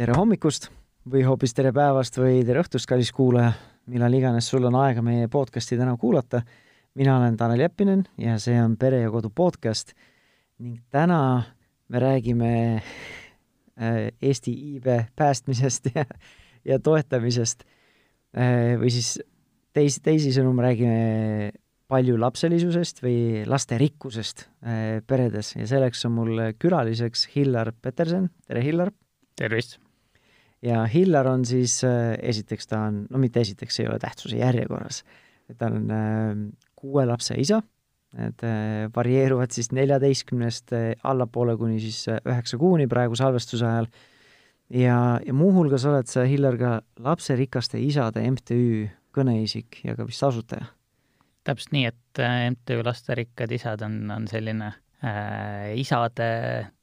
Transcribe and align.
tere 0.00 0.14
hommikust 0.16 0.70
või 1.12 1.26
hoopis 1.28 1.52
tere 1.52 1.74
päevast 1.76 2.14
või 2.16 2.38
tere 2.48 2.62
õhtust, 2.62 2.86
kallis 2.88 3.10
kuulaja, 3.12 3.50
millal 3.92 4.14
iganes 4.16 4.46
sul 4.48 4.64
on 4.64 4.78
aega 4.80 5.02
meie 5.04 5.26
podcasti 5.28 5.76
täna 5.76 5.92
kuulata. 6.00 6.40
mina 6.94 7.18
olen 7.18 7.36
Tanel 7.36 7.60
Jeppinen 7.60 8.06
ja 8.16 8.38
see 8.38 8.56
on 8.62 8.78
Pere 8.80 9.02
ja 9.02 9.10
Kodu 9.10 9.28
podcast 9.28 9.92
ning 10.58 10.78
täna 10.90 11.42
me 11.88 12.00
räägime 12.00 12.52
äh, 12.76 14.08
Eesti 14.22 14.54
iibe 14.70 15.08
päästmisest 15.16 15.90
ja, 15.94 16.04
ja 16.64 16.78
toetamisest. 16.78 17.64
Äh, 18.32 18.80
või 18.80 18.88
siis 18.90 19.18
teis, 19.72 20.00
teisisõnu 20.00 20.54
me 20.54 20.64
räägime 20.64 21.52
paljulapselisusest 21.88 23.04
või 23.04 23.44
lasterikkusest 23.44 24.46
äh, 24.64 25.04
peredes 25.06 25.52
ja 25.56 25.68
selleks 25.68 26.08
on 26.08 26.16
mul 26.22 26.42
külaliseks 26.58 27.28
Hillar 27.36 27.74
Peterson, 27.82 28.30
tere 28.48 28.64
Hillar! 28.64 28.94
tervist! 29.36 29.89
Ja 30.62 30.84
Hillar 30.86 31.28
on 31.30 31.44
siis, 31.44 31.80
äh, 31.84 32.14
esiteks 32.22 32.68
ta 32.70 32.84
on, 32.88 33.04
no 33.10 33.20
mitte 33.22 33.40
esiteks, 33.40 33.80
ei 33.80 33.88
ole 33.88 33.98
tähtsuse 34.02 34.40
järjekorras, 34.40 35.02
ta 35.58 35.70
on 35.70 35.92
äh, 35.94 36.32
kuue 36.76 37.06
lapse 37.08 37.36
isa, 37.40 37.60
need 38.18 38.44
äh, 38.46 38.86
varieeruvad 38.94 39.54
siis 39.54 39.70
neljateistkümnest 39.76 40.74
allapoole 41.06 41.56
kuni 41.56 41.80
siis 41.82 42.04
üheksa 42.10 42.58
kuuni 42.60 42.88
praegu 42.90 43.18
salvestuse 43.18 43.66
ajal, 43.66 43.88
ja, 44.74 44.98
ja 45.26 45.36
muuhulgas 45.36 45.86
oled 45.88 46.10
sa, 46.10 46.26
Hillar, 46.28 46.58
ka 46.60 46.74
Lapserikaste 47.00 47.80
Isade 47.80 48.24
MTÜ 48.30 48.90
kõneisik 49.16 49.80
ja 49.86 49.96
ka 49.98 50.06
vist 50.06 50.22
asutaja. 50.26 50.68
täpselt 51.44 51.72
nii, 51.72 51.88
et 51.88 52.20
MTÜ 52.54 52.82
Lasterikkad 52.84 53.50
Isad 53.56 53.80
on, 53.82 54.02
on 54.12 54.28
selline 54.28 54.74
äh, 55.02 55.72
isade 55.80 56.28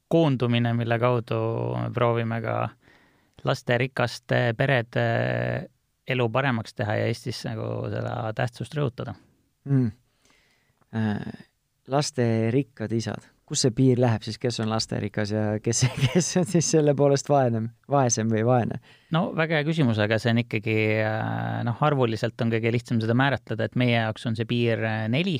koondumine, 0.08 0.72
mille 0.74 0.98
kaudu 0.98 1.38
me 1.76 1.88
proovime 1.94 2.40
ka 2.42 2.58
äh, 2.64 2.76
lasterikaste 3.44 4.52
perede 4.58 5.04
elu 6.08 6.28
paremaks 6.32 6.76
teha 6.76 6.98
ja 7.00 7.08
Eestis 7.10 7.42
nagu 7.46 7.88
seda 7.92 8.14
tähtsust 8.36 8.76
rõhutada. 8.76 9.14
Mm.. 9.68 9.90
Äh, 10.96 11.42
lasterikkad 11.92 12.92
isad, 12.96 13.24
kus 13.48 13.64
see 13.64 13.74
piir 13.76 14.00
läheb 14.00 14.24
siis, 14.24 14.38
kes 14.40 14.60
on 14.64 14.70
lasterikas 14.72 15.32
ja 15.34 15.44
kes, 15.64 15.84
kes 16.04 16.30
on 16.40 16.48
siis 16.48 16.70
selle 16.76 16.94
poolest 16.96 17.28
vaene, 17.28 17.66
vaesem 17.90 18.30
või 18.32 18.44
vaene? 18.48 18.80
no 19.12 19.28
väga 19.36 19.58
hea 19.58 19.66
küsimus, 19.68 20.00
aga 20.00 20.20
see 20.20 20.32
on 20.32 20.42
ikkagi 20.44 20.78
äh, 21.02 21.60
noh, 21.68 21.84
arvuliselt 21.84 22.40
on 22.44 22.54
kõige 22.54 22.72
lihtsam 22.72 23.02
seda 23.04 23.16
määratleda, 23.18 23.68
et 23.68 23.76
meie 23.80 23.98
jaoks 23.98 24.28
on 24.30 24.38
see 24.38 24.48
piir 24.48 24.84
äh, 24.84 25.04
neli. 25.12 25.38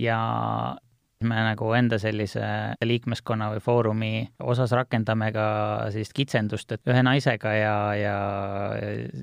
Ja 0.00 0.18
me 1.26 1.38
nagu 1.46 1.72
enda 1.76 1.98
sellise 2.02 2.44
liikmeskonna 2.84 3.50
või 3.54 3.62
foorumi 3.64 4.12
osas 4.42 4.72
rakendame 4.76 5.30
ka 5.34 5.46
sellist 5.92 6.14
kitsendust, 6.16 6.72
et 6.76 6.92
ühe 6.92 7.02
naisega 7.06 7.54
ja, 7.56 7.76
ja 7.98 8.16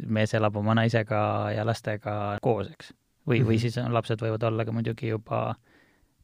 mees 0.08 0.34
elab 0.38 0.60
oma 0.62 0.78
naisega 0.80 1.22
ja 1.56 1.66
lastega 1.68 2.16
koos, 2.46 2.72
eks. 2.74 2.94
või, 3.28 3.44
või 3.44 3.58
mhm. 3.58 3.66
siis 3.66 3.80
lapsed 4.00 4.24
võivad 4.24 4.48
olla 4.52 4.66
ka 4.68 4.76
muidugi 4.76 5.14
juba 5.14 5.44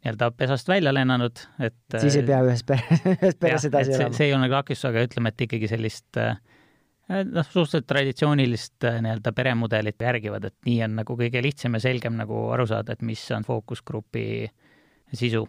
nii-öelda 0.06 0.32
pesast 0.38 0.68
välja 0.70 0.94
lennanud, 0.94 1.40
et 1.66 1.98
siis 1.98 2.20
ei 2.20 2.28
pea 2.28 2.44
ühes 2.46 2.62
pere, 2.68 3.00
ühes 3.16 3.40
peres 3.42 3.66
edasi 3.72 3.96
elama. 3.96 4.18
see 4.18 4.30
ei 4.30 4.36
ole 4.38 4.50
takistus, 4.52 4.90
aga 4.92 5.06
ütleme, 5.08 5.32
et 5.34 5.48
ikkagi 5.48 5.70
sellist 5.72 6.22
noh, 7.10 7.46
suhteliselt 7.46 7.88
traditsioonilist 7.90 8.86
nii-öelda 9.02 9.34
peremudelit 9.36 10.02
järgivad, 10.02 10.50
et 10.50 10.56
nii 10.70 10.80
on 10.86 11.00
nagu 11.02 11.18
kõige 11.20 11.42
lihtsam 11.46 11.78
ja 11.78 11.84
selgem 11.88 12.18
nagu 12.22 12.48
aru 12.54 12.68
saada, 12.70 12.96
et 12.96 13.06
mis 13.06 13.22
on 13.36 13.46
fookusgrupi 13.46 14.26
sisu 15.14 15.46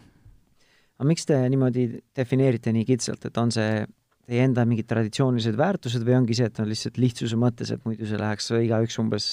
aga 0.96 1.08
miks 1.08 1.28
te 1.28 1.38
niimoodi 1.52 1.86
defineerite 2.16 2.72
nii 2.72 2.86
kitsalt, 2.88 3.28
et 3.28 3.38
on 3.40 3.52
see 3.54 3.84
teie 4.26 4.42
enda 4.42 4.64
mingid 4.66 4.88
traditsioonilised 4.90 5.58
väärtused 5.58 6.02
või 6.06 6.16
ongi 6.18 6.36
see, 6.38 6.48
et 6.50 6.58
on 6.62 6.68
lihtsalt 6.70 6.98
lihtsuse 6.98 7.38
mõttes, 7.38 7.70
et 7.70 7.84
muidu 7.86 8.08
see 8.08 8.18
läheks 8.20 8.50
igaüks 8.58 8.98
umbes, 9.02 9.28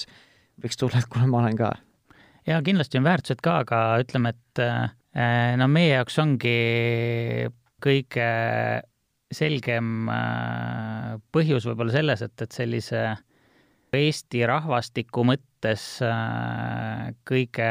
võiks 0.62 0.78
tulla, 0.78 1.00
et 1.00 1.10
kuule, 1.10 1.26
ma 1.30 1.42
olen 1.42 1.58
ka? 1.58 1.72
jaa, 2.46 2.60
kindlasti 2.64 3.00
on 3.00 3.08
väärtused 3.08 3.42
ka, 3.44 3.58
aga 3.64 3.82
ütleme, 4.04 4.34
et 4.36 4.62
äh, 4.62 5.54
no 5.58 5.68
meie 5.72 5.96
jaoks 5.96 6.18
ongi 6.22 6.56
kõige 7.84 8.28
selgem 9.34 10.10
äh, 10.12 11.14
põhjus 11.34 11.66
võib-olla 11.68 11.94
selles, 11.96 12.22
et, 12.24 12.36
et 12.44 12.54
sellise 12.54 13.06
Eesti 13.94 14.40
rahvastiku 14.50 15.22
mõttes 15.26 15.84
äh, 16.02 17.12
kõige 17.26 17.70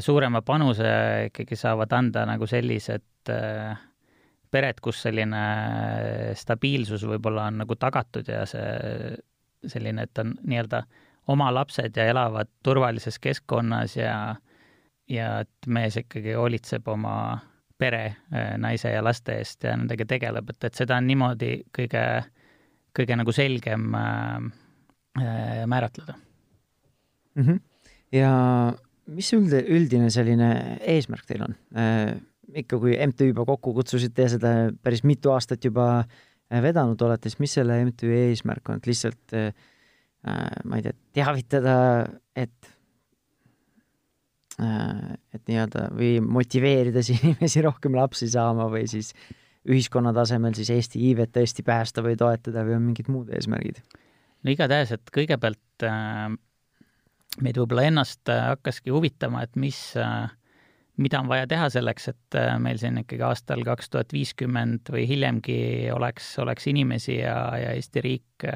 suurema 0.00 0.42
panuse 0.42 0.90
ikkagi 1.30 1.56
saavad 1.56 1.92
anda 1.96 2.26
nagu 2.28 2.46
sellised 2.46 3.30
äh, 3.32 3.78
pered, 4.50 4.80
kus 4.84 5.02
selline 5.06 5.40
äh, 5.40 6.32
stabiilsus 6.36 7.06
võib-olla 7.08 7.48
on 7.48 7.62
nagu 7.62 7.76
tagatud 7.80 8.28
ja 8.28 8.44
see 8.48 9.16
selline, 9.70 10.06
et 10.08 10.18
on 10.20 10.34
nii-öelda 10.48 10.82
oma 11.30 11.50
lapsed 11.52 11.96
ja 11.96 12.06
elavad 12.10 12.48
turvalises 12.64 13.18
keskkonnas 13.20 13.96
ja 13.96 14.14
ja 15.10 15.40
et 15.42 15.66
mees 15.66 15.96
ikkagi 15.98 16.36
hoolitseb 16.38 16.86
oma 16.88 17.14
pere, 17.80 18.04
naise 18.60 18.92
ja 18.92 19.00
laste 19.02 19.38
eest 19.40 19.64
ja 19.64 19.72
nendega 19.76 20.04
tegeleb, 20.06 20.52
et, 20.52 20.64
et 20.68 20.76
seda 20.76 20.98
on 21.00 21.06
niimoodi 21.08 21.54
kõige, 21.76 22.04
kõige 22.96 23.16
nagu 23.16 23.32
selgem 23.34 23.88
äh, 23.96 24.38
määratleda 25.66 26.14
mm. 27.34 27.42
-hmm. 27.42 27.60
ja 28.12 28.32
mis 29.16 29.30
üld, 29.36 29.54
üldine 29.60 30.10
selline 30.12 30.50
eesmärk 30.96 31.28
teil 31.28 31.46
on 31.48 31.56
äh,? 31.76 32.18
ikka, 32.50 32.80
kui 32.82 32.96
MTÜ 32.98 33.30
juba 33.30 33.44
kokku 33.46 33.72
kutsusite 33.76 34.26
ja 34.26 34.32
seda 34.32 34.50
päris 34.82 35.04
mitu 35.06 35.30
aastat 35.30 35.62
juba 35.64 35.86
äh, 36.00 36.58
vedanud 36.64 37.00
olete, 37.06 37.30
siis 37.30 37.42
mis 37.42 37.54
selle 37.60 37.78
MTÜ 37.86 38.10
eesmärk 38.16 38.72
on, 38.72 38.80
et 38.80 38.90
lihtsalt 38.90 39.36
äh, 39.38 39.52
ma 40.66 40.80
ei 40.80 40.84
tea, 40.86 40.96
teavitada, 41.20 41.78
et 42.36 42.76
et 44.60 45.40
nii-öelda 45.48 45.86
või 45.96 46.18
motiveerida 46.20 47.00
siis 47.00 47.22
inimesi 47.24 47.62
rohkem 47.64 47.94
lapsi 47.96 48.26
saama 48.28 48.66
või 48.68 48.84
siis 48.90 49.14
ühiskonna 49.64 50.12
tasemel 50.12 50.52
siis 50.56 50.68
Eesti 50.74 51.00
iivet 51.08 51.32
tõesti 51.32 51.64
päästa 51.64 52.04
või 52.04 52.18
toetada 52.20 52.66
või 52.66 52.76
on 52.76 52.84
mingid 52.90 53.08
muud 53.08 53.30
eesmärgid? 53.32 53.80
no 54.44 54.52
igatahes, 54.52 54.92
et 54.96 55.12
kõigepealt 55.14 55.86
äh, 55.88 56.28
meid 57.44 57.58
võib-olla 57.60 57.86
ennast 57.88 58.30
äh, 58.32 58.50
hakkaski 58.52 58.92
huvitama, 58.94 59.44
et 59.46 59.56
mis, 59.60 59.78
äh, 60.00 60.30
mida 61.00 61.20
on 61.22 61.30
vaja 61.30 61.48
teha 61.50 61.68
selleks, 61.72 62.10
et 62.12 62.38
äh, 62.38 62.54
meil 62.62 62.80
siin 62.80 63.00
ikkagi 63.02 63.24
aastal 63.26 63.64
kaks 63.66 63.92
tuhat 63.92 64.14
viiskümmend 64.16 64.92
või 64.92 65.06
hiljemgi 65.10 65.60
oleks, 65.94 66.32
oleks 66.42 66.68
inimesi 66.70 67.20
ja, 67.20 67.36
ja 67.60 67.74
Eesti 67.76 68.04
riik 68.04 68.48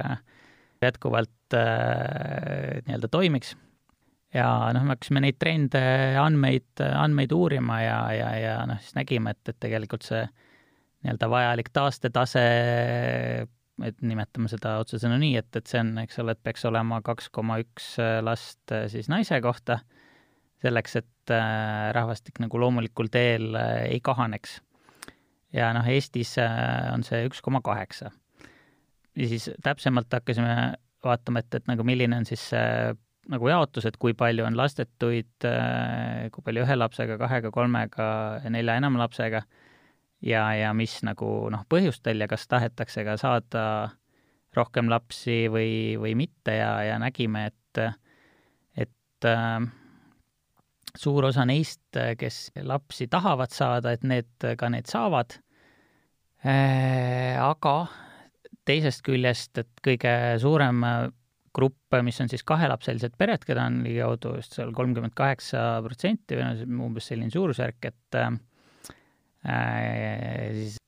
jätkuvalt 0.85 1.55
nii-öelda 1.55 3.09
toimiks. 3.09 3.55
ja 4.35 4.49
noh, 4.75 4.83
me 4.83 4.97
hakkasime 4.97 5.23
neid 5.23 5.37
trende, 5.39 5.81
andmeid, 6.21 6.83
andmeid 6.83 7.33
uurima 7.33 7.79
ja, 7.81 7.99
ja, 8.13 8.31
ja 8.41 8.57
noh, 8.69 8.81
siis 8.83 8.97
nägime, 8.99 9.33
et, 9.33 9.53
et 9.53 9.61
tegelikult 9.63 10.05
see 10.05 10.25
nii-öelda 11.05 11.29
vajalik 11.31 11.71
taastetase 11.73 12.45
et 13.83 14.03
nimetame 14.07 14.49
seda 14.51 14.77
otsesõnu 14.83 15.17
nii, 15.19 15.39
et, 15.41 15.51
et 15.59 15.71
see 15.71 15.81
on, 15.83 15.95
eks 16.05 16.21
ole, 16.23 16.35
et 16.37 16.43
peaks 16.47 16.65
olema 16.69 17.01
kaks 17.05 17.31
koma 17.35 17.59
üks 17.63 17.95
äh, 18.03 18.21
last 18.23 18.75
äh, 18.75 18.87
siis 18.93 19.09
naise 19.11 19.41
kohta, 19.43 19.81
selleks, 20.63 20.99
et 21.01 21.35
äh, 21.35 21.91
rahvastik 21.97 22.39
nagu 22.43 22.61
loomulikul 22.61 23.11
teel 23.13 23.57
ei 23.59 23.99
kahaneks. 24.05 24.61
ja 25.55 25.73
noh, 25.75 25.87
Eestis 25.91 26.37
on 26.39 27.03
see 27.07 27.25
üks 27.29 27.43
koma 27.43 27.63
kaheksa. 27.65 28.13
ja 29.17 29.29
siis 29.31 29.51
täpsemalt 29.63 30.13
hakkasime 30.13 30.77
vaatama, 31.05 31.43
et, 31.43 31.59
et 31.59 31.67
nagu 31.67 31.85
milline 31.85 32.23
on 32.23 32.29
siis 32.29 32.51
see 32.55 32.95
nagu 33.33 33.49
jaotus, 33.49 33.87
et 33.89 33.97
kui 33.97 34.13
palju 34.13 34.45
on 34.45 34.57
lastetuid, 34.57 35.47
kui 36.31 36.43
palju 36.45 36.65
ühe 36.67 36.75
lapsega, 36.77 37.17
kahega, 37.17 37.51
kolmega 37.51 38.09
ja 38.45 38.51
nelja 38.53 38.77
enama 38.77 39.01
lapsega 39.01 39.41
ja, 40.25 40.45
ja 40.57 40.73
mis 40.77 40.99
nagu 41.07 41.29
noh, 41.53 41.65
põhjustel 41.71 42.25
ja 42.25 42.29
kas 42.31 42.49
tahetakse 42.51 43.05
ka 43.07 43.17
saada 43.21 43.65
rohkem 44.55 44.89
lapsi 44.91 45.45
või, 45.51 45.97
või 46.01 46.15
mitte 46.19 46.59
ja, 46.61 46.77
ja 46.87 46.99
nägime, 47.03 47.49
et, 47.51 47.81
et 48.87 49.29
äh, 49.29 49.59
suur 50.95 51.29
osa 51.31 51.47
neist, 51.49 51.99
kes 52.19 52.47
lapsi 52.63 53.09
tahavad 53.11 53.53
saada, 53.55 53.95
et 53.95 54.07
need 54.07 54.49
ka 54.59 54.71
need 54.71 54.89
saavad 54.91 55.41
äh,. 56.45 57.35
aga 57.41 57.77
teisest 58.65 59.03
küljest, 59.05 59.59
et 59.61 59.85
kõige 59.85 60.15
suurem 60.41 60.81
grupp, 61.55 61.99
mis 62.03 62.17
on 62.23 62.31
siis 62.31 62.43
kahelapselised 62.47 63.19
pered, 63.19 63.45
keda 63.47 63.67
on 63.69 63.83
ligikaudu 63.85 64.39
just 64.39 64.57
seal 64.57 64.73
kolmkümmend 64.75 65.15
kaheksa 65.19 65.83
protsenti 65.85 66.39
või 66.39 66.47
noh, 66.47 66.87
umbes 66.87 67.11
selline 67.11 67.31
suurusjärk, 67.31 67.91
et 67.91 68.19
äh, 68.19 68.33
Äh, 68.33 68.54
siis 69.45 70.79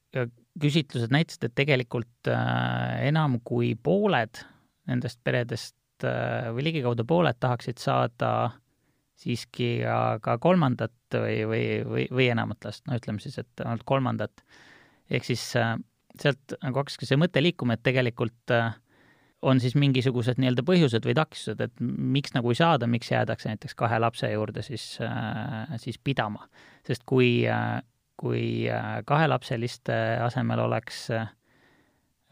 küsitlused 0.60 1.12
näitasid, 1.12 1.48
et 1.48 1.56
tegelikult 1.58 2.30
äh, 2.32 3.02
enam 3.10 3.38
kui 3.44 3.74
pooled 3.76 4.40
nendest 4.88 5.20
peredest 5.26 6.06
äh, 6.06 6.48
või 6.56 6.70
ligikaudu 6.70 7.04
pooled 7.08 7.36
tahaksid 7.40 7.82
saada 7.82 8.30
siiski 9.16 9.80
ka, 9.84 10.36
kolmandat 10.40 10.92
või, 11.12 11.36
või, 11.48 11.66
või, 11.88 12.06
või 12.12 12.30
enamat 12.32 12.68
last, 12.68 12.84
no 12.88 12.96
ütleme 12.98 13.20
siis, 13.22 13.38
et 13.40 13.64
ainult 13.64 13.84
kolmandat. 13.88 14.42
ehk 15.08 15.24
siis 15.24 15.44
sealt 16.20 16.56
nagu 16.62 16.80
hakkaski 16.80 17.08
see 17.08 17.18
mõte 17.20 17.42
liikuma, 17.42 17.76
et 17.76 17.84
tegelikult 17.86 18.54
äh, 18.54 18.74
on 19.46 19.60
siis 19.62 19.76
mingisugused 19.78 20.40
nii-öelda 20.40 20.64
põhjused 20.66 21.06
või 21.06 21.16
takistused, 21.16 21.60
et 21.62 21.82
miks 21.82 22.34
nagu 22.34 22.52
ei 22.52 22.58
saada, 22.58 22.88
miks 22.90 23.10
jäädakse 23.12 23.52
näiteks 23.52 23.76
kahe 23.78 23.98
lapse 24.02 24.30
juurde 24.32 24.64
siis, 24.66 24.96
äh, 25.04 25.76
siis 25.82 25.98
pidama. 26.02 26.48
sest 26.86 27.02
kui, 27.06 27.46
äh, 27.48 27.82
kui 28.16 28.64
kahelapseliste 29.08 29.96
asemel 30.24 30.62
oleks, 30.64 31.06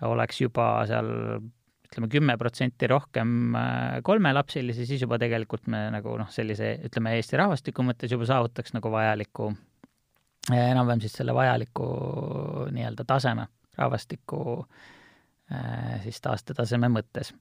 oleks 0.08 0.40
juba 0.40 0.68
seal 0.88 1.10
ütleme, 1.84 2.08
kümme 2.12 2.38
protsenti 2.40 2.88
rohkem 2.90 3.54
kolmelapselisi, 4.06 4.86
siis 4.88 5.04
juba 5.04 5.18
tegelikult 5.20 5.68
me 5.70 5.86
nagu 5.94 6.16
noh, 6.18 6.30
sellise 6.32 6.74
ütleme, 6.88 7.14
Eesti 7.18 7.38
rahvastiku 7.38 7.84
mõttes 7.86 8.12
juba 8.12 8.26
saavutaks 8.30 8.74
nagu 8.74 8.90
vajaliku, 8.92 9.52
enam-vähem 10.50 11.04
siis 11.04 11.14
selle 11.20 11.36
vajaliku 11.36 11.86
nii-öelda 12.74 13.06
taseme 13.08 13.46
rahvastiku 13.76 14.40
äh, 14.62 14.84
Äh, 15.52 16.00
siis 16.02 16.20
taastetaseme 16.24 16.88
mõttes. 16.88 17.34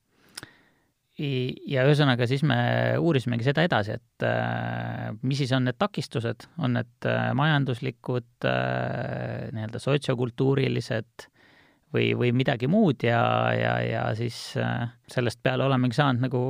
Ja 1.19 1.83
ühesõnaga, 1.85 2.25
siis 2.29 2.41
me 2.47 2.57
uurisimegi 3.01 3.45
seda 3.45 3.65
edasi, 3.67 3.97
et 3.99 4.25
äh, 4.25 5.11
mis 5.21 5.43
siis 5.43 5.51
on 5.53 5.67
need 5.67 5.77
takistused, 5.81 6.47
on 6.57 6.79
need 6.79 7.09
äh, 7.09 7.29
majanduslikud, 7.37 8.47
nii-öelda 8.47 9.81
sotsiokultuurilised 9.81 11.27
või, 11.93 12.07
või 12.17 12.31
midagi 12.33 12.67
muud 12.71 13.05
ja, 13.05 13.21
ja, 13.53 13.75
ja 13.85 14.07
siis 14.17 14.39
sellest 15.13 15.41
peale 15.45 15.67
olemegi 15.67 15.99
saanud 15.99 16.25
nagu 16.25 16.41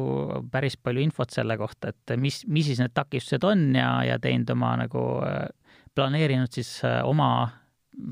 päris 0.51 0.79
palju 0.79 1.03
infot 1.03 1.35
selle 1.35 1.59
kohta, 1.59 1.91
et 1.91 2.15
mis, 2.17 2.41
mis 2.47 2.71
siis 2.71 2.79
need 2.79 2.95
takistused 2.95 3.43
on 3.47 3.67
ja, 3.75 3.97
ja 4.07 4.17
teinud 4.23 4.55
oma 4.55 4.77
nagu, 4.85 5.03
planeerinud 5.93 6.55
siis 6.55 6.77
oma 7.03 7.29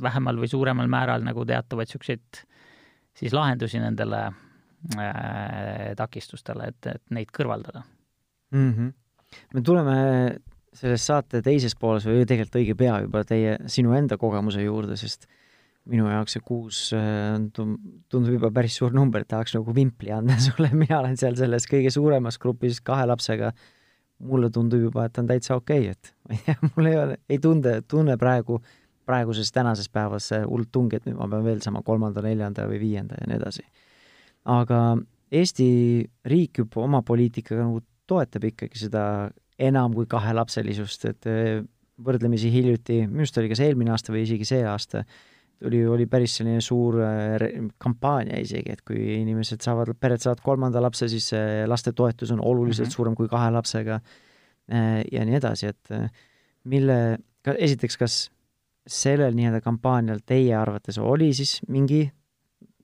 vähemal 0.03 0.37
või 0.37 0.51
suuremal 0.51 0.91
määral 0.91 1.23
nagu 1.25 1.47
teatavaid 1.47 1.89
niisuguseid 1.89 2.43
siis 3.17 3.33
lahendusi 3.33 3.79
nendele 3.81 4.25
äh, 4.27 4.39
takistustele, 5.97 6.71
et, 6.71 6.87
et 6.95 7.03
neid 7.13 7.29
kõrvaldada 7.35 7.83
mm. 8.51 8.71
-hmm. 8.71 8.93
me 9.53 9.61
tuleme 9.61 9.97
selles 10.73 11.05
saate 11.05 11.41
teises 11.45 11.75
pooles 11.75 12.07
või 12.07 12.25
tegelikult 12.25 12.57
õige 12.61 12.75
pea 12.79 13.01
juba 13.03 13.23
teie, 13.27 13.57
sinu 13.67 13.93
enda 13.93 14.17
kogemuse 14.17 14.63
juurde, 14.63 14.95
sest 14.97 15.27
minu 15.91 16.07
jaoks 16.07 16.37
see 16.37 16.43
kuus 16.45 16.79
äh, 16.93 17.37
tundub 17.53 18.31
juba 18.31 18.51
päris 18.51 18.77
suur 18.79 18.93
number, 18.93 19.21
et 19.21 19.27
tahaks 19.27 19.55
nagu 19.57 19.75
vimpli 19.75 20.11
anda 20.15 20.37
sulle, 20.47 20.71
mina 20.73 20.99
olen 20.99 21.17
seal 21.17 21.35
selles 21.35 21.67
kõige 21.69 21.91
suuremas 21.93 22.39
grupis 22.39 22.81
kahe 22.81 23.05
lapsega. 23.05 23.53
mulle 24.21 24.51
tundub 24.53 24.81
juba, 24.81 25.05
et 25.05 25.17
on 25.17 25.27
täitsa 25.27 25.55
okei 25.55 25.89
okay,, 25.89 25.91
et 25.91 26.13
ma 26.29 26.35
ei 26.35 26.43
tea, 26.45 26.71
mul 26.75 26.85
ei 26.85 26.97
ole, 26.97 27.17
ei 27.29 27.39
tunde, 27.39 27.81
tunne 27.89 28.17
praegu 28.17 28.59
äh, 28.61 28.81
praeguses 29.05 29.51
tänases 29.51 29.89
päevas 29.89 30.29
see 30.31 30.41
hull 30.45 30.67
tung, 30.71 30.93
et 30.93 31.05
nüüd 31.07 31.17
ma 31.19 31.27
pean 31.31 31.45
veel 31.45 31.61
saama 31.63 31.83
kolmanda, 31.85 32.23
neljanda 32.25 32.67
või 32.69 32.79
viienda 32.81 33.17
ja 33.19 33.29
nii 33.29 33.39
edasi. 33.39 33.65
Aga 34.49 34.81
Eesti 35.31 35.65
riik 36.27 36.59
juba 36.59 36.83
oma 36.83 36.99
poliitikaga 37.07 37.63
nagu 37.63 37.79
toetab 38.09 38.49
ikkagi 38.49 38.81
seda 38.81 39.03
enam 39.61 39.93
kui 39.95 40.07
kahelapselisust, 40.09 41.05
et 41.07 41.27
eh, 41.29 41.61
võrdlemisi 42.01 42.51
hiljuti, 42.51 43.05
minu 43.07 43.23
arust 43.23 43.39
oli 43.39 43.51
kas 43.51 43.61
eelmine 43.63 43.93
aasta 43.93 44.11
või 44.11 44.25
isegi 44.25 44.47
see 44.49 44.65
aasta, 44.67 45.05
tuli, 45.61 45.83
oli 45.87 46.07
päris 46.11 46.35
selline 46.39 46.63
suur 46.65 46.99
eh, 47.05 47.61
kampaania 47.79 48.41
isegi, 48.43 48.75
et 48.75 48.83
kui 48.87 48.99
inimesed 49.21 49.63
saavad, 49.63 49.93
pered 50.01 50.23
saavad 50.23 50.43
kolmanda 50.43 50.83
lapse, 50.83 51.07
siis 51.11 51.31
lastetoetus 51.69 52.33
on 52.35 52.43
oluliselt 52.43 52.87
mm 52.87 52.89
-hmm. 52.89 52.95
suurem 52.99 53.15
kui 53.15 53.31
kahe 53.31 53.51
lapsega 53.55 54.01
eh, 54.01 55.03
ja 55.11 55.25
nii 55.25 55.39
edasi, 55.39 55.71
et 55.71 55.95
mille, 56.63 57.17
esiteks, 57.55 57.97
kas 57.97 58.17
sellel 58.87 59.35
nii-öelda 59.37 59.61
kampaanial 59.61 60.19
teie 60.25 60.55
arvates 60.57 60.97
oli 60.97 61.33
siis 61.33 61.61
mingi 61.69 62.09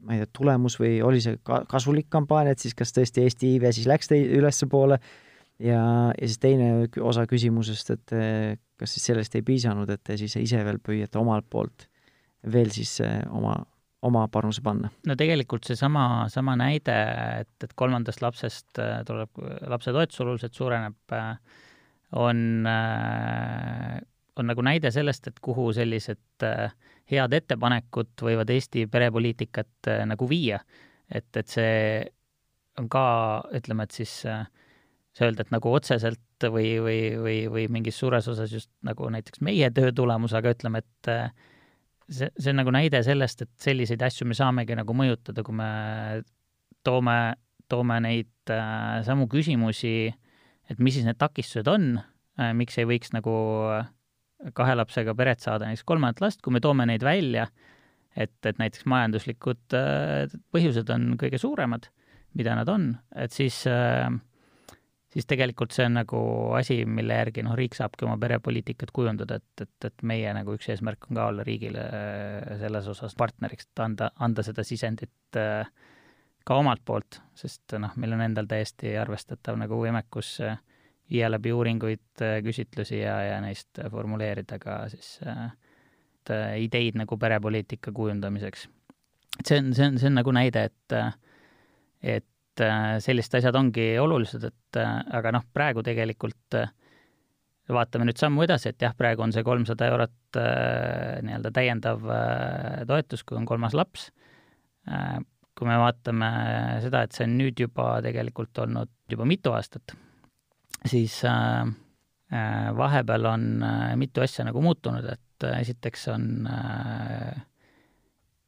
ma 0.05 0.15
ei 0.15 0.23
tea, 0.23 0.31
tulemus 0.39 0.77
või 0.81 0.97
oli 1.05 1.21
see 1.23 1.39
ka 1.45 1.63
kasulik 1.69 2.09
kampaania, 2.13 2.55
et 2.55 2.63
siis 2.63 2.75
kas 2.77 2.94
tõesti 2.95 3.25
Eesti 3.25 3.53
iive 3.55 3.71
siis 3.75 3.89
läks 3.89 4.11
ülespoole 4.13 4.99
ja, 5.59 5.81
ja 6.13 6.25
siis 6.27 6.39
teine 6.44 6.71
osa 7.01 7.25
küsimusest, 7.29 7.94
et 7.95 8.17
kas 8.77 8.94
siis 8.94 9.09
sellest 9.11 9.35
ei 9.35 9.45
piisanud, 9.45 9.89
et 9.89 10.03
te 10.03 10.17
siis 10.19 10.35
ise 10.39 10.63
veel 10.65 10.81
püüate 10.83 11.19
omalt 11.21 11.49
poolt 11.49 11.88
veel 12.51 12.71
siis 12.73 12.97
eh, 13.05 13.21
oma, 13.33 13.55
oma 14.05 14.25
panuse 14.31 14.63
panna? 14.65 14.91
no 15.07 15.15
tegelikult 15.19 15.67
seesama, 15.67 16.27
sama 16.33 16.57
näide, 16.59 16.97
et, 17.41 17.53
et 17.63 17.73
kolmandast 17.79 18.23
lapsest 18.23 18.81
eh, 18.83 19.00
tuleb, 19.07 19.41
lapsetoetus 19.73 20.23
oluliselt 20.25 20.57
suureneb, 20.57 21.00
eh, 21.17 21.63
on 22.17 22.63
on 24.39 24.50
nagu 24.51 24.63
näide 24.66 24.92
sellest, 24.94 25.28
et 25.30 25.39
kuhu 25.44 25.69
sellised 25.75 26.45
äh, 26.45 26.75
head 27.12 27.34
ettepanekud 27.34 28.13
võivad 28.22 28.51
Eesti 28.54 28.86
perepoliitikat 28.92 29.92
äh, 29.92 30.06
nagu 30.10 30.30
viia. 30.30 30.60
et, 31.07 31.30
et 31.38 31.48
see 31.48 32.06
on 32.78 32.89
ka, 32.92 33.04
ütleme, 33.57 33.88
et 33.88 33.95
siis 33.95 34.19
äh, 34.28 34.45
see 35.16 35.25
öelda, 35.25 35.45
et 35.45 35.54
nagu 35.56 35.72
otseselt 35.74 36.50
või, 36.54 36.78
või, 36.84 37.01
või, 37.18 37.38
või 37.50 37.68
mingis 37.74 37.98
suures 37.98 38.28
osas 38.28 38.51
just 38.54 38.69
nagu 38.86 39.10
näiteks 39.10 39.42
meie 39.42 39.72
töö 39.74 39.92
tulemus, 39.95 40.36
aga 40.38 40.51
ütleme, 40.54 40.84
et 40.84 41.12
see, 42.10 42.30
see 42.38 42.51
on 42.51 42.62
nagu 42.62 42.74
näide 42.74 43.01
sellest, 43.06 43.44
et 43.44 43.51
selliseid 43.62 44.04
asju 44.06 44.28
me 44.28 44.38
saamegi 44.38 44.78
nagu 44.78 44.95
mõjutada, 44.98 45.44
kui 45.45 45.56
me 45.57 45.72
toome, 46.88 47.18
toome 47.72 48.00
neid 48.04 48.54
äh, 48.54 49.01
samu 49.07 49.28
küsimusi, 49.31 50.12
et 50.69 50.80
mis 50.84 50.98
siis 50.98 51.07
need 51.07 51.19
takistused 51.19 51.68
on 51.72 51.95
äh,, 51.98 52.54
miks 52.57 52.78
ei 52.80 52.88
võiks 52.89 53.13
nagu 53.16 53.34
äh, 53.74 53.89
kahe 54.57 54.75
lapsega 54.78 55.16
peret 55.18 55.44
saada 55.44 55.68
näiteks 55.68 55.86
kolmandat 55.88 56.22
last, 56.22 56.42
kui 56.45 56.54
me 56.54 56.62
toome 56.63 56.86
neid 56.89 57.04
välja, 57.06 57.48
et, 58.18 58.38
et 58.45 58.62
näiteks 58.62 58.86
majanduslikud 58.89 59.78
äh, 59.78 60.38
põhjused 60.54 60.89
on 60.94 61.13
kõige 61.22 61.39
suuremad, 61.42 61.89
mida 62.38 62.56
nad 62.57 62.69
on, 62.69 62.92
et 63.18 63.34
siis, 63.34 63.63
äh, 63.72 64.07
siis 65.13 65.30
tegelikult 65.30 65.74
see 65.74 65.88
on 65.89 65.98
nagu 66.00 66.22
asi, 66.57 66.84
mille 66.86 67.18
järgi 67.18 67.45
noh, 67.45 67.57
riik 67.57 67.78
saabki 67.78 68.06
oma 68.06 68.18
perepoliitikat 68.22 68.94
kujundada, 68.94 69.42
et, 69.42 69.66
et, 69.66 69.89
et 69.89 70.07
meie 70.07 70.34
nagu 70.38 70.57
üks 70.57 70.69
eesmärk 70.74 71.10
on 71.10 71.19
ka 71.19 71.30
olla 71.34 71.48
riigile 71.48 71.89
äh, 71.89 72.56
selles 72.62 72.89
osas 72.94 73.18
partneriks, 73.18 73.72
et 73.72 73.86
anda, 73.86 74.12
anda 74.22 74.45
seda 74.45 74.66
sisendit 74.68 75.38
ka 76.48 76.56
omalt 76.56 76.84
poolt, 76.88 77.19
sest 77.36 77.75
noh, 77.81 77.92
meil 78.00 78.16
on 78.16 78.24
endal 78.24 78.48
täiesti 78.48 78.94
arvestatav 79.00 79.57
nagu 79.60 79.81
võimekus 79.81 80.38
äh, 80.45 80.60
viia 81.12 81.30
läbi 81.31 81.54
uuringuid, 81.56 82.06
äh, 82.21 82.39
küsitlusi 82.45 83.01
ja, 83.01 83.17
ja 83.24 83.41
neist 83.43 83.79
äh, 83.79 83.89
formuleerida 83.91 84.60
ka 84.60 84.79
siis 84.91 85.17
äh, 85.25 85.51
ideid 86.60 86.98
nagu 87.00 87.17
perepoliitika 87.17 87.93
kujundamiseks. 87.96 88.67
et 89.39 89.46
see 89.48 89.62
on, 89.62 89.70
see 89.77 89.86
on, 89.88 90.00
see 90.01 90.10
on 90.10 90.17
nagu 90.20 90.34
näide, 90.36 90.65
et, 90.67 90.96
et 92.03 92.63
sellised 93.03 93.38
asjad 93.38 93.55
ongi 93.55 93.93
olulised, 94.01 94.43
et 94.43 94.79
aga 94.81 95.31
noh, 95.31 95.46
praegu 95.53 95.84
tegelikult 95.86 96.58
vaatame 97.72 98.08
nüüd 98.10 98.20
sammu 98.20 98.43
edasi, 98.43 98.74
et 98.74 98.81
jah, 98.81 98.96
praegu 98.98 99.24
on 99.24 99.31
see 99.36 99.46
kolmsada 99.46 99.88
eurot 99.91 100.39
nii-öelda 101.27 101.51
täiendav 101.53 102.03
toetus, 102.89 103.24
kui 103.24 103.38
on 103.39 103.46
kolmas 103.48 103.77
laps. 103.77 104.10
kui 105.53 105.70
me 105.70 105.77
vaatame 105.79 106.31
seda, 106.84 107.05
et 107.05 107.15
see 107.15 107.29
on 107.29 107.38
nüüd 107.39 107.62
juba 107.62 108.01
tegelikult 108.03 108.65
olnud 108.65 108.91
juba 109.13 109.29
mitu 109.29 109.53
aastat 109.55 109.96
siis 110.86 111.22
äh, 111.25 111.62
äh, 112.34 112.77
vahepeal 112.77 113.25
on 113.25 113.63
äh, 113.63 113.96
mitu 113.96 114.22
asja 114.22 114.46
nagu 114.48 114.62
muutunud, 114.62 115.05
et 115.05 115.48
esiteks 115.60 116.07
on 116.10 116.48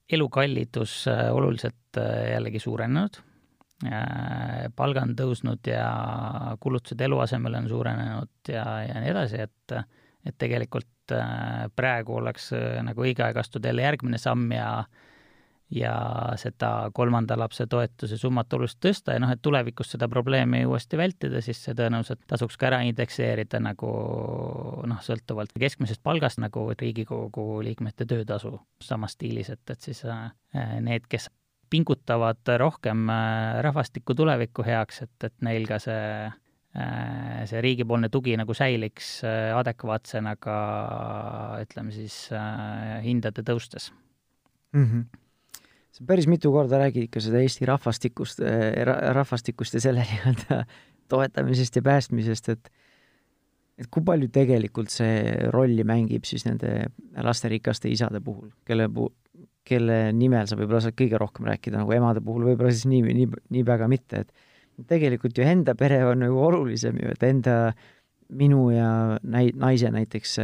elukallidus 0.09 1.03
oluliselt 1.07 1.99
jällegi 2.31 2.57
suurenenud 2.59 3.19
palgad 4.75 5.03
on 5.05 5.13
tõusnud 5.19 5.69
ja 5.69 5.91
kulutused 6.59 7.01
eluasemele 7.05 7.61
on 7.61 7.69
suurenenud 7.69 8.49
ja, 8.49 8.63
ja 8.87 9.03
nii 9.03 9.11
edasi, 9.13 9.43
et 9.45 9.75
et 10.25 10.35
tegelikult 10.41 11.13
praegu 11.77 12.17
oleks 12.17 12.49
nagu 12.83 13.05
õige 13.05 13.23
aeg 13.27 13.37
astuda 13.37 13.69
jälle 13.69 13.85
järgmine 13.85 14.17
samm 14.17 14.49
ja 14.51 14.71
äh, 14.79 15.08
ja 15.69 15.93
seda 16.41 16.89
kolmanda 16.93 17.37
lapse 17.37 17.67
toetuse 17.69 18.17
summat 18.17 18.53
oluliselt 18.57 18.81
tõsta 18.87 19.13
ja 19.13 19.21
noh, 19.21 19.29
et 19.33 19.41
tulevikus 19.41 19.93
seda 19.93 20.07
probleemi 20.09 20.63
uuesti 20.65 20.97
vältida, 20.97 21.43
siis 21.45 21.61
see 21.61 21.77
tõenäoliselt 21.77 22.23
tasuks 22.29 22.57
ka 22.57 22.71
ära 22.71 22.79
indekseerida 22.87 23.61
nagu 23.61 23.91
noh, 24.89 25.03
sõltuvalt 25.05 25.53
keskmisest 25.53 26.01
palgast 26.03 26.41
nagu 26.41 26.65
Riigikogu 26.79 27.61
liikmete 27.65 28.09
töötasu 28.09 28.55
samas 28.81 29.13
stiilis, 29.17 29.53
et, 29.53 29.63
et 29.69 29.89
siis 29.91 30.01
äh, 30.09 30.31
need, 30.81 31.05
kes 31.09 31.29
pingutavad 31.69 32.55
rohkem 32.57 33.05
äh, 33.13 33.61
rahvastiku 33.61 34.17
tuleviku 34.17 34.65
heaks, 34.65 35.03
et, 35.05 35.17
et 35.29 35.37
neil 35.45 35.69
ka 35.69 35.77
see 35.85 36.03
äh, 36.25 37.45
see 37.49 37.61
riigipoolne 37.61 38.09
tugi 38.09 38.33
nagu 38.41 38.57
säiliks 38.57 39.19
adekvaatsena 39.57 40.35
ka 40.41 40.59
ütleme 41.61 41.93
siis 41.93 42.27
hindade 43.05 43.45
tõustes 43.45 43.91
mm. 44.73 44.85
-hmm 44.85 45.28
sa 45.91 46.05
päris 46.07 46.27
mitu 46.29 46.51
korda 46.53 46.79
räägid 46.81 47.07
ikka 47.07 47.23
seda 47.23 47.41
Eesti 47.43 47.67
rahvastikust 47.69 48.43
äh, 48.43 48.83
ra,, 48.87 48.99
rahvastikust 49.17 49.77
ja 49.77 49.83
selle 49.83 50.05
nii-öelda 50.11 50.63
toetamisest 51.09 51.79
ja 51.79 51.85
päästmisest, 51.85 52.49
et 52.49 52.71
et 53.79 53.87
kui 53.87 54.03
palju 54.03 54.27
tegelikult 54.35 54.91
see 54.91 55.21
rolli 55.55 55.85
mängib 55.87 56.25
siis 56.27 56.43
nende 56.43 56.89
lasterikaste 57.23 57.87
isade 57.87 58.19
puhul, 58.19 58.49
kelle 58.67 58.89
pu-, 58.91 59.13
kelle 59.63 60.09
nimel 60.15 60.49
sa 60.49 60.57
võib-olla 60.59 60.81
saad 60.83 60.97
kõige 60.99 61.19
rohkem 61.21 61.47
rääkida, 61.47 61.79
nagu 61.79 61.95
emade 61.95 62.23
puhul 62.25 62.49
võib-olla 62.49 62.73
siis 62.75 62.89
nii, 62.91 63.15
nii, 63.21 63.29
nii 63.55 63.63
väga 63.67 63.87
mitte, 63.91 64.25
et 64.25 64.89
tegelikult 64.89 65.39
ju 65.39 65.47
enda 65.47 65.75
pere 65.79 66.01
on 66.07 66.25
nagu 66.25 66.43
olulisem 66.43 66.99
ju, 66.99 67.13
et 67.15 67.23
enda, 67.23 67.55
minu 68.29 68.67
ja 68.73 68.89
näi-, 69.23 69.55
naise 69.57 69.89
näiteks 69.95 70.35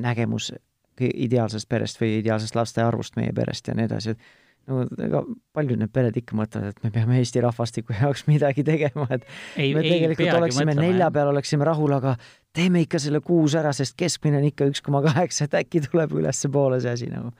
nägemus 0.00 0.52
ideaalsest 0.96 1.68
perest 1.68 2.00
või 2.00 2.20
ideaalsest 2.22 2.56
laste 2.56 2.84
arvust 2.86 3.18
meie 3.18 3.34
perest 3.36 3.68
ja 3.68 3.74
nii 3.76 3.90
edasi, 3.90 4.14
et 4.14 4.45
no 4.70 4.84
ega 5.02 5.22
paljud 5.56 5.80
need 5.80 5.92
pered 5.94 6.16
ikka 6.18 6.36
mõtlevad, 6.38 6.74
et 6.74 6.84
me 6.84 6.90
peame 6.94 7.18
Eesti 7.20 7.42
rahvastiku 7.44 7.94
jaoks 7.96 8.26
midagi 8.30 8.64
tegema, 8.66 9.06
et 9.14 9.26
ei, 9.54 9.72
me 9.76 9.84
tegelikult 9.84 10.32
oleksime 10.40 10.72
mõtlema, 10.72 10.86
nelja 10.86 11.10
peal, 11.14 11.30
oleksime 11.32 11.68
rahul, 11.68 11.94
aga 11.96 12.16
teeme 12.56 12.82
ikka 12.86 13.00
selle 13.02 13.20
kuus 13.24 13.56
ära, 13.58 13.72
sest 13.76 13.96
keskmine 14.00 14.40
on 14.40 14.48
ikka 14.48 14.70
üks 14.72 14.82
koma 14.84 15.02
kaheksa, 15.06 15.46
et 15.46 15.58
äkki 15.62 15.84
tuleb 15.86 16.16
ülespoole 16.18 16.80
see 16.82 16.96
asi 16.98 17.10
nagu. 17.12 17.32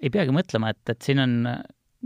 ei 0.00 0.12
peagi 0.12 0.32
mõtlema, 0.34 0.72
et, 0.72 0.82
et 0.92 1.04
siin 1.04 1.20
on, 1.20 1.34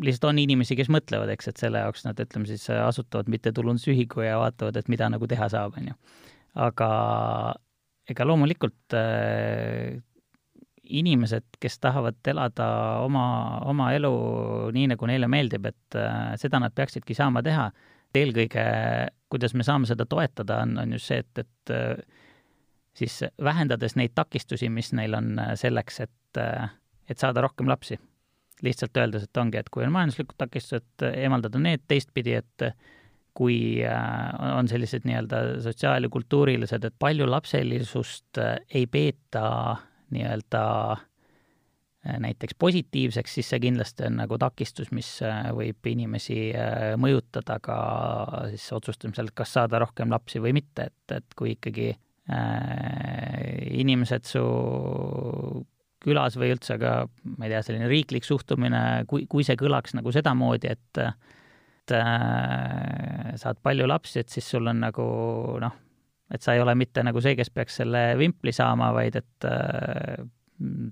lihtsalt 0.03 0.31
on 0.33 0.41
inimesi, 0.43 0.77
kes 0.79 0.91
mõtlevad, 0.91 1.31
eks, 1.37 1.53
et 1.53 1.63
selle 1.63 1.85
jaoks 1.85 2.07
nad, 2.09 2.19
ütleme 2.19 2.51
siis, 2.51 2.67
asutavad 2.75 3.31
mittetulundusühingu 3.31 4.27
ja 4.27 4.41
vaatavad, 4.43 4.81
et 4.81 4.91
mida 4.91 5.11
nagu 5.13 5.29
teha 5.31 5.51
saab, 5.53 5.79
on 5.79 5.93
ju. 5.93 6.01
aga 6.65 6.89
ega 8.11 8.27
loomulikult 8.27 8.97
äh, 8.99 10.03
inimesed, 10.85 11.47
kes 11.61 11.79
tahavad 11.83 12.19
elada 12.29 12.67
oma, 13.05 13.25
oma 13.69 13.91
elu 13.97 14.13
nii, 14.75 14.89
nagu 14.93 15.09
neile 15.09 15.29
meeldib, 15.31 15.69
et 15.71 15.99
äh, 15.99 16.35
seda 16.41 16.61
nad 16.63 16.75
peaksidki 16.77 17.17
saama 17.17 17.43
teha. 17.45 17.71
eelkõige, 18.15 18.65
kuidas 19.33 19.57
me 19.59 19.65
saame 19.67 19.89
seda 19.91 20.05
toetada, 20.07 20.61
on, 20.63 20.77
on 20.79 20.93
just 20.95 21.11
see, 21.11 21.23
et, 21.25 21.41
et 21.43 21.73
äh, 21.75 22.21
siis 22.95 23.25
vähendades 23.43 23.97
neid 23.99 24.13
takistusi, 24.15 24.69
mis 24.71 24.93
neil 24.95 25.17
on 25.19 25.33
äh, 25.43 25.55
selleks, 25.59 26.01
et, 26.05 26.43
et 27.11 27.19
saada 27.19 27.43
rohkem 27.43 27.71
lapsi. 27.71 27.99
lihtsalt 28.63 28.97
öeldes, 28.97 29.25
et 29.27 29.37
ongi, 29.37 29.59
et 29.59 29.69
kui 29.69 29.83
on 29.85 29.93
majanduslikud 29.93 30.37
takistused, 30.39 31.03
eemaldada 31.05 31.59
need, 31.59 31.83
teistpidi, 31.91 32.39
et 32.39 32.69
kui 33.35 33.83
on 33.83 34.69
sellised 34.71 35.03
nii-öelda 35.05 35.41
sotsiaal- 35.61 36.07
ja 36.07 36.09
kultuurilised, 36.09 36.85
et 36.87 36.95
paljulapselisust 37.03 38.39
ei 38.71 38.87
peeta 38.87 39.43
nii-öelda 40.15 40.63
äh, 40.95 42.17
näiteks 42.25 42.57
positiivseks, 42.59 43.37
siis 43.39 43.51
see 43.53 43.61
kindlasti 43.67 44.09
on 44.09 44.19
nagu 44.23 44.39
takistus, 44.41 44.91
mis 44.97 45.11
äh, 45.25 45.51
võib 45.57 45.91
inimesi 45.91 46.39
äh, 46.53 46.95
mõjutada 47.01 47.59
ka 47.65 47.79
siis 48.55 48.67
otsustamisel, 48.77 49.33
kas 49.35 49.55
saada 49.59 49.83
rohkem 49.83 50.13
lapsi 50.13 50.43
või 50.43 50.55
mitte, 50.61 50.91
et, 50.91 51.17
et 51.19 51.39
kui 51.39 51.55
ikkagi 51.57 51.93
äh, 51.93 53.71
inimesed 53.83 54.29
su 54.29 54.45
külas 56.05 56.37
või 56.37 56.53
üldse 56.53 56.77
ka, 56.81 56.97
ma 57.39 57.47
ei 57.47 57.55
tea, 57.55 57.63
selline 57.65 57.89
riiklik 57.89 58.27
suhtumine, 58.29 59.05
kui, 59.09 59.25
kui 59.31 59.47
see 59.47 59.57
kõlaks 59.61 59.97
nagu 59.97 60.13
sedamoodi, 60.13 60.75
et 60.75 61.07
et 61.85 61.93
äh, 61.93 63.35
saad 63.37 63.59
palju 63.61 63.85
lapsi, 63.89 64.23
et 64.23 64.33
siis 64.33 64.47
sul 64.49 64.71
on 64.71 64.79
nagu 64.81 65.05
noh, 65.61 65.75
et 66.31 66.43
sa 66.43 66.55
ei 66.55 66.61
ole 66.61 66.75
mitte 66.75 67.03
nagu 67.05 67.21
see, 67.21 67.37
kes 67.37 67.51
peaks 67.51 67.83
selle 67.83 68.07
vimpli 68.19 68.53
saama, 68.53 68.93
vaid 68.97 69.19
et 69.21 69.49
äh, 69.49 70.25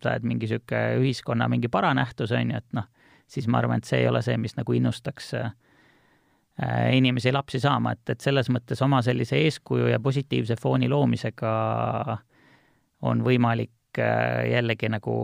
sa 0.02 0.12
oled 0.12 0.26
mingi 0.26 0.46
niisugune 0.46 1.00
ühiskonna 1.00 1.48
mingi 1.50 1.70
paranähtus, 1.72 2.32
on 2.36 2.50
ju, 2.50 2.60
et 2.62 2.76
noh, 2.76 2.88
siis 3.30 3.48
ma 3.48 3.62
arvan, 3.62 3.80
et 3.80 3.88
see 3.88 4.02
ei 4.02 4.08
ole 4.10 4.22
see, 4.24 4.36
mis 4.40 4.56
nagu 4.58 4.76
innustaks 4.76 5.32
äh, 5.38 5.52
inimesi 6.96 7.32
lapsi 7.32 7.60
saama, 7.62 7.94
et, 7.96 8.04
et 8.14 8.24
selles 8.24 8.50
mõttes 8.52 8.82
oma 8.84 9.02
sellise 9.04 9.38
eeskuju 9.46 9.88
ja 9.92 10.00
positiivse 10.02 10.58
fooni 10.60 10.90
loomisega 10.92 11.52
on 13.08 13.22
võimalik 13.24 14.02
äh, 14.02 14.50
jällegi 14.52 14.90
nagu 14.92 15.14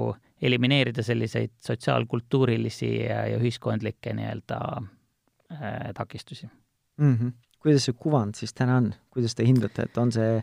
elimineerida 0.43 1.03
selliseid 1.03 1.57
sotsiaalkultuurilisi 1.67 2.93
ja, 3.03 3.25
ja 3.27 3.43
ühiskondlikke 3.43 4.15
nii-öelda 4.15 4.61
äh, 4.79 5.93
takistusi 5.95 6.47
mm. 6.97 7.15
-hmm 7.15 7.48
kuidas 7.69 7.85
see 7.85 7.99
kuvand 8.01 8.39
siis 8.39 8.57
täna 8.57 8.79
on, 8.81 8.93
kuidas 9.13 9.37
te 9.37 9.45
hindate, 9.45 9.89
et 9.89 10.01
on 10.01 10.13
see 10.15 10.41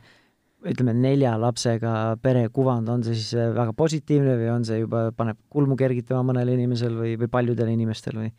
ütleme, 0.65 0.95
nelja 0.97 1.35
lapsega 1.37 2.15
pere 2.23 2.47
kuvand, 2.53 2.89
on 2.89 3.05
see 3.05 3.17
siis 3.17 3.35
väga 3.55 3.73
positiivne 3.77 4.35
või 4.39 4.51
on 4.53 4.65
see 4.65 4.81
juba, 4.81 5.07
paneb 5.17 5.39
kulmu 5.53 5.77
kergitama 5.77 6.25
mõnel 6.31 6.53
inimesel 6.55 6.97
või, 6.97 7.15
või 7.21 7.29
paljudel 7.31 7.69
inimestel 7.73 8.17
või 8.21 8.31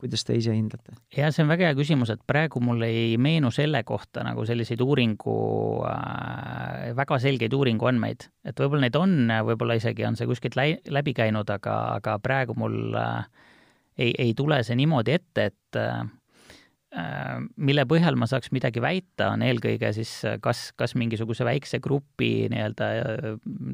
kuidas 0.00 0.24
te 0.24 0.36
ise 0.36 0.54
hindate? 0.56 0.96
jah, 1.12 1.32
see 1.32 1.44
on 1.44 1.52
väga 1.52 1.68
hea 1.68 1.76
küsimus, 1.76 2.12
et 2.12 2.22
praegu 2.28 2.62
mul 2.64 2.84
ei 2.86 3.16
meenu 3.20 3.52
selle 3.52 3.82
kohta 3.88 4.24
nagu 4.24 4.44
selliseid 4.48 4.80
uuringu 4.84 5.36
äh,, 5.88 6.92
väga 6.96 7.20
selgeid 7.20 7.56
uuringuandmeid, 7.56 8.28
et 8.48 8.64
võib-olla 8.64 8.86
neid 8.86 8.96
on, 9.00 9.18
võib-olla 9.48 9.76
isegi 9.80 10.08
on 10.08 10.16
see 10.16 10.28
kuskilt 10.28 10.56
läi-, 10.60 10.80
läbi 10.88 11.16
käinud, 11.16 11.52
aga, 11.52 11.76
aga 11.98 12.16
praegu 12.24 12.56
mul 12.60 12.96
äh, 12.96 13.28
ei, 14.00 14.14
ei 14.16 14.32
tule 14.36 14.62
see 14.64 14.80
niimoodi 14.80 15.16
ette, 15.20 15.52
et 15.52 15.80
äh, 15.80 16.00
Äh, 16.00 16.19
mille 16.90 17.84
põhjal 17.86 18.16
ma 18.18 18.26
saaks 18.26 18.50
midagi 18.54 18.82
väita, 18.82 19.30
on 19.34 19.44
eelkõige 19.46 19.92
siis 19.94 20.12
äh, 20.26 20.38
kas, 20.42 20.70
kas 20.78 20.96
mingisuguse 20.98 21.46
väikse 21.46 21.78
grupi 21.82 22.48
nii-öelda 22.50 22.88
äh, 22.98 23.26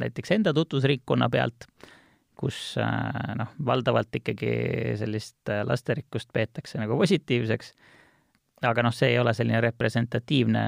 näiteks 0.04 0.34
enda 0.36 0.52
tutvusringkonna 0.56 1.30
pealt, 1.32 1.68
kus 2.36 2.74
noh, 2.76 3.52
valdavalt 3.64 4.18
ikkagi 4.18 4.50
sellist 5.00 5.48
lasterikkust 5.64 6.28
peetakse 6.36 6.76
nagu 6.76 6.98
positiivseks, 7.00 7.70
aga 8.68 8.84
noh, 8.84 8.92
see 8.92 9.14
ei 9.14 9.20
ole 9.22 9.32
selline 9.36 9.62
representatiivne 9.64 10.64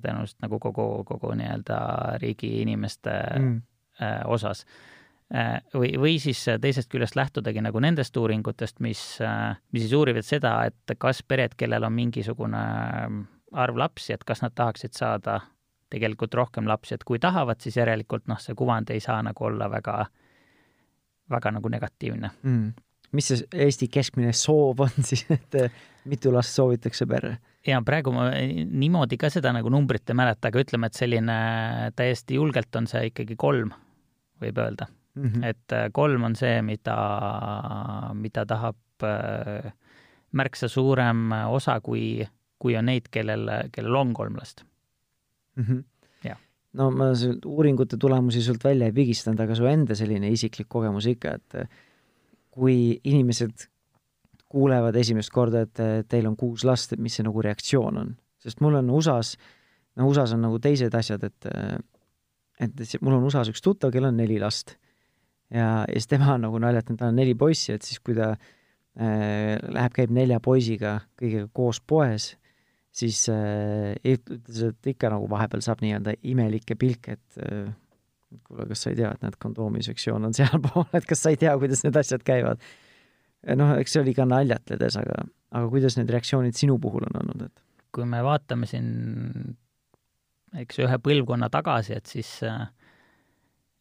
tõenäoliselt 0.00 0.40
nagu 0.46 0.60
kogu, 0.64 0.86
kogu 1.04 1.34
nii-öelda 1.36 1.82
riigi 2.24 2.54
inimeste 2.62 3.18
mm. 3.36 3.60
osas 4.32 4.64
Äh, 4.64 4.99
või, 5.74 5.92
või 5.98 6.16
siis 6.18 6.42
äh, 6.50 6.58
teisest 6.60 6.90
küljest 6.90 7.16
lähtudagi 7.16 7.62
nagu 7.62 7.80
nendest 7.82 8.16
uuringutest, 8.16 8.80
mis, 8.82 9.02
äh, 9.22 9.54
mis 9.72 9.86
siis 9.86 9.94
uurivad 9.94 10.26
seda, 10.26 10.56
et 10.66 10.96
kas 10.98 11.22
pered, 11.22 11.54
kellel 11.58 11.86
on 11.86 11.94
mingisugune 11.94 12.62
arv 13.52 13.78
lapsi, 13.78 14.14
et 14.14 14.24
kas 14.26 14.42
nad 14.42 14.54
tahaksid 14.58 14.96
saada 14.98 15.40
tegelikult 15.90 16.34
rohkem 16.34 16.66
lapsi, 16.70 16.94
et 16.94 17.06
kui 17.06 17.18
tahavad, 17.22 17.62
siis 17.62 17.78
järelikult 17.78 18.26
noh, 18.30 18.38
see 18.42 18.58
kuvand 18.58 18.90
ei 18.90 19.02
saa 19.02 19.20
nagu 19.26 19.46
olla 19.46 19.70
väga, 19.70 19.96
väga 21.30 21.54
nagu 21.58 21.74
negatiivne. 21.78 22.34
Mm.. 22.42 22.72
mis 23.12 23.26
see 23.30 23.46
Eesti 23.66 23.88
keskmine 23.90 24.32
soov 24.34 24.82
on 24.86 25.02
siis, 25.08 25.26
et 25.30 25.58
mitu 26.10 26.34
last 26.34 26.58
soovitakse 26.58 27.06
perre? 27.06 27.36
ja 27.66 27.78
praegu 27.86 28.10
ma 28.14 28.30
niimoodi 28.34 29.18
ka 29.20 29.30
seda 29.30 29.52
nagu 29.54 29.70
numbrit 29.70 30.10
ei 30.10 30.16
mäleta, 30.16 30.48
aga 30.48 30.62
ütleme, 30.62 30.90
et 30.90 30.98
selline 30.98 31.42
täiesti 31.94 32.38
julgelt 32.38 32.74
on 32.76 32.90
see 32.90 33.10
ikkagi 33.10 33.36
kolm, 33.38 33.74
võib 34.40 34.58
öelda 34.58 34.88
mm. 35.14 35.26
-hmm. 35.26 35.44
et 35.44 35.72
äh, 35.72 35.90
kolm 35.92 36.24
on 36.24 36.36
see, 36.36 36.62
mida, 36.62 36.96
mida 38.14 38.46
tahab 38.46 38.76
äh, 39.02 39.72
märksa 40.32 40.68
suurem 40.68 41.32
osa, 41.48 41.80
kui, 41.80 42.26
kui 42.58 42.76
on 42.76 42.86
neid, 42.86 43.10
kellel, 43.10 43.48
kellel 43.72 43.94
on 43.94 44.14
kolm 44.14 44.36
last 44.36 44.64
mm. 45.56 45.64
-hmm. 45.64 45.82
Ja. 46.24 46.36
no 46.72 46.90
ma 46.90 47.04
uuringute 47.46 47.96
tulemusi 47.96 48.42
sult 48.42 48.64
välja 48.64 48.86
ei 48.86 48.92
pigistanud, 48.92 49.40
aga 49.40 49.54
su 49.54 49.66
enda 49.66 49.94
selline 49.94 50.28
isiklik 50.28 50.68
kogemus 50.68 51.06
ikka, 51.06 51.34
et 51.34 51.54
äh, 51.54 51.68
kui 52.50 53.00
inimesed 53.04 53.68
kuulevad 54.48 54.96
esimest 54.96 55.30
korda, 55.30 55.60
et 55.60 56.08
teil 56.08 56.26
on 56.26 56.36
kuus 56.36 56.64
last, 56.64 56.92
et 56.92 56.98
mis 56.98 57.14
see 57.14 57.24
nagu 57.24 57.42
reaktsioon 57.42 57.98
on? 57.98 58.16
sest 58.38 58.60
mul 58.60 58.74
on 58.74 58.90
USA-s, 58.90 59.36
no 59.96 60.08
USA-s 60.08 60.32
on 60.32 60.40
nagu 60.40 60.58
teised 60.58 60.94
asjad, 60.94 61.24
et 61.24 61.46
et 62.60 63.00
mul 63.00 63.14
on 63.14 63.24
USA-s 63.24 63.48
üks 63.52 63.62
tuttav, 63.62 63.92
kellel 63.92 64.08
on 64.08 64.16
neli 64.16 64.38
last 64.40 64.76
ja, 65.50 65.68
ja 65.88 65.98
siis 65.98 66.10
tema 66.10 66.34
on 66.34 66.46
nagu 66.46 66.60
naljatanud, 66.62 67.00
tal 67.00 67.12
on 67.12 67.20
neli 67.20 67.36
poissi, 67.38 67.74
et 67.74 67.86
siis 67.86 68.00
kui 68.04 68.16
ta 68.18 68.32
äh, 68.34 69.56
läheb, 69.60 69.94
käib 69.96 70.14
nelja 70.14 70.40
poisiga 70.44 70.98
kõigega 71.20 71.50
koos 71.56 71.80
poes, 71.80 72.32
siis 72.94 73.22
äh, 73.32 73.94
ütles, 74.04 74.62
et 74.70 74.92
ikka 74.94 75.12
nagu 75.14 75.28
vahepeal 75.30 75.64
saab 75.64 75.84
nii-öelda 75.84 76.16
imelikke 76.32 76.76
pilke, 76.80 77.18
et 77.18 77.40
äh, 77.46 77.72
kuule, 78.46 78.68
kas 78.70 78.84
sa 78.84 78.92
ei 78.92 79.00
tea, 79.00 79.14
et 79.14 79.26
näed, 79.26 79.40
kondoomisektsioon 79.42 80.30
on 80.30 80.36
sealpool, 80.38 80.86
et 80.96 81.08
kas 81.08 81.24
sa 81.24 81.34
ei 81.34 81.40
tea, 81.40 81.56
kuidas 81.58 81.84
need 81.86 81.98
asjad 82.00 82.26
käivad? 82.26 82.62
noh, 83.56 83.70
eks 83.80 83.94
see 83.94 84.02
oli 84.02 84.12
ka 84.12 84.26
naljatledes, 84.28 84.98
aga, 85.00 85.22
aga 85.56 85.68
kuidas 85.72 85.94
need 85.96 86.10
reaktsioonid 86.12 86.58
sinu 86.58 86.74
puhul 86.82 87.06
on 87.08 87.22
olnud, 87.22 87.46
et? 87.48 87.62
kui 87.90 88.04
me 88.06 88.20
vaatame 88.22 88.68
siin 88.68 88.90
eks 90.58 90.80
ühe 90.82 90.98
põlvkonna 91.02 91.48
tagasi, 91.52 91.94
et 91.96 92.10
siis 92.10 92.30
äh, 92.46 92.66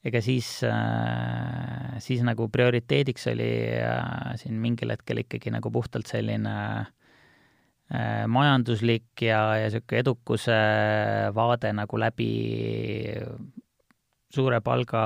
ega 0.06 0.22
siis, 0.24 0.48
äh, 0.64 1.98
siis 2.00 2.24
nagu 2.24 2.48
prioriteediks 2.52 3.28
oli 3.34 3.50
äh, 3.84 4.32
siin 4.40 4.60
mingil 4.62 4.94
hetkel 4.94 5.24
ikkagi 5.26 5.52
nagu 5.52 5.72
puhtalt 5.76 6.08
selline 6.08 6.56
äh, 6.80 8.24
majanduslik 8.32 9.26
ja, 9.28 9.42
ja 9.60 9.68
niisugune 9.68 10.04
edukuse 10.06 10.58
vaade 11.36 11.74
nagu 11.76 12.00
läbi 12.00 12.32
suure 14.32 14.62
palga 14.64 15.04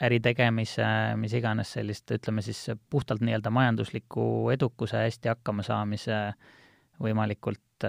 äri 0.00 0.20
tegemise, 0.24 0.86
mis 1.20 1.32
iganes 1.36 1.74
sellist, 1.76 2.08
ütleme 2.14 2.44
siis 2.44 2.70
puhtalt 2.92 3.20
nii-öelda 3.24 3.50
majandusliku 3.52 4.22
edukuse, 4.52 5.02
hästi 5.08 5.28
hakkama 5.28 5.64
saamise, 5.64 6.20
võimalikult 7.00 7.84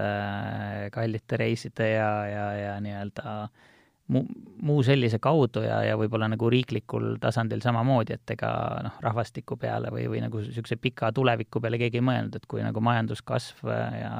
kallite 0.92 1.38
reiside 1.40 1.88
ja, 1.94 2.10
ja, 2.28 2.44
ja 2.56 2.74
nii-öelda 2.84 3.36
äh, 3.44 3.71
muu, 4.12 4.26
muu 4.62 4.82
sellise 4.86 5.18
kaudu 5.22 5.64
ja, 5.64 5.80
ja 5.86 5.96
võib-olla 6.00 6.28
nagu 6.32 6.50
riiklikul 6.52 7.16
tasandil 7.22 7.62
samamoodi, 7.64 8.18
et 8.18 8.34
ega 8.34 8.52
noh, 8.86 8.98
rahvastiku 9.04 9.56
peale 9.60 9.92
või, 9.94 10.06
või 10.10 10.22
nagu 10.24 10.42
niisuguse 10.42 10.78
pika 10.80 11.12
tuleviku 11.14 11.62
peale 11.62 11.80
keegi 11.80 12.00
ei 12.00 12.06
mõelnud, 12.06 12.36
et 12.38 12.46
kui 12.50 12.64
nagu 12.64 12.82
majanduskasv 12.84 13.72
ja 13.98 14.12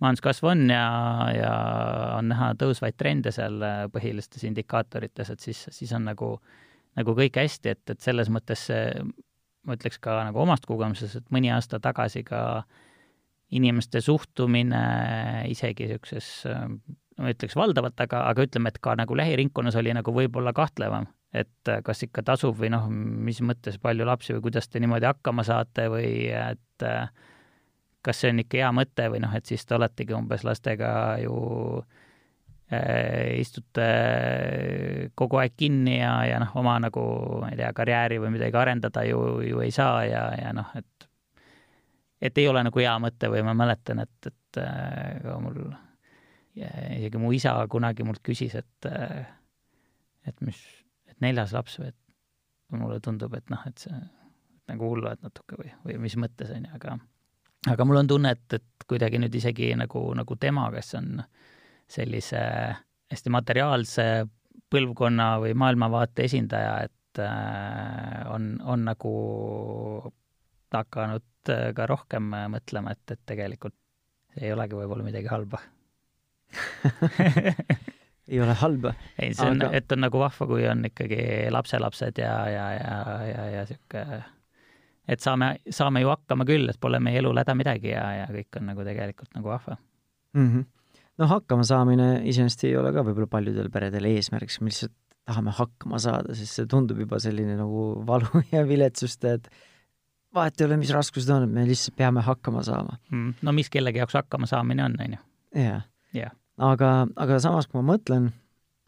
majanduskasv 0.00 0.50
on 0.52 0.66
ja, 0.72 0.84
ja 1.36 1.54
on 2.18 2.30
näha 2.32 2.52
tõusvaid 2.60 2.96
trende 3.00 3.32
seal 3.34 3.60
põhilistes 3.92 4.44
indikaatorites, 4.48 5.32
et 5.34 5.48
siis, 5.48 5.66
siis 5.74 5.92
on 5.96 6.06
nagu, 6.08 6.34
nagu 6.98 7.16
kõik 7.18 7.40
hästi, 7.42 7.74
et, 7.74 7.84
et 7.92 8.00
selles 8.04 8.30
mõttes 8.32 8.68
see, 8.70 8.86
ma 9.66 9.76
ütleks 9.76 10.00
ka 10.02 10.22
nagu 10.30 10.40
omast 10.40 10.64
kogemusest, 10.68 11.20
et 11.20 11.34
mõni 11.34 11.52
aasta 11.52 11.82
tagasi 11.82 12.24
ka 12.26 12.62
inimeste 13.50 14.00
suhtumine 14.04 14.80
isegi 15.50 15.88
niisuguses 15.90 16.46
ma 17.18 17.32
ütleks 17.32 17.56
valdavalt, 17.58 17.98
aga, 18.00 18.22
aga 18.30 18.46
ütleme, 18.46 18.70
et 18.70 18.78
ka 18.82 18.94
nagu 18.98 19.16
lähiringkonnas 19.18 19.76
oli 19.80 19.94
nagu 19.96 20.14
võib-olla 20.14 20.52
kahtlevam, 20.56 21.08
et 21.34 21.72
kas 21.84 22.04
ikka 22.06 22.24
tasub 22.26 22.58
või 22.58 22.70
noh, 22.72 22.86
mis 22.90 23.40
mõttes 23.44 23.78
palju 23.82 24.06
lapsi 24.06 24.36
või 24.36 24.46
kuidas 24.48 24.68
te 24.68 24.82
niimoodi 24.82 25.08
hakkama 25.10 25.44
saate 25.46 25.88
või 25.92 26.30
et 26.30 26.86
kas 28.02 28.20
see 28.20 28.32
on 28.32 28.42
ikka 28.42 28.60
hea 28.60 28.70
mõte 28.74 29.08
või 29.12 29.22
noh, 29.24 29.32
et 29.36 29.48
siis 29.48 29.64
te 29.66 29.76
oletegi 29.76 30.16
umbes 30.16 30.44
lastega 30.46 30.92
ju 31.20 31.34
äh, 32.72 33.36
istute 33.40 33.88
kogu 35.18 35.40
aeg 35.42 35.56
kinni 35.56 35.98
ja, 35.98 36.14
ja 36.28 36.40
noh, 36.42 36.54
oma 36.60 36.78
nagu 36.82 37.04
ma 37.42 37.52
ei 37.52 37.60
tea, 37.60 37.72
karjääri 37.76 38.20
või 38.22 38.32
midagi 38.38 38.56
arendada 38.56 39.04
ju, 39.08 39.20
ju 39.44 39.60
ei 39.64 39.74
saa 39.74 40.04
ja, 40.08 40.24
ja 40.40 40.54
noh, 40.56 40.72
et 40.78 41.08
et 42.20 42.36
ei 42.36 42.48
ole 42.48 42.60
nagu 42.66 42.82
hea 42.82 42.96
mõte 43.00 43.30
või 43.32 43.40
ma 43.44 43.54
mäletan, 43.56 44.02
et, 44.04 44.28
et 44.28 44.60
äh, 44.60 45.30
mul 45.40 45.62
isegi 46.60 47.20
mu 47.20 47.32
isa 47.32 47.54
kunagi 47.70 48.04
mult 48.06 48.22
küsis, 48.26 48.54
et, 48.58 48.88
et 50.28 50.42
mis, 50.44 50.58
et 51.10 51.16
neljas 51.24 51.54
laps 51.56 51.78
või 51.80 51.90
et 51.92 51.98
mulle 52.76 53.00
tundub, 53.02 53.34
et 53.34 53.48
noh, 53.50 53.62
et 53.66 53.86
see 53.86 53.96
nagu 54.70 54.90
hullad 54.92 55.22
natuke 55.24 55.58
või, 55.58 55.72
või 55.84 55.96
mis 56.04 56.16
mõttes, 56.20 56.52
on 56.54 56.68
ju, 56.68 56.74
aga 56.76 56.98
aga 57.70 57.86
mul 57.86 58.00
on 58.02 58.10
tunne, 58.10 58.34
et, 58.36 58.58
et 58.60 58.86
kuidagi 58.88 59.20
nüüd 59.20 59.34
isegi 59.36 59.72
nagu, 59.78 60.04
nagu 60.16 60.36
tema, 60.40 60.68
kes 60.74 60.94
on 61.00 61.18
sellise 61.90 62.42
hästi 63.10 63.32
materiaalse 63.34 64.06
põlvkonna 64.70 65.32
või 65.42 65.56
maailmavaate 65.58 66.28
esindaja, 66.28 66.76
et 66.86 67.20
äh, 67.24 68.22
on, 68.30 68.52
on 68.62 68.86
nagu 68.86 69.12
hakanud 70.70 71.26
ka 71.74 71.86
rohkem 71.90 72.30
mõtlema, 72.52 72.94
et, 72.94 73.16
et 73.16 73.20
tegelikult 73.26 73.74
ei 74.38 74.52
olegi 74.54 74.76
võib-olla 74.78 75.02
midagi 75.02 75.26
halba 75.32 75.58
ei 78.30 78.40
ole 78.40 78.54
halba. 78.54 78.94
ei, 79.18 79.34
see 79.34 79.48
on 79.50 79.62
aga..., 79.62 79.76
et 79.76 79.92
on 79.92 80.04
nagu 80.04 80.20
vahva, 80.22 80.46
kui 80.50 80.66
on 80.70 80.84
ikkagi 80.88 81.22
lapselapsed 81.52 82.20
ja, 82.22 82.34
ja, 82.50 82.66
ja, 82.76 82.98
ja, 83.26 83.46
ja 83.56 83.64
sihuke, 83.68 84.04
et 85.10 85.24
saame, 85.24 85.54
saame 85.74 86.04
ju 86.04 86.12
hakkama 86.12 86.46
küll, 86.48 86.68
et 86.70 86.80
pole 86.80 87.00
meie 87.02 87.18
elul 87.22 87.40
häda 87.42 87.56
midagi 87.58 87.92
ja, 87.92 88.04
ja 88.22 88.28
kõik 88.30 88.60
on 88.60 88.70
nagu 88.70 88.86
tegelikult 88.86 89.34
nagu 89.34 89.52
vahva 89.52 89.76
mm. 89.76 90.46
-hmm. 90.46 90.66
no 91.18 91.30
hakkama 91.34 91.66
saamine 91.66 92.10
iseenesest 92.30 92.68
ei 92.68 92.76
ole 92.78 92.94
ka 92.94 93.04
võib-olla 93.06 93.30
paljudel 93.30 93.70
peredel 93.74 94.10
eesmärgiks, 94.12 94.60
me 94.60 94.70
lihtsalt 94.70 94.94
tahame 95.30 95.52
hakkama 95.54 95.98
saada, 96.02 96.34
sest 96.34 96.58
see 96.58 96.70
tundub 96.70 96.98
juba 96.98 97.18
selline 97.22 97.58
nagu 97.58 97.90
valu 98.06 98.44
ja 98.54 98.62
viletsust, 98.66 99.24
et 99.24 99.50
vahet 100.34 100.60
ei 100.60 100.70
ole, 100.70 100.78
mis 100.80 100.94
raskused 100.94 101.30
on, 101.34 101.48
me 101.50 101.66
lihtsalt 101.66 101.98
peame 101.98 102.22
hakkama 102.22 102.62
saama 102.62 102.98
mm.. 103.10 103.40
no 103.42 103.52
mis 103.52 103.70
kellegi 103.70 103.98
jaoks 103.98 104.14
hakkama 104.22 104.46
saamine 104.46 104.84
on, 104.84 105.00
on 105.00 105.18
ju. 105.18 105.24
jah 105.54 105.82
yeah 106.14 106.39
aga, 106.60 106.90
aga 107.16 107.40
samas, 107.42 107.68
kui 107.68 107.80
ma 107.80 107.94
mõtlen, 107.94 108.30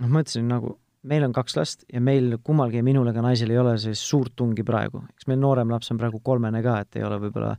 noh, 0.03 0.11
ma 0.13 0.23
ütlesin 0.23 0.49
nagu, 0.51 0.77
meil 1.09 1.27
on 1.27 1.35
kaks 1.35 1.57
last 1.59 1.85
ja 1.93 2.03
meil 2.05 2.37
kummalgi, 2.45 2.83
minul 2.85 3.11
ega 3.11 3.25
naisel 3.25 3.53
ei 3.53 3.61
ole 3.61 3.75
sellist 3.81 4.07
suurt 4.07 4.37
tungi 4.39 4.65
praegu. 4.67 5.03
eks 5.15 5.29
meil 5.31 5.41
noorem 5.43 5.73
laps 5.73 5.91
on 5.95 6.01
praegu 6.01 6.21
kolmene 6.25 6.63
ka, 6.63 6.79
et 6.85 7.01
ei 7.01 7.07
ole 7.07 7.19
võib-olla, 7.25 7.55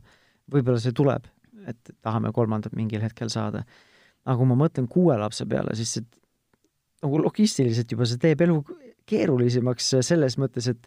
võib-olla 0.52 0.80
see 0.80 0.94
tuleb, 0.96 1.26
et 1.68 1.94
tahame 2.04 2.32
kolmandat 2.32 2.76
mingil 2.78 3.04
hetkel 3.04 3.32
saada. 3.32 3.64
aga 4.24 4.36
kui 4.38 4.48
ma 4.48 4.56
mõtlen 4.64 4.88
kuue 4.88 5.16
lapse 5.20 5.44
peale, 5.46 5.74
siis 5.76 5.98
see 5.98 6.06
nagu 7.04 7.20
logistiliselt 7.20 7.90
juba 7.92 8.06
see 8.08 8.20
teeb 8.20 8.40
elu 8.46 8.62
keerulisemaks 9.04 9.90
selles 10.00 10.38
mõttes, 10.40 10.70
et 10.70 10.86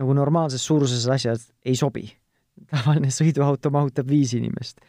nagu 0.00 0.14
normaalses 0.16 0.64
suuruses 0.64 1.04
asjad 1.12 1.42
ei 1.64 1.76
sobi. 1.76 2.08
tavaline 2.70 3.10
sõiduauto 3.12 3.70
mahutab 3.72 4.08
viis 4.08 4.32
inimest 4.36 4.80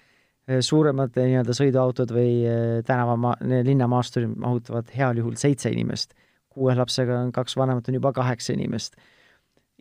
suuremad 0.59 1.15
eh, 1.17 1.29
nii-öelda 1.31 1.55
sõiduautod 1.55 2.11
või 2.15 2.41
eh, 2.47 2.81
tänava, 2.87 3.35
linnamaasturid 3.41 4.33
mahutavad 4.41 4.91
heal 4.95 5.21
juhul 5.21 5.37
seitse 5.39 5.71
inimest. 5.71 6.15
kuue 6.51 6.73
lapsega 6.75 7.21
on 7.23 7.31
kaks 7.31 7.55
vanemat, 7.55 7.87
on 7.87 7.95
juba 7.95 8.11
kaheksa 8.13 8.53
inimest. 8.53 8.95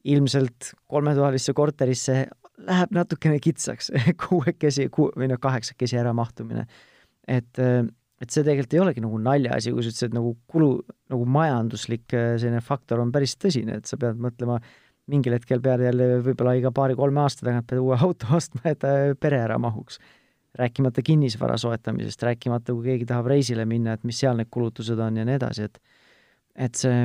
ilmselt 0.04 0.72
kolmetoalisse 0.88 1.52
korterisse 1.52 2.26
läheb 2.66 2.92
natukene 2.92 3.40
kitsaks 3.40 3.90
kuuekesi 4.28 4.88
ku, 4.88 5.10
või 5.16 5.28
noh, 5.28 5.40
kaheksakesi 5.40 5.98
äramahtumine. 6.00 6.66
et, 7.28 7.58
et 7.58 8.30
see 8.30 8.44
tegelikult 8.44 8.74
ei 8.74 8.80
olegi 8.80 9.00
nagu 9.00 9.18
naljaasi, 9.18 9.72
kui 9.72 9.82
sa 9.82 9.92
ütlesid, 9.92 10.14
nagu 10.14 10.36
kulu, 10.46 10.70
nagu 11.10 11.26
majanduslik 11.26 12.06
selline 12.12 12.60
faktor 12.60 13.00
on 13.00 13.12
päris 13.12 13.36
tõsine, 13.36 13.76
et 13.80 13.86
sa 13.86 13.96
pead 14.00 14.20
mõtlema, 14.20 14.60
mingil 15.10 15.36
hetkel 15.36 15.60
pead 15.60 15.84
jälle 15.84 16.20
võib-olla 16.24 16.54
iga 16.56 16.72
paari-kolme 16.72 17.20
aasta 17.24 17.46
tagant 17.46 17.68
pead 17.68 17.80
uue 17.80 17.96
auto 18.00 18.32
ostma, 18.38 18.64
et 18.72 18.84
pere 19.20 19.42
ära 19.44 19.58
mahuks 19.58 20.00
rääkimata 20.58 21.02
kinnisvara 21.02 21.56
soetamisest, 21.56 22.22
rääkimata, 22.22 22.74
kui 22.74 22.84
keegi 22.90 23.06
tahab 23.06 23.30
reisile 23.30 23.64
minna, 23.68 23.94
et 23.94 24.04
mis 24.04 24.18
seal 24.20 24.38
need 24.38 24.50
kulutused 24.50 24.98
on 24.98 25.20
ja 25.20 25.26
nii 25.26 25.38
edasi, 25.38 25.68
et 25.70 25.80
et 26.60 26.74
see 26.74 27.04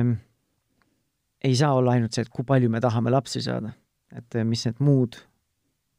ei 1.46 1.54
saa 1.56 1.74
olla 1.78 1.94
ainult 1.94 2.16
see, 2.16 2.26
et 2.26 2.32
kui 2.32 2.44
palju 2.44 2.70
me 2.72 2.80
tahame 2.82 3.12
lapsi 3.14 3.40
saada, 3.44 3.70
et 4.16 4.38
mis 4.44 4.64
need 4.66 4.82
muud 4.82 5.20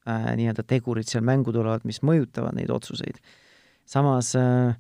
äh, 0.10 0.34
nii-öelda 0.40 0.66
tegurid 0.68 1.08
seal 1.08 1.24
mängu 1.26 1.54
tulevad, 1.56 1.88
mis 1.88 2.02
mõjutavad 2.04 2.58
neid 2.58 2.74
otsuseid. 2.74 3.22
samas 3.88 4.34
äh, 4.36 4.76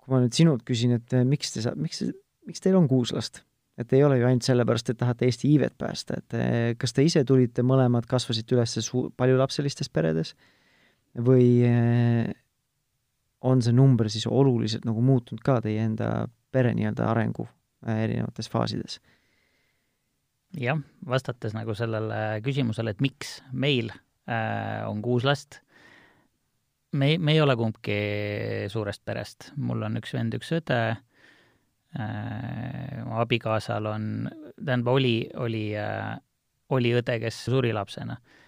kui 0.00 0.14
ma 0.14 0.22
nüüd 0.24 0.32
sinult 0.32 0.64
küsin, 0.64 0.96
et 0.96 1.12
äh, 1.12 1.26
miks 1.28 1.52
te 1.52 1.64
sa-, 1.66 1.76
miks, 1.76 2.02
miks 2.48 2.64
teil 2.64 2.80
on 2.80 2.88
kuus 2.88 3.12
last? 3.12 3.44
et 3.76 3.92
ei 3.92 4.00
ole 4.00 4.16
ju 4.16 4.24
ainult 4.24 4.46
sellepärast, 4.46 4.88
et 4.88 4.96
tahate 4.96 5.26
Eesti 5.28 5.50
iivet 5.52 5.74
päästa, 5.76 6.16
et 6.16 6.34
äh, 6.34 6.74
kas 6.80 6.96
te 6.96 7.04
ise 7.04 7.20
tulite 7.28 7.60
mõlemad, 7.60 8.08
kasvasite 8.08 8.56
üles 8.56 8.78
suu-, 8.80 9.10
paljulapselistes 9.20 9.92
peredes 9.92 10.32
äh, 10.32 10.55
või 11.24 11.64
eh, 11.64 12.30
on 13.46 13.62
see 13.62 13.74
number 13.74 14.10
siis 14.12 14.26
oluliselt 14.26 14.86
nagu 14.88 15.02
muutunud 15.04 15.42
ka 15.44 15.60
teie 15.64 15.84
enda 15.84 16.26
pere 16.52 16.74
nii-öelda 16.76 17.10
arengu 17.10 17.46
eh, 17.86 18.04
erinevates 18.06 18.50
faasides? 18.52 19.00
jah, 20.56 20.78
vastates 21.04 21.52
nagu 21.56 21.74
sellele 21.76 22.40
küsimusele, 22.44 22.94
et 22.94 23.02
miks 23.04 23.40
meil 23.52 23.90
äh, 23.92 24.86
on 24.88 25.02
kuus 25.04 25.26
last, 25.26 25.60
me, 26.96 27.18
me 27.18 27.34
ei 27.34 27.42
ole 27.44 27.56
kumbki 27.58 27.98
suurest 28.72 29.02
perest, 29.04 29.50
mul 29.60 29.84
on 29.84 30.00
üks 30.00 30.14
vend, 30.16 30.36
üks 30.38 30.54
õde 30.56 30.78
äh,, 31.98 33.02
mu 33.04 33.18
abikaasal 33.20 33.90
on, 33.90 34.08
tähendab, 34.56 34.94
oli, 34.94 35.18
oli 35.36 35.66
äh,, 35.76 36.14
oli 36.72 36.94
õde, 36.96 37.20
kes 37.20 37.44
suri 37.50 37.74
lapsena 37.76 38.16
äh, 38.16 38.45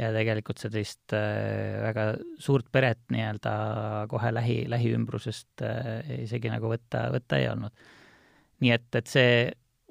ja 0.00 0.10
tegelikult 0.14 0.60
sellist 0.62 1.12
äh, 1.16 1.76
väga 1.84 2.06
suurt 2.40 2.68
peret 2.72 3.02
nii-öelda 3.12 3.54
kohe 4.10 4.32
lähi, 4.32 4.62
lähiümbrusest 4.70 5.64
äh, 5.66 6.12
isegi 6.24 6.52
nagu 6.52 6.70
võtta, 6.72 7.08
võtta 7.14 7.40
ei 7.40 7.48
olnud. 7.50 7.88
nii 8.64 8.72
et, 8.76 8.88
et 8.96 9.10
see 9.10 9.32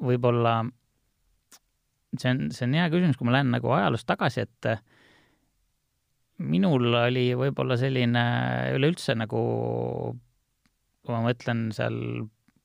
võib-olla, 0.06 0.62
see 2.16 2.32
on, 2.32 2.48
see 2.56 2.66
on 2.66 2.78
hea 2.80 2.88
küsimus, 2.94 3.20
kui 3.20 3.30
ma 3.30 3.38
lähen 3.38 3.54
nagu 3.54 3.74
ajaloos 3.76 4.08
tagasi, 4.10 4.48
et 4.48 4.72
äh, 4.72 4.82
minul 6.40 6.90
oli 7.04 7.30
võib-olla 7.38 7.78
selline 7.80 8.26
üleüldse 8.78 9.16
nagu, 9.20 9.42
kui 11.04 11.16
ma 11.16 11.24
mõtlen 11.28 11.68
seal 11.76 12.00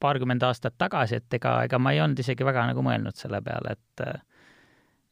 paarkümmend 0.01 0.45
aastat 0.47 0.77
tagasi, 0.81 1.21
et 1.21 1.37
ega, 1.39 1.59
ega 1.67 1.81
ma 1.81 1.95
ei 1.95 2.03
olnud 2.05 2.21
isegi 2.21 2.47
väga 2.47 2.69
nagu 2.71 2.85
mõelnud 2.85 3.17
selle 3.19 3.41
peale, 3.45 3.77
et 3.77 4.07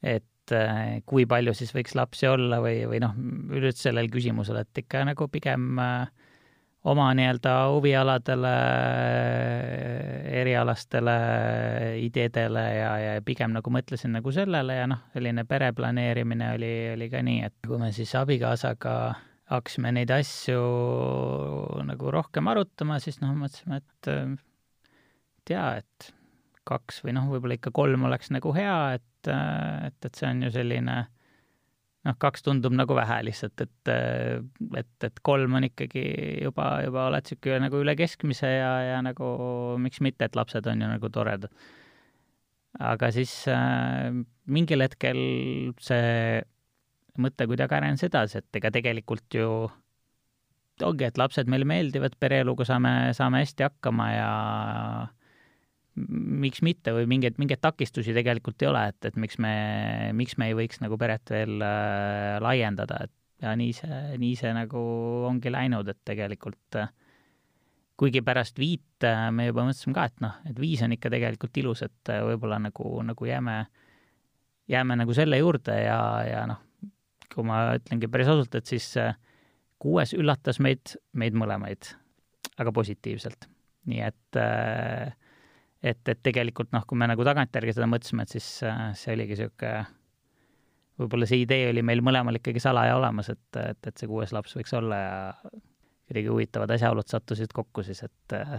et 0.03 0.32
et 0.43 0.57
äh, 0.59 0.99
kui 1.07 1.27
palju 1.31 1.55
siis 1.55 1.71
võiks 1.75 1.95
lapsi 1.99 2.27
olla 2.27 2.59
või, 2.63 2.83
või 2.91 3.01
noh, 3.03 3.15
üleüldse 3.53 3.89
sellel 3.89 4.11
küsimusel, 4.13 4.59
et 4.63 4.83
ikka 4.83 5.05
nagu 5.07 5.29
pigem 5.31 5.79
äh, 5.79 6.11
oma 6.91 7.09
nii-öelda 7.15 7.53
huvialadele, 7.71 8.53
erialastele 10.43 11.17
ideedele 12.03 12.65
ja, 12.75 12.93
ja 12.99 13.13
pigem 13.25 13.55
nagu 13.55 13.71
mõtlesin 13.71 14.17
nagu 14.17 14.33
sellele 14.35 14.81
ja 14.81 14.89
noh, 14.91 15.05
selline 15.15 15.45
pere 15.47 15.71
planeerimine 15.77 16.55
oli, 16.57 16.73
oli 16.97 17.11
ka 17.13 17.23
nii, 17.23 17.45
et 17.47 17.69
kui 17.69 17.79
me 17.79 17.93
siis 17.95 18.15
abikaasaga 18.19 18.97
hakkasime 19.53 19.93
neid 19.95 20.11
asju 20.11 20.59
nagu 21.87 22.11
rohkem 22.15 22.51
arutama, 22.51 22.99
siis 23.05 23.21
noh, 23.23 23.37
mõtlesime, 23.39 23.79
et 23.79 24.11
äh, 24.11 24.35
tea, 25.47 25.69
et 25.83 26.13
kaks 26.67 27.03
või 27.07 27.15
noh, 27.15 27.31
võib-olla 27.31 27.59
ikka 27.59 27.73
kolm 27.75 28.09
oleks 28.09 28.31
nagu 28.35 28.53
hea, 28.57 28.99
et 28.99 29.07
et, 29.29 29.89
et, 29.89 29.99
et 30.09 30.19
see 30.19 30.29
on 30.29 30.43
ju 30.47 30.53
selline 30.55 30.97
noh, 32.07 32.17
kaks 32.23 32.47
tundub 32.47 32.75
nagu 32.77 32.97
vähe 32.99 33.19
lihtsalt, 33.29 33.65
et, 33.65 33.93
et, 34.81 34.93
et 35.09 35.23
kolm 35.27 35.59
on 35.59 35.67
ikkagi 35.69 36.05
juba, 36.43 36.75
juba 36.87 37.07
oled 37.11 37.27
niisugune 37.27 37.61
nagu 37.67 37.83
üle 37.83 37.95
keskmise 37.99 38.51
ja, 38.51 38.73
ja 38.93 38.99
nagu 39.05 39.29
miks 39.83 40.03
mitte, 40.05 40.27
et 40.27 40.39
lapsed 40.39 40.67
on 40.71 40.83
ju 40.83 40.91
nagu 40.91 41.13
toredad. 41.13 41.51
aga 42.81 43.11
siis 43.13 43.35
äh, 43.53 44.11
mingil 44.47 44.83
hetkel 44.83 45.21
see 45.81 46.43
mõte 47.21 47.47
kuidagi 47.47 47.77
arenes 47.77 48.03
edasi, 48.07 48.41
et 48.41 48.59
ega 48.59 48.71
tegelikult 48.73 49.37
ju 49.37 49.49
ongi, 50.83 51.05
et 51.05 51.19
lapsed 51.21 51.51
meile 51.53 51.69
meeldivad, 51.69 52.17
pereeluga 52.19 52.65
saame, 52.67 53.13
saame 53.15 53.43
hästi 53.45 53.69
hakkama 53.69 54.07
ja 54.15 54.31
miks 55.97 56.63
mitte 56.65 56.95
või 56.97 57.09
mingeid, 57.11 57.37
mingeid 57.41 57.61
takistusi 57.61 58.15
tegelikult 58.17 58.63
ei 58.65 58.71
ole, 58.71 58.87
et, 58.93 59.11
et 59.11 59.19
miks 59.21 59.39
me, 59.43 59.53
miks 60.17 60.39
me 60.41 60.49
ei 60.49 60.57
võiks 60.57 60.81
nagu 60.81 60.97
peret 61.01 61.35
veel 61.35 61.61
äh, 61.61 62.39
laiendada, 62.43 63.05
et 63.05 63.13
ja 63.43 63.53
nii 63.59 63.73
see, 63.77 64.01
nii 64.23 64.35
see 64.39 64.53
nagu 64.57 64.81
ongi 65.29 65.53
läinud, 65.53 65.89
et 65.91 66.01
tegelikult 66.09 66.81
äh, 66.81 66.91
kuigi 68.01 68.23
pärast 68.25 68.59
viit 68.59 69.07
äh, 69.07 69.29
me 69.35 69.49
juba 69.49 69.67
mõtlesime 69.67 69.97
ka, 69.97 70.09
et 70.09 70.23
noh, 70.25 70.37
et 70.49 70.59
viis 70.59 70.83
on 70.85 70.95
ikka 70.97 71.11
tegelikult 71.13 71.63
ilus, 71.63 71.85
et 71.87 72.13
äh, 72.13 72.23
võib-olla 72.27 72.59
nagu, 72.63 72.95
nagu 73.07 73.29
jääme, 73.29 73.57
jääme 74.73 74.99
nagu 75.03 75.17
selle 75.17 75.39
juurde 75.43 75.77
ja, 75.85 75.99
ja 76.27 76.45
noh, 76.51 76.63
kui 77.33 77.47
ma 77.49 77.65
ütlengi 77.79 78.11
päris 78.13 78.31
ausalt, 78.33 78.55
et 78.59 78.69
siis 78.69 78.89
kuues 79.83 80.13
üllatas 80.15 80.61
meid, 80.63 80.97
meid 81.19 81.37
mõlemaid, 81.39 81.95
aga 82.61 82.73
positiivselt. 82.75 83.49
nii 83.91 84.03
et 84.07 84.39
äh, 84.39 85.11
et, 85.83 86.01
et 86.09 86.23
tegelikult 86.23 86.73
noh, 86.75 86.85
kui 86.87 86.99
me 86.99 87.09
nagu 87.11 87.25
tagantjärgi 87.27 87.75
seda 87.77 87.89
mõtlesime, 87.91 88.27
et 88.27 88.37
siis 88.37 88.47
äh, 88.69 88.85
see 88.99 89.17
oligi 89.17 89.37
niisugune, 89.37 89.83
võib-olla 91.03 91.27
see 91.29 91.43
idee 91.43 91.71
oli 91.73 91.83
meil 91.87 92.03
mõlemal 92.05 92.39
ikkagi 92.39 92.63
salaja 92.63 92.97
olemas, 92.99 93.33
et, 93.33 93.45
et, 93.59 93.81
et 93.89 93.99
see 93.99 94.11
kuues 94.11 94.35
laps 94.35 94.55
võiks 94.59 94.75
olla 94.79 94.99
ja 95.01 95.21
kuidagi 95.43 96.29
huvitavad 96.29 96.75
asjaolud 96.77 97.09
sattusid 97.09 97.55
kokku 97.57 97.85
siis, 97.87 98.03
et, 98.07 98.37
äh, 98.37 98.59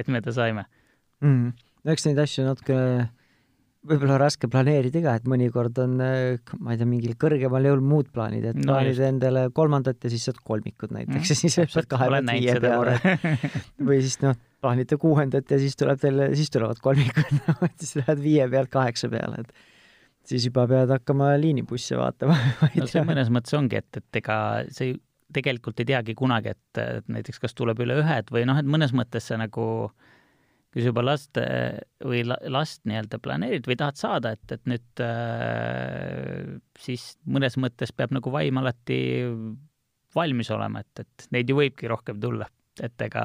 et 0.00 0.08
me 0.12 0.22
ta 0.22 0.34
saime. 0.36 0.66
Mm.. 1.24 1.54
eks 1.88 2.04
neid 2.08 2.18
asju 2.20 2.44
natuke 2.44 2.76
võib-olla 3.86 4.18
raske 4.20 4.48
planeerida 4.50 5.02
ka, 5.04 5.14
et 5.20 5.28
mõnikord 5.30 5.78
on, 5.82 5.96
äh, 6.02 6.56
ma 6.60 6.74
ei 6.74 6.80
tea, 6.80 6.88
mingil 6.90 7.14
kõrgemal 7.20 7.68
jõul 7.68 7.84
muud 7.84 8.10
plaanid, 8.14 8.48
et 8.52 8.58
no 8.58 8.74
plaanid 8.74 8.94
just. 8.94 9.06
endale 9.08 9.46
kolmandat 9.56 10.04
ja 10.06 10.12
siis 10.12 10.26
saad 10.28 10.42
kolmikud 10.46 10.94
näiteks 10.96 11.16
mm, 11.22 11.30
ja 11.32 11.38
siis 11.42 11.60
pead 11.76 11.88
kahe 11.90 12.10
pealt 12.12 12.32
viie 12.32 12.58
peale. 12.62 12.98
või 13.88 14.00
siis 14.04 14.18
noh, 14.24 14.36
plaanite 14.64 14.98
kuuendat 15.00 15.54
ja 15.54 15.60
siis 15.62 15.78
tuleb 15.78 16.02
teil, 16.02 16.26
siis 16.38 16.52
tulevad 16.52 16.82
kolmikud. 16.82 17.32
Siis 17.80 17.96
lähed 18.00 18.20
viie 18.22 18.46
pealt 18.50 18.70
kaheksa 18.72 19.08
peale, 19.12 19.42
et 19.44 19.66
siis 20.26 20.46
juba 20.48 20.66
pead 20.70 20.90
hakkama 20.90 21.34
liinibusse 21.38 21.98
vaatama 21.98 22.36
no 22.80 22.88
see 22.90 23.02
mõnes 23.06 23.30
mõttes 23.32 23.54
ongi, 23.58 23.78
et, 23.78 24.00
et 24.00 24.20
ega 24.22 24.38
sa 24.74 24.88
ju 24.88 24.98
tegelikult 25.34 25.80
ei 25.82 25.88
teagi 25.88 26.14
kunagi, 26.18 26.54
et, 26.54 26.80
näiteks 27.10 27.40
kas 27.42 27.56
tuleb 27.58 27.80
üle 27.82 27.98
ühed 28.02 28.30
või 28.32 28.44
noh, 28.48 28.58
et 28.60 28.68
mõnes 28.68 28.94
mõttes 28.96 29.26
see 29.28 29.38
nagu 29.40 29.66
kui 30.76 30.84
sa 30.84 30.90
juba 30.90 31.06
last 31.06 31.38
või 32.04 32.18
last 32.28 32.82
nii-öelda 32.84 33.16
planeerid 33.24 33.64
või 33.64 33.78
tahad 33.80 33.96
saada, 33.96 34.34
et, 34.36 34.52
et 34.52 34.66
nüüd 34.68 35.00
äh, 35.00 36.58
siis 36.76 37.14
mõnes 37.24 37.56
mõttes 37.56 37.94
peab 37.96 38.12
nagu 38.12 38.28
vaim 38.34 38.60
alati 38.60 38.98
valmis 40.12 40.50
olema, 40.52 40.82
et, 40.84 41.00
et 41.00 41.24
neid 41.32 41.48
ju 41.48 41.56
võibki 41.56 41.88
rohkem 41.88 42.20
tulla, 42.20 42.44
et 42.84 43.06
ega 43.08 43.24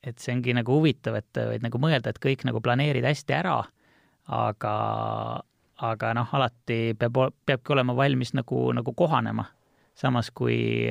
et 0.00 0.16
see 0.16 0.32
ongi 0.32 0.54
nagu 0.56 0.78
huvitav, 0.78 1.18
et 1.20 1.40
võid 1.52 1.66
nagu 1.66 1.80
mõelda, 1.82 2.08
et 2.08 2.20
kõik 2.24 2.46
nagu 2.48 2.62
planeerid 2.64 3.04
hästi 3.04 3.36
ära, 3.36 3.58
aga, 4.32 4.74
aga 5.92 6.12
noh, 6.16 6.36
alati 6.38 6.94
peab, 6.96 7.20
peabki 7.44 7.76
olema 7.76 7.92
valmis 7.98 8.32
nagu, 8.32 8.70
nagu 8.76 8.96
kohanema. 8.96 9.44
samas 10.00 10.30
kui 10.32 10.88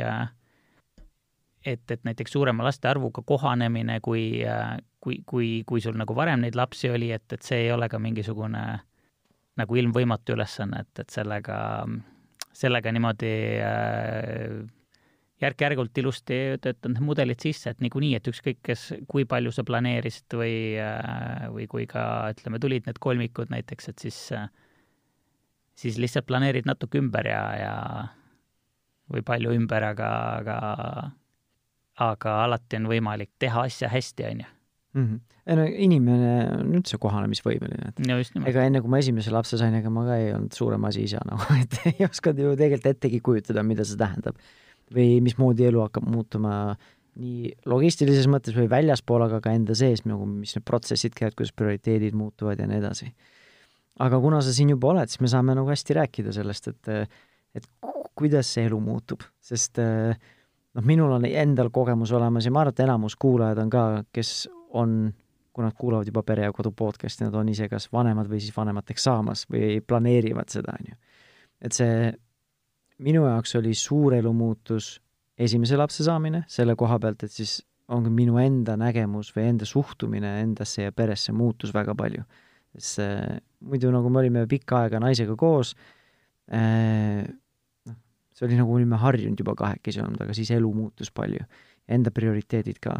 et, 1.65 1.91
et 1.91 2.03
näiteks 2.05 2.31
suurema 2.37 2.63
laste 2.63 2.87
arvuga 2.87 3.23
kohanemine, 3.25 3.97
kui, 4.05 4.43
kui, 5.01 5.21
kui, 5.25 5.49
kui 5.67 5.81
sul 5.81 5.97
nagu 5.99 6.15
varem 6.15 6.43
neid 6.43 6.57
lapsi 6.59 6.91
oli, 6.91 7.11
et, 7.15 7.25
et 7.33 7.45
see 7.45 7.65
ei 7.65 7.71
ole 7.73 7.89
ka 7.91 7.99
mingisugune 8.01 8.63
nagu 9.59 9.79
ilmvõimatu 9.81 10.35
ülesanne, 10.35 10.83
et, 10.85 11.03
et 11.03 11.11
sellega, 11.11 11.59
sellega 12.55 12.91
niimoodi 12.95 13.31
äh, 13.63 14.59
järk-järgult 15.43 15.97
ilusti 15.99 16.37
töötanud 16.63 17.03
mudelid 17.03 17.43
sisse, 17.43 17.73
et 17.73 17.83
niikuinii, 17.83 18.13
et 18.19 18.31
ükskõik, 18.31 18.61
kes, 18.69 18.85
kui 19.11 19.27
palju 19.29 19.51
sa 19.55 19.65
planeerisid 19.67 20.37
või, 20.39 20.55
äh, 20.79 21.47
või 21.55 21.67
kui 21.71 21.87
ka 21.91 22.03
ütleme, 22.35 22.61
tulid 22.63 22.87
need 22.87 23.01
kolmikud 23.03 23.51
näiteks, 23.51 23.91
et 23.91 24.07
siis, 24.07 24.21
siis 25.79 25.99
lihtsalt 25.99 26.27
planeerid 26.29 26.67
natuke 26.69 27.01
ümber 27.01 27.27
ja, 27.27 27.43
ja 27.59 27.73
või 29.11 29.25
palju 29.25 29.55
ümber, 29.57 29.89
aga, 29.91 30.13
aga, 30.39 30.59
aga 32.05 32.37
alati 32.45 32.79
on 32.79 32.87
võimalik 32.91 33.33
teha 33.41 33.67
asja 33.67 33.91
hästi, 33.91 34.29
on 34.29 34.45
ju 34.45 34.55
mm. 34.93 35.05
-hmm. 35.05 35.55
no 35.57 35.65
inimene 35.87 36.33
on 36.59 36.77
üldse 36.79 36.99
kohanemisvõimeline, 37.01 37.91
et 37.91 37.99
no 38.05 38.19
ega 38.49 38.65
enne, 38.65 38.81
kui 38.81 38.91
ma 38.91 39.01
esimese 39.03 39.33
lapse 39.33 39.59
sain, 39.61 39.75
ega 39.79 39.91
ma 39.93 40.05
ka 40.07 40.19
ei 40.21 40.31
olnud 40.35 40.55
suurem 40.55 40.85
asi 40.89 41.05
isa 41.07 41.21
nagu, 41.29 41.45
et 41.63 41.81
ei 41.93 42.07
osanud 42.07 42.43
ju 42.45 42.55
tegelikult 42.55 42.93
ettegi 42.93 43.19
kujutada, 43.25 43.63
mida 43.63 43.87
see 43.87 43.99
tähendab 43.99 44.39
või 44.93 45.19
mismoodi 45.21 45.67
elu 45.69 45.83
hakkab 45.85 46.07
muutuma 46.09 46.53
nii 47.19 47.51
logistilises 47.69 48.29
mõttes 48.31 48.55
või 48.55 48.69
väljaspool, 48.71 49.25
aga 49.25 49.41
ka 49.43 49.53
enda 49.53 49.75
sees, 49.77 50.05
nagu 50.07 50.25
mis 50.29 50.55
need 50.55 50.65
protsessid 50.65 51.15
käivad, 51.17 51.35
kuidas 51.37 51.53
prioriteedid 51.57 52.15
muutuvad 52.15 52.61
ja 52.61 52.67
nii 52.69 52.79
edasi. 52.79 53.11
aga 53.99 54.19
kuna 54.23 54.39
sa 54.41 54.53
siin 54.55 54.69
juba 54.71 54.93
oled, 54.93 55.11
siis 55.11 55.19
me 55.19 55.27
saame 55.27 55.55
nagu 55.57 55.67
hästi 55.67 55.97
rääkida 55.97 56.33
sellest, 56.35 56.69
et 56.71 57.09
et 57.57 57.65
kuidas 58.15 58.47
see 58.53 58.67
elu 58.69 58.77
muutub, 58.79 59.23
sest 59.41 59.79
noh, 59.81 60.85
minul 60.85 61.11
on 61.17 61.25
endal 61.25 61.71
kogemus 61.73 62.11
olemas 62.15 62.45
ja 62.45 62.53
ma 62.53 62.61
arvan, 62.63 62.75
et 62.75 62.83
enamus 62.85 63.15
kuulajad 63.19 63.61
on 63.63 63.71
ka, 63.73 63.85
kes 64.13 64.47
on, 64.77 65.11
kui 65.53 65.65
nad 65.65 65.75
kuulavad 65.77 66.07
juba 66.07 66.23
Pere 66.23 66.45
ja 66.47 66.53
Kodu 66.55 66.71
podcast'i, 66.71 67.25
nad 67.25 67.35
on 67.35 67.49
ise 67.49 67.69
kas 67.71 67.89
vanemad 67.93 68.29
või 68.29 68.41
siis 68.43 68.55
vanemateks 68.55 69.07
saamas 69.09 69.45
või 69.49 69.79
planeerivad 69.81 70.51
seda, 70.53 70.75
on 70.79 70.91
ju. 70.91 70.97
et 71.65 71.75
see 71.75 72.11
minu 73.05 73.25
jaoks 73.25 73.55
oli 73.59 73.73
suur 73.77 74.13
elumuutus 74.17 74.97
esimese 75.39 75.77
lapse 75.79 76.03
saamine, 76.03 76.43
selle 76.51 76.75
koha 76.79 76.99
pealt, 76.99 77.23
et 77.23 77.33
siis 77.33 77.59
ongi 77.89 78.11
minu 78.13 78.37
enda 78.41 78.75
nägemus 78.77 79.31
või 79.35 79.47
enda 79.49 79.67
suhtumine 79.67 80.35
endasse 80.43 80.85
ja 80.85 80.93
peresse 80.95 81.33
muutus 81.33 81.73
väga 81.73 81.95
palju. 81.97 82.23
sest 82.75 82.99
see, 82.99 83.37
muidu 83.65 83.89
nagu 83.91 84.09
me 84.13 84.19
olime 84.21 84.45
pikka 84.47 84.83
aega 84.83 84.99
naisega 85.01 85.33
koos 85.35 85.73
äh,, 86.53 87.23
noh, 87.89 87.95
see 88.35 88.45
oli 88.45 88.59
nagu 88.59 88.75
olime 88.75 88.99
harjunud 89.01 89.39
juba 89.41 89.55
kahekesi 89.57 90.03
olnud, 90.03 90.21
aga 90.21 90.35
siis 90.37 90.51
elu 90.53 90.69
muutus 90.73 91.09
palju. 91.11 91.47
Enda 91.89 92.13
prioriteedid 92.13 92.77
ka. 92.83 92.99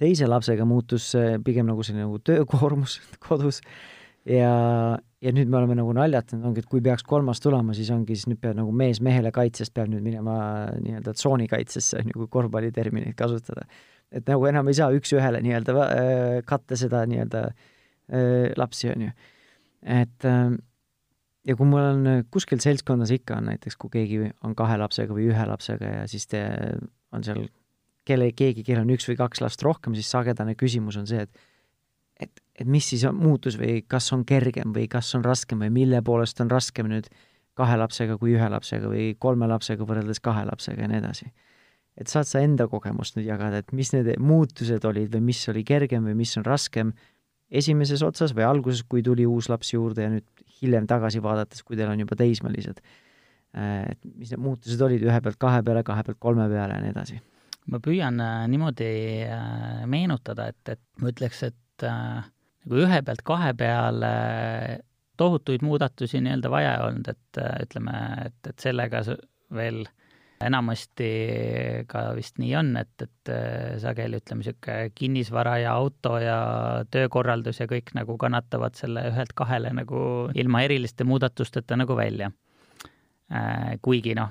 Teise 0.00 0.28
lapsega 0.28 0.64
muutus 0.68 1.12
pigem 1.44 1.68
nagu 1.68 1.84
selline 1.86 2.04
nagu 2.04 2.18
töökoormus 2.24 2.98
kodus 3.26 3.62
ja, 4.26 4.52
ja 5.22 5.32
nüüd 5.34 5.50
me 5.50 5.60
oleme 5.60 5.76
nagu 5.78 5.92
naljatanud, 5.96 6.46
ongi, 6.50 6.62
et 6.64 6.70
kui 6.70 6.82
peaks 6.84 7.04
kolmas 7.06 7.40
tulema, 7.42 7.74
siis 7.76 7.90
ongi, 7.94 8.16
siis 8.16 8.30
nüüd 8.30 8.40
peab 8.42 8.56
nagu 8.58 8.72
mees 8.74 9.00
mehele 9.04 9.32
kaitsest 9.34 9.74
peab 9.76 9.90
nüüd 9.92 10.04
minema 10.04 10.36
nii-öelda 10.82 11.14
tsoonikaitsesse, 11.16 12.02
on 12.02 12.12
ju, 12.12 12.18
kui 12.22 12.32
korvpalliterminit 12.38 13.16
kasutada. 13.18 13.66
et 14.10 14.26
nagu 14.28 14.46
enam 14.46 14.68
ei 14.70 14.78
saa 14.78 14.92
üks-ühele 14.94 15.42
nii-öelda 15.42 15.74
äh, 15.82 16.38
katta 16.46 16.78
seda 16.78 17.02
nii-öelda 17.10 17.42
äh, 17.50 18.54
lapsi, 18.56 18.90
on 18.92 19.08
ju. 19.08 19.14
et 19.82 20.26
äh, 20.26 20.56
ja 21.46 21.56
kui 21.56 21.70
mul 21.70 21.84
on 21.84 22.08
kuskil 22.30 22.62
seltskonnas 22.62 23.12
ikka 23.14 23.38
on 23.38 23.52
näiteks, 23.52 23.78
kui 23.78 23.92
keegi 23.92 24.24
on 24.44 24.54
kahe 24.58 24.78
lapsega 24.82 25.14
või 25.14 25.30
ühe 25.30 25.46
lapsega 25.46 26.00
ja 26.00 26.06
siis 26.10 26.26
te, 26.30 26.42
on 27.14 27.26
seal 27.26 27.46
kelle, 28.06 28.30
keegi, 28.32 28.64
kellel 28.66 28.86
on 28.86 28.94
üks 28.94 29.08
või 29.10 29.18
kaks 29.18 29.42
last 29.42 29.62
rohkem, 29.66 29.96
siis 29.98 30.10
sagedane 30.12 30.54
küsimus 30.58 30.98
on 31.00 31.06
see, 31.10 31.26
et 31.26 31.46
et, 32.20 32.42
et 32.56 32.68
mis 32.68 32.84
siis 32.88 33.04
on, 33.08 33.16
muutus 33.20 33.58
või 33.60 33.82
kas 33.88 34.08
on 34.16 34.24
kergem 34.28 34.72
või 34.72 34.86
kas 34.88 35.12
on 35.18 35.24
raskem 35.24 35.60
või 35.64 35.72
mille 35.74 36.02
poolest 36.04 36.40
on 36.40 36.50
raskem 36.52 36.88
nüüd 36.88 37.10
kahe 37.56 37.76
lapsega 37.80 38.18
kui 38.20 38.34
ühe 38.36 38.48
lapsega 38.52 38.88
või 38.92 39.10
kolme 39.20 39.48
lapsega 39.50 39.84
võrreldes 39.88 40.20
kahe 40.24 40.44
lapsega 40.48 40.84
ja 40.84 40.88
nii 40.92 41.02
edasi. 41.02 41.28
et 41.96 42.12
saad 42.12 42.28
sa 42.28 42.42
enda 42.44 42.66
kogemust 42.68 43.16
nüüd 43.16 43.28
jagada, 43.28 43.62
et 43.62 43.72
mis 43.72 43.92
need 43.94 44.10
muutused 44.20 44.84
olid 44.84 45.12
või 45.14 45.28
mis 45.32 45.42
oli 45.48 45.64
kergem 45.64 46.04
või 46.04 46.16
mis 46.18 46.36
on 46.36 46.44
raskem 46.44 46.92
esimeses 47.50 48.02
otsas 48.02 48.34
või 48.36 48.44
alguses, 48.44 48.82
kui 48.82 49.02
tuli 49.02 49.26
uus 49.26 49.48
laps 49.48 49.72
juurde 49.72 50.02
ja 50.02 50.10
nüüd 50.12 50.26
hiljem 50.60 50.86
tagasi 50.86 51.22
vaadates, 51.22 51.62
kui 51.62 51.76
teil 51.76 51.92
on 51.92 52.00
juba 52.00 52.16
teismelised. 52.16 52.80
et 53.56 54.04
mis 54.04 54.32
need 54.32 54.40
muutused 54.42 54.80
olid 54.80 55.04
ühe 55.04 55.20
pealt 55.20 55.38
kahe 55.40 55.62
peale, 55.64 55.82
kahe 55.82 56.02
pealt 56.04 56.18
kolme 56.20 56.48
peale 56.48 56.76
ja 56.76 56.82
nii 56.82 56.92
edasi? 56.92 57.20
Ma 57.72 57.80
püüan 57.82 58.20
äh, 58.22 58.46
niimoodi 58.50 58.90
äh, 59.26 59.84
meenutada, 59.90 60.50
et, 60.52 60.76
et 60.76 60.82
ma 61.02 61.12
ütleks, 61.12 61.42
et 61.48 61.86
äh, 61.86 62.24
nagu 62.66 62.82
ühe 62.86 63.02
pealt 63.06 63.24
kahe 63.26 63.52
peale 63.58 64.14
tohutuid 65.16 65.64
muudatusi 65.64 66.20
nii-öelda 66.20 66.50
vaja 66.52 66.74
ei 66.76 66.88
olnud, 66.90 67.06
et 67.08 67.38
ütleme, 67.64 68.00
et, 68.26 68.40
et 68.50 68.60
sellega 68.60 69.00
veel 69.56 69.86
enamasti 70.44 71.06
ka 71.88 72.10
vist 72.18 72.36
nii 72.42 72.50
on, 72.60 72.74
et, 72.76 72.92
et 73.00 73.30
sageli 73.80 74.20
ütleme, 74.20 74.42
niisugune 74.42 74.90
kinnisvara 74.92 75.54
ja 75.62 75.72
auto 75.80 76.18
ja 76.20 76.36
töökorraldus 76.92 77.62
ja 77.62 77.68
kõik 77.70 77.94
nagu 77.96 78.18
kannatavad 78.20 78.76
selle 78.76 79.06
ühelt 79.08 79.32
kahele 79.38 79.72
nagu 79.78 80.02
ilma 80.36 80.66
eriliste 80.66 81.08
muudatusteta 81.08 81.80
nagu 81.80 81.96
välja. 81.96 82.28
Äh, 83.26 83.78
kuigi 83.82 84.12
noh, 84.14 84.30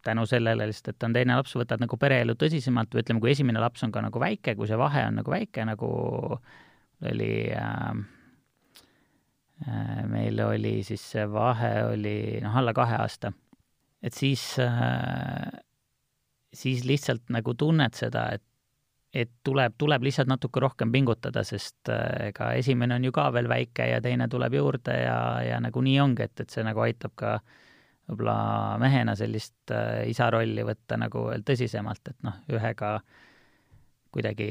tänu 0.00 0.22
sellele 0.24 0.64
lihtsalt, 0.70 0.94
et 0.94 1.04
on 1.04 1.12
teine 1.12 1.34
laps, 1.36 1.52
võtad 1.60 1.82
nagu 1.82 1.96
pereelu 2.00 2.32
tõsisemalt 2.40 2.94
või 2.96 3.02
ütleme, 3.02 3.20
kui 3.20 3.30
esimene 3.34 3.60
laps 3.60 3.82
on 3.84 3.90
ka 3.92 4.00
nagu 4.00 4.20
väike, 4.22 4.54
kui 4.56 4.64
see 4.70 4.78
vahe 4.80 5.02
on 5.10 5.18
nagu 5.20 5.28
väike, 5.28 5.66
nagu 5.68 5.88
oli 7.04 7.26
äh, 7.52 7.90
äh, 9.68 9.98
meil 10.08 10.40
oli 10.40 10.78
siis 10.88 11.04
see 11.12 11.26
vahe 11.28 11.68
oli 11.90 12.14
noh, 12.40 12.56
alla 12.56 12.72
kahe 12.72 12.96
aasta. 12.96 13.32
et 14.00 14.16
siis 14.16 14.46
äh,, 14.58 15.60
siis 16.48 16.86
lihtsalt 16.88 17.28
nagu 17.28 17.54
tunned 17.54 17.92
seda, 17.92 18.30
et 18.32 18.44
et 19.12 19.30
tuleb, 19.44 19.76
tuleb 19.78 20.08
lihtsalt 20.08 20.32
natuke 20.32 20.64
rohkem 20.64 20.90
pingutada, 20.96 21.44
sest 21.44 21.92
äh, 21.92 22.30
ega 22.30 22.54
esimene 22.56 22.96
on 22.96 23.04
ju 23.04 23.12
ka 23.12 23.28
veel 23.36 23.52
väike 23.52 23.90
ja 23.92 24.00
teine 24.00 24.30
tuleb 24.32 24.56
juurde 24.56 24.96
ja, 25.02 25.20
ja 25.44 25.60
nagu 25.60 25.84
nii 25.84 26.00
ongi, 26.00 26.24
et, 26.24 26.40
et 26.40 26.56
see 26.56 26.64
nagu 26.64 26.80
aitab 26.88 27.12
ka 27.20 27.34
äh, 27.34 27.60
võib-olla 28.08 28.36
mehena 28.82 29.14
sellist 29.16 29.72
äh, 29.72 30.04
isa 30.10 30.28
rolli 30.32 30.64
võtta 30.66 30.98
nagu 31.00 31.28
veel 31.30 31.44
tõsisemalt, 31.46 32.12
et 32.12 32.26
noh, 32.26 32.36
ühega 32.52 32.98
kuidagi 34.14 34.48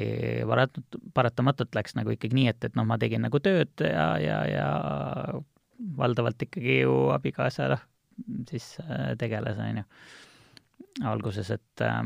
parat-, 0.50 0.82
paratamatult 1.16 1.76
läks 1.78 1.96
nagu 1.96 2.14
ikkagi 2.14 2.36
nii, 2.36 2.50
et, 2.52 2.68
et 2.68 2.76
noh, 2.76 2.88
ma 2.88 2.98
tegin 3.00 3.24
nagu 3.24 3.40
tööd 3.44 3.86
ja, 3.86 4.10
ja, 4.20 4.40
ja 4.50 4.68
valdavalt 5.98 6.42
ikkagi 6.48 6.82
ju 6.82 6.98
abikaasa 7.14 7.70
noh, 7.74 7.86
siis 8.50 8.76
äh, 8.84 9.14
tegeles, 9.20 9.60
on 9.62 9.82
ju, 9.82 9.88
alguses, 11.10 11.50
et 11.56 11.86
äh, 11.86 12.04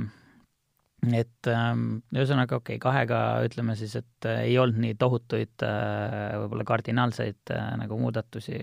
et 1.14 1.48
ähm, 1.52 2.00
ühesõnaga 2.16 2.58
okei 2.58 2.76
okay,, 2.76 2.82
kahega 2.82 3.20
ütleme 3.46 3.76
siis, 3.78 3.94
et 4.00 4.28
äh, 4.28 4.44
ei 4.50 4.56
olnud 4.60 4.82
nii 4.82 4.96
tohutuid 5.00 5.64
võib-olla 5.64 6.66
kardinaalseid 6.68 7.54
nagu 7.80 8.00
muudatusi 8.02 8.58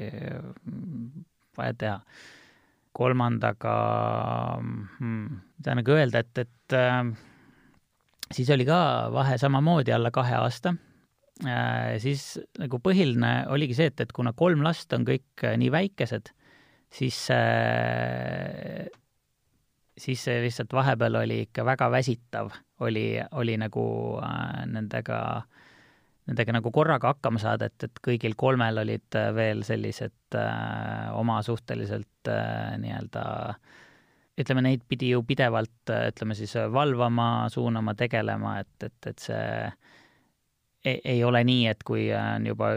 vaja 1.56 1.76
teha 1.78 1.98
kolmandaga 2.94 3.74
hmm,, 4.60 5.38
mida 5.58 5.76
nagu 5.78 5.94
öelda, 5.96 6.22
et, 6.24 6.42
et 6.44 6.76
äh, 6.78 7.00
siis 8.32 8.50
oli 8.54 8.66
ka 8.68 8.80
vahe 9.14 9.38
samamoodi 9.40 9.94
alla 9.94 10.12
kahe 10.14 10.36
aasta 10.38 10.74
äh,. 11.44 11.96
siis 12.02 12.38
nagu 12.60 12.80
põhiline 12.82 13.34
oligi 13.52 13.78
see, 13.78 13.90
et, 13.92 14.04
et 14.06 14.12
kuna 14.14 14.34
kolm 14.36 14.64
last 14.66 14.92
on 14.96 15.06
kõik 15.08 15.46
äh, 15.46 15.58
nii 15.60 15.72
väikesed, 15.74 16.30
siis 16.94 17.24
äh, 17.34 18.86
siis 19.98 20.24
see 20.26 20.40
lihtsalt 20.42 20.72
vahepeal 20.74 21.22
oli 21.22 21.44
ikka 21.48 21.64
väga 21.66 21.90
väsitav, 21.92 22.50
oli, 22.82 23.08
oli 23.38 23.58
nagu 23.60 23.84
äh, 24.22 24.64
nendega 24.70 25.20
äh, 25.36 25.63
nendega 26.28 26.56
nagu 26.56 26.72
korraga 26.72 27.12
hakkama 27.12 27.40
saada, 27.42 27.68
et, 27.68 27.86
et 27.86 28.02
kõigil 28.04 28.36
kolmel 28.38 28.80
olid 28.84 29.18
äh, 29.18 29.30
veel 29.36 29.64
sellised 29.66 30.38
äh, 30.38 31.10
oma 31.16 31.40
suhteliselt 31.44 32.30
äh, 32.32 32.76
nii-öelda 32.80 33.24
ütleme, 34.40 34.64
neid 34.66 34.82
pidi 34.88 35.12
ju 35.12 35.22
pidevalt, 35.26 35.92
äh, 35.92 36.08
ütleme 36.12 36.36
siis 36.38 36.56
valvama, 36.72 37.48
suunama, 37.52 37.94
tegelema, 37.98 38.58
et, 38.64 38.88
et, 38.88 39.10
et 39.12 39.26
see 39.28 39.46
ei, 40.84 41.00
ei 41.16 41.24
ole 41.24 41.44
nii, 41.44 41.66
et 41.70 41.84
kui 41.86 42.08
on 42.16 42.46
juba 42.48 42.74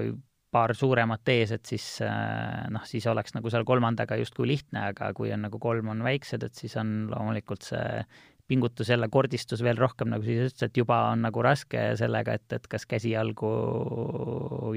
paar 0.51 0.73
suuremat 0.75 1.27
ees, 1.31 1.51
et 1.55 1.67
siis 1.67 1.86
äh, 2.05 2.67
noh, 2.73 2.86
siis 2.88 3.05
oleks 3.12 3.36
nagu 3.36 3.51
seal 3.51 3.65
kolmandaga 3.67 4.17
justkui 4.19 4.47
lihtne, 4.49 4.89
aga 4.93 5.12
kui 5.17 5.31
on 5.36 5.43
nagu 5.47 5.60
kolm 5.62 5.91
on 5.93 6.03
väiksed, 6.05 6.43
et 6.43 6.55
siis 6.57 6.77
on 6.79 7.12
loomulikult 7.12 7.67
see 7.67 8.03
pingutus 8.47 8.89
jälle 8.89 9.10
kordistus 9.12 9.63
veel 9.63 9.77
rohkem, 9.79 10.12
nagu 10.13 10.23
siis 10.23 10.51
ütles, 10.51 10.67
et 10.69 10.77
juba 10.79 11.01
on 11.12 11.25
nagu 11.27 11.43
raske 11.43 11.89
sellega, 11.99 12.38
et, 12.39 12.47
et 12.55 12.67
kas 12.71 12.88
käsi-jalgu 12.89 13.51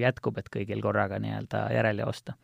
jätkub, 0.01 0.41
et 0.41 0.51
kõigil 0.53 0.83
korraga 0.83 1.21
nii-öelda 1.23 1.69
järele 1.77 2.05
joosta. 2.07 2.35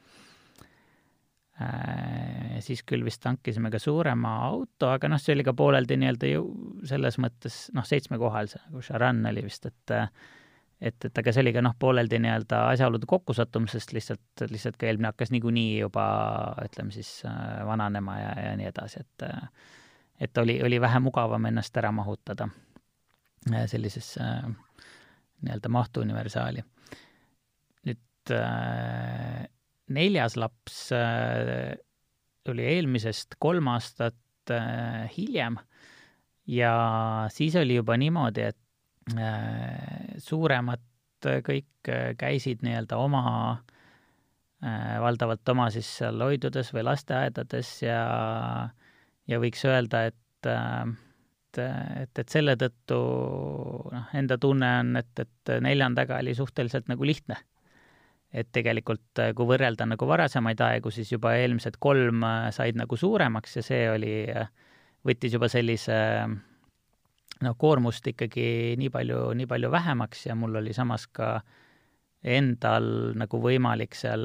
Äh, 1.56 2.58
siis 2.60 2.82
küll 2.84 3.04
vist 3.06 3.24
hankisime 3.24 3.70
ka 3.72 3.80
suurema 3.80 4.34
auto, 4.44 4.90
aga 4.92 5.08
noh, 5.08 5.20
see 5.22 5.32
oli 5.32 5.44
ka 5.46 5.54
pooleldi 5.56 5.96
nii-öelda 5.96 6.32
ju 6.34 6.42
selles 6.84 7.16
mõttes 7.22 7.70
noh, 7.72 7.86
seitsmekohalise, 7.88 8.60
nagu 8.66 8.82
Charan 8.84 9.22
oli 9.32 9.46
vist, 9.46 9.64
et 9.70 9.94
et, 10.76 11.06
et 11.08 11.18
aga 11.22 11.32
see 11.32 11.40
oli 11.40 11.54
ka 11.56 11.62
noh, 11.64 11.72
pooleldi 11.80 12.20
nii-öelda 12.20 12.58
asjaolude 12.74 13.08
kokkusattumusest 13.08 13.94
lihtsalt, 13.96 14.44
lihtsalt 14.52 14.76
ka 14.76 14.90
eelmine 14.90 15.08
hakkas 15.08 15.32
niikuinii 15.32 15.78
juba 15.78 16.04
ütleme 16.66 16.92
siis 16.92 17.22
äh, 17.24 17.64
vananema 17.64 18.18
ja, 18.20 18.36
ja 18.50 18.52
nii 18.60 18.68
edasi, 18.68 19.00
et 19.00 19.26
et 20.20 20.38
oli, 20.38 20.60
oli 20.64 20.80
vähe 20.80 21.00
mugavam 21.04 21.44
ennast 21.48 21.76
ära 21.76 21.92
mahutada 21.92 22.48
äh, 23.52 23.66
sellisesse 23.68 24.22
äh, 24.22 24.48
nii-öelda 25.44 25.68
mahtuuniversaali. 25.72 26.64
nüüd 27.86 28.34
äh, 28.34 29.44
neljas 29.86 30.36
laps 30.36 30.88
oli 32.50 32.64
eelmisest 32.66 33.36
kolm 33.38 33.68
aastat 33.68 34.50
hiljem 35.16 35.58
ja 36.46 36.72
siis 37.34 37.56
oli 37.58 37.74
juba 37.74 37.96
niimoodi, 37.98 38.44
et 38.46 38.58
suuremad 40.22 40.82
kõik 41.46 41.90
käisid 42.18 42.62
nii-öelda 42.62 42.98
oma, 43.02 43.22
valdavalt 45.02 45.48
oma 45.50 45.66
siis 45.74 45.88
seal 45.98 46.22
hoidudes 46.22 46.70
või 46.74 46.86
lasteaedades 46.86 47.72
ja 47.82 47.98
ja 49.26 49.40
võiks 49.42 49.64
öelda, 49.66 50.06
et 50.10 50.48
äh, 50.50 50.94
et, 51.56 51.60
et, 52.02 52.18
et 52.22 52.32
selle 52.32 52.56
tõttu 52.60 52.98
noh, 53.92 54.08
enda 54.16 54.38
tunne 54.40 54.70
on, 54.80 54.96
et, 55.00 55.12
et 55.22 55.52
neljandaga 55.64 56.20
oli 56.20 56.34
suhteliselt 56.36 56.88
nagu 56.92 57.04
lihtne. 57.04 57.38
et 58.36 58.48
tegelikult, 58.52 59.06
äh, 59.22 59.30
kui 59.32 59.46
võrrelda 59.48 59.86
nagu 59.86 60.06
varasemaid 60.06 60.60
aegu, 60.60 60.90
siis 60.90 61.12
juba 61.12 61.36
eelmised 61.38 61.78
kolm 61.80 62.24
äh, 62.26 62.50
said 62.52 62.76
nagu 62.76 62.96
suuremaks 62.96 63.56
ja 63.56 63.62
see 63.64 63.84
oli, 63.88 64.16
võttis 65.06 65.32
juba 65.32 65.48
sellise 65.48 65.96
noh, 66.26 67.54
koormust 67.56 68.06
ikkagi 68.10 68.74
nii 68.76 68.90
palju, 68.90 69.30
nii 69.38 69.46
palju 69.46 69.70
vähemaks 69.70 70.26
ja 70.26 70.34
mul 70.34 70.58
oli 70.60 70.74
samas 70.76 71.06
ka 71.06 71.36
äh, 71.36 71.65
endal 72.26 72.86
nagu 73.18 73.38
võimalik 73.42 73.94
seal 73.94 74.24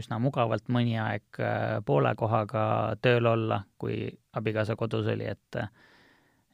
üsna 0.00 0.18
mugavalt 0.22 0.70
mõni 0.72 0.96
aeg 1.00 1.40
äh, 1.42 1.78
poole 1.86 2.14
kohaga 2.16 2.96
tööl 3.04 3.28
olla, 3.28 3.60
kui 3.78 4.06
abikaasa 4.36 4.76
kodus 4.80 5.08
oli, 5.12 5.28
et 5.28 5.60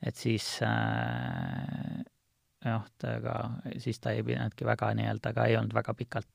et 0.02 0.18
siis 0.18 0.46
äh, 0.66 2.02
jah, 2.64 2.86
ta 2.98 3.16
ka, 3.22 3.36
siis 3.82 4.00
ta 4.02 4.14
ei 4.16 4.24
pidanudki 4.26 4.66
väga 4.66 4.92
nii-öelda, 4.98 5.30
aga 5.30 5.46
ei 5.46 5.56
olnud 5.60 5.74
väga 5.74 5.94
pikalt. 5.94 6.28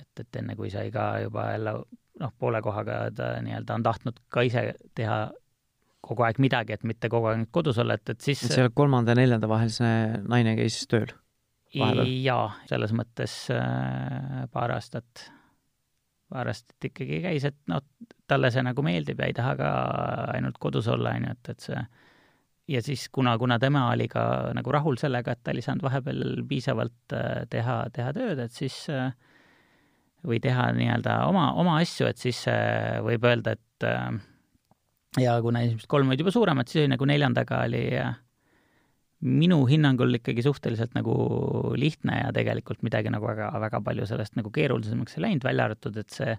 et, 0.00 0.20
et 0.20 0.36
enne, 0.40 0.56
kui 0.58 0.70
sai 0.70 0.90
ka 0.92 1.14
juba 1.22 1.50
jälle 1.52 1.78
noh, 2.20 2.32
poole 2.38 2.60
kohaga 2.62 3.08
ta 3.14 3.34
nii-öelda 3.42 3.78
on 3.78 3.82
tahtnud 3.86 4.20
ka 4.28 4.44
ise 4.46 4.72
teha 4.94 5.18
kogu 6.04 6.26
aeg 6.26 6.38
midagi, 6.42 6.76
et 6.76 6.84
mitte 6.84 7.08
kogu 7.08 7.30
aeg 7.30 7.48
kodus 7.54 7.78
olla, 7.80 7.96
et, 7.96 8.08
et 8.12 8.20
siis 8.20 8.42
seal 8.44 8.72
kolmanda 8.76 9.14
ja 9.14 9.22
neljanda 9.22 9.48
vahel 9.48 9.72
see 9.72 9.94
naine 10.28 10.56
käis 10.58 10.82
tööl? 10.90 11.14
Jaa, 12.24 12.48
selles 12.70 12.94
mõttes 12.96 13.34
äh, 13.54 14.44
paar 14.52 14.74
aastat, 14.76 15.26
paar 16.30 16.50
aastat 16.52 16.88
ikkagi 16.90 17.20
käis, 17.24 17.46
et 17.48 17.58
noh, 17.70 17.82
talle 18.30 18.50
see 18.54 18.64
nagu 18.64 18.84
meeldib 18.86 19.20
ja 19.20 19.28
ei 19.30 19.36
taha 19.36 19.54
ka 19.58 19.70
ainult 20.34 20.58
kodus 20.62 20.88
olla, 20.92 21.14
on 21.18 21.28
ju, 21.28 21.36
et, 21.36 21.52
et 21.54 21.68
see 21.68 21.84
ja 22.74 22.80
siis, 22.84 23.08
kuna, 23.12 23.36
kuna 23.38 23.58
tema 23.60 23.88
oli 23.92 24.08
ka 24.08 24.52
nagu 24.56 24.72
rahul 24.72 24.96
sellega, 25.00 25.34
et 25.34 25.44
ta 25.44 25.52
oli 25.52 25.64
saanud 25.64 25.84
vahepeal 25.84 26.44
piisavalt 26.48 27.16
äh, 27.16 27.44
teha, 27.52 27.80
teha 27.92 28.12
tööd, 28.16 28.44
et 28.46 28.54
siis 28.54 28.84
äh, 28.92 29.10
või 30.24 30.40
teha 30.40 30.70
nii-öelda 30.72 31.24
oma, 31.28 31.50
oma 31.60 31.80
asju, 31.82 32.08
et 32.08 32.22
siis 32.22 32.38
võib 33.04 33.26
öelda, 33.28 33.58
et 33.58 33.88
ja 35.20 35.34
kuna 35.42 35.62
esimesed 35.64 35.88
kolm 35.90 36.10
olid 36.10 36.22
juba 36.22 36.32
suuremad, 36.34 36.68
siis 36.68 36.84
oli 36.84 36.94
nagu 36.94 37.08
neljandaga 37.08 37.62
oli 37.68 37.84
äh, 38.00 38.14
minu 39.24 39.62
hinnangul 39.68 40.18
ikkagi 40.18 40.42
suhteliselt 40.44 40.92
nagu 40.96 41.14
lihtne 41.80 42.18
ja 42.20 42.32
tegelikult 42.36 42.82
midagi 42.84 43.12
nagu 43.12 43.26
väga, 43.26 43.48
väga 43.62 43.80
palju 43.84 44.08
sellest 44.08 44.36
nagu 44.36 44.52
keerulisemaks 44.52 45.16
ei 45.16 45.24
läinud, 45.24 45.46
välja 45.46 45.68
arvatud, 45.68 45.96
et 46.00 46.12
see, 46.12 46.34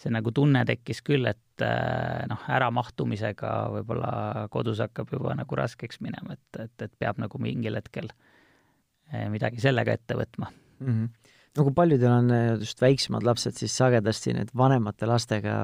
see 0.00 0.12
nagu 0.14 0.32
tunne 0.34 0.64
tekkis 0.66 1.04
küll, 1.06 1.28
et 1.30 1.64
äh, 1.64 2.26
noh, 2.30 2.42
äramahtumisega 2.56 3.52
võib-olla 3.76 4.12
kodus 4.50 4.82
hakkab 4.82 5.14
juba 5.14 5.36
nagu 5.38 5.60
raskeks 5.60 6.02
minema, 6.02 6.34
et, 6.34 6.62
et, 6.66 6.86
et 6.88 6.94
peab 6.98 7.22
nagu 7.22 7.42
mingil 7.42 7.78
hetkel 7.78 8.10
äh, 8.10 9.28
midagi 9.30 9.62
sellega 9.62 9.94
ette 9.94 10.18
võtma 10.18 10.50
mm. 10.50 10.90
-hmm. 10.90 11.32
no 11.58 11.68
kui 11.68 11.78
paljudel 11.78 12.16
on 12.16 12.34
äh, 12.34 12.52
just 12.58 12.82
väiksemad 12.82 13.26
lapsed, 13.26 13.54
siis 13.54 13.76
sagedasti 13.76 14.34
need 14.34 14.54
vanemate 14.56 15.06
lastega 15.06 15.56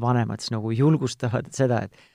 vanemad 0.00 0.40
siis 0.40 0.52
nagu 0.54 0.70
julgustavad 0.72 1.50
seda, 1.52 1.82
et 1.84 2.11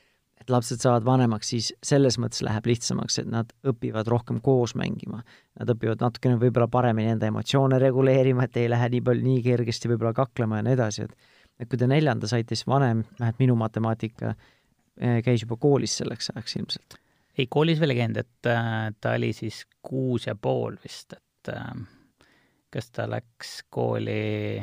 et 0.47 0.53
lapsed 0.53 0.79
saavad 0.79 1.03
vanemaks, 1.03 1.49
siis 1.51 1.73
selles 1.83 2.15
mõttes 2.23 2.39
läheb 2.45 2.69
lihtsamaks, 2.69 3.19
et 3.19 3.27
nad 3.27 3.49
õpivad 3.67 4.07
rohkem 4.07 4.39
koos 4.43 4.77
mängima. 4.79 5.19
Nad 5.59 5.73
õpivad 5.73 5.99
natukene 6.05 6.37
võib-olla 6.39 6.69
paremini 6.71 7.11
enda 7.11 7.27
emotsioone 7.27 7.79
reguleerima, 7.83 8.45
et 8.47 8.59
ei 8.61 8.69
lähe 8.71 8.87
nii 8.93 9.03
palju, 9.03 9.25
nii 9.27 9.41
kergesti 9.43 9.91
võib-olla 9.91 10.13
kaklema 10.15 10.61
ja 10.61 10.67
nii 10.69 10.77
edasi, 10.79 11.09
et 11.09 11.33
et 11.57 11.65
kui 11.65 11.79
te 11.81 11.87
neljanda 11.89 12.27
saite, 12.29 12.53
siis 12.53 12.67
vanem, 12.69 12.99
vähemalt 13.17 13.39
minu 13.41 13.55
matemaatika, 13.57 14.35
eh, 15.01 15.23
käis 15.25 15.41
juba 15.41 15.57
koolis 15.57 15.95
selleks 15.97 16.29
ajaks 16.35 16.55
ilmselt? 16.59 16.99
ei, 17.37 17.47
koolis 17.49 17.81
veel 17.81 17.93
ei 17.93 17.99
käinud, 18.01 18.17
et 18.21 18.49
äh, 18.49 18.93
ta 19.01 19.15
oli 19.17 19.33
siis 19.35 19.65
kuus 19.85 20.27
ja 20.29 20.35
pool 20.35 20.77
vist, 20.83 21.17
et 21.17 21.51
äh, 21.53 21.73
kas 22.73 22.91
ta 22.93 23.09
läks 23.09 23.59
kooli 23.73 24.61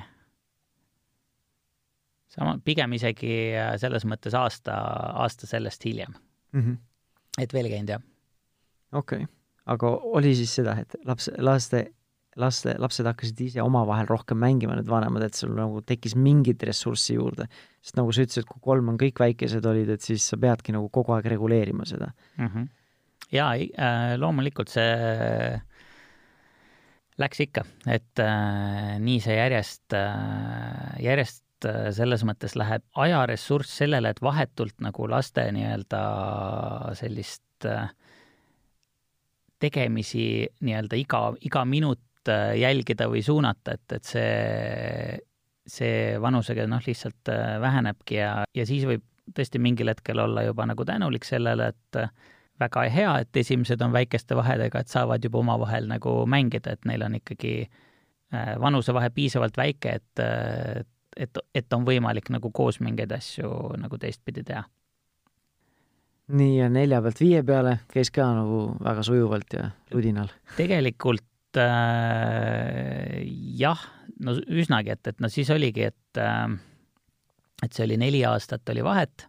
sama, 2.35 2.59
pigem 2.65 2.97
isegi 2.99 3.37
selles 3.81 4.07
mõttes 4.11 4.35
aasta, 4.39 4.77
aasta 5.25 5.47
sellest 5.47 5.87
hiljem 5.87 6.13
mm. 6.53 6.61
-hmm. 6.61 6.77
et 7.43 7.55
veel 7.55 7.71
käinud, 7.73 7.97
jah. 7.97 8.05
okei 8.93 9.25
okay., 9.25 9.33
aga 9.71 9.93
oli 10.19 10.35
siis 10.37 10.55
seda, 10.61 10.77
et 10.83 10.97
laps, 11.09 11.31
laste, 11.39 11.85
laste, 12.41 12.75
lapsed 12.83 13.07
hakkasid 13.09 13.43
ise 13.47 13.63
omavahel 13.65 14.09
rohkem 14.11 14.39
mängima, 14.41 14.77
need 14.79 14.91
vanemad, 14.91 15.25
et 15.27 15.39
sul 15.39 15.55
nagu 15.57 15.83
tekkis 15.87 16.17
mingit 16.19 16.63
ressurssi 16.67 17.19
juurde? 17.19 17.49
sest 17.85 17.99
nagu 17.99 18.13
sa 18.13 18.25
ütlesid, 18.25 18.49
kui 18.49 18.65
kolm 18.65 18.91
on 18.93 18.99
kõik 19.01 19.21
väikesed 19.21 19.67
olid, 19.69 19.95
et 19.95 20.05
siis 20.05 20.25
sa 20.31 20.39
peadki 20.41 20.75
nagu 20.75 20.89
kogu 20.93 21.15
aeg 21.17 21.29
reguleerima 21.35 21.87
seda 21.89 22.11
mm. 22.39 22.47
-hmm. 22.49 22.69
jaa, 23.33 23.55
äh, 23.55 24.17
loomulikult 24.21 24.73
see 24.73 25.61
läks 27.21 27.41
ikka, 27.41 27.63
et 27.87 28.19
äh, 28.19 28.99
nii 28.99 29.21
see 29.23 29.37
järjest 29.39 29.95
äh,, 29.95 30.99
järjest 31.05 31.44
äh, 31.69 31.91
selles 31.97 32.25
mõttes 32.27 32.57
läheb 32.59 32.85
ajaressurss 33.01 33.79
sellele, 33.83 34.13
et 34.15 34.23
vahetult 34.23 34.81
nagu 34.85 35.09
laste 35.11 35.47
nii-öelda 35.55 36.03
sellist 36.99 37.69
äh, 37.69 37.89
tegemisi 39.65 40.27
nii-öelda 40.65 40.99
iga, 40.99 41.23
iga 41.45 41.65
minut 41.69 42.29
äh, 42.29 42.55
jälgida 42.61 43.09
või 43.11 43.23
suunata, 43.25 43.79
et, 43.79 43.97
et 43.97 44.05
see, 44.09 45.17
see 45.67 46.21
vanusega 46.21 46.67
noh, 46.71 46.83
lihtsalt 46.85 47.33
äh, 47.33 47.57
vähenebki 47.63 48.21
ja, 48.21 48.37
ja 48.55 48.67
siis 48.69 48.87
võib 48.89 49.05
tõesti 49.35 49.61
mingil 49.63 49.89
hetkel 49.89 50.21
olla 50.21 50.45
juba 50.45 50.67
nagu 50.69 50.85
tänulik 50.85 51.25
sellele, 51.25 51.71
et 51.73 52.01
väga 52.61 52.83
hea, 52.93 53.15
et 53.25 53.37
esimesed 53.41 53.81
on 53.83 53.95
väikeste 53.95 54.37
vahedega, 54.37 54.83
et 54.85 54.93
saavad 54.93 55.25
juba 55.25 55.41
omavahel 55.41 55.89
nagu 55.89 56.21
mängida, 56.29 56.75
et 56.77 56.85
neil 56.85 57.03
on 57.07 57.17
ikkagi 57.17 57.55
vanusevahe 58.61 59.09
piisavalt 59.15 59.57
väike, 59.57 59.95
et, 59.97 60.23
et, 61.17 61.39
et 61.55 61.77
on 61.77 61.85
võimalik 61.87 62.31
nagu 62.35 62.51
koos 62.55 62.81
mingeid 62.85 63.13
asju 63.15 63.51
nagu 63.81 63.99
teistpidi 64.01 64.45
teha 64.47 64.65
nii, 66.35 66.59
ja 66.59 66.71
nelja 66.73 67.03
pealt 67.05 67.21
viie 67.23 67.43
peale 67.47 67.79
käis 67.93 68.13
ka 68.15 68.29
nagu 68.37 68.67
väga 68.85 69.05
sujuvalt 69.07 69.59
ja 69.59 69.69
ludinal? 69.93 70.33
tegelikult 70.57 71.61
äh, 71.61 73.21
jah, 73.59 73.81
no 74.25 74.37
üsnagi, 74.49 74.97
et, 74.97 75.13
et 75.13 75.21
no 75.21 75.31
siis 75.33 75.51
oligi, 75.55 75.91
et 75.93 76.21
äh, 76.21 76.49
et 77.65 77.73
see 77.73 77.87
oli 77.87 77.99
neli 78.01 78.25
aastat 78.27 78.69
oli 78.73 78.85
vahet 78.85 79.27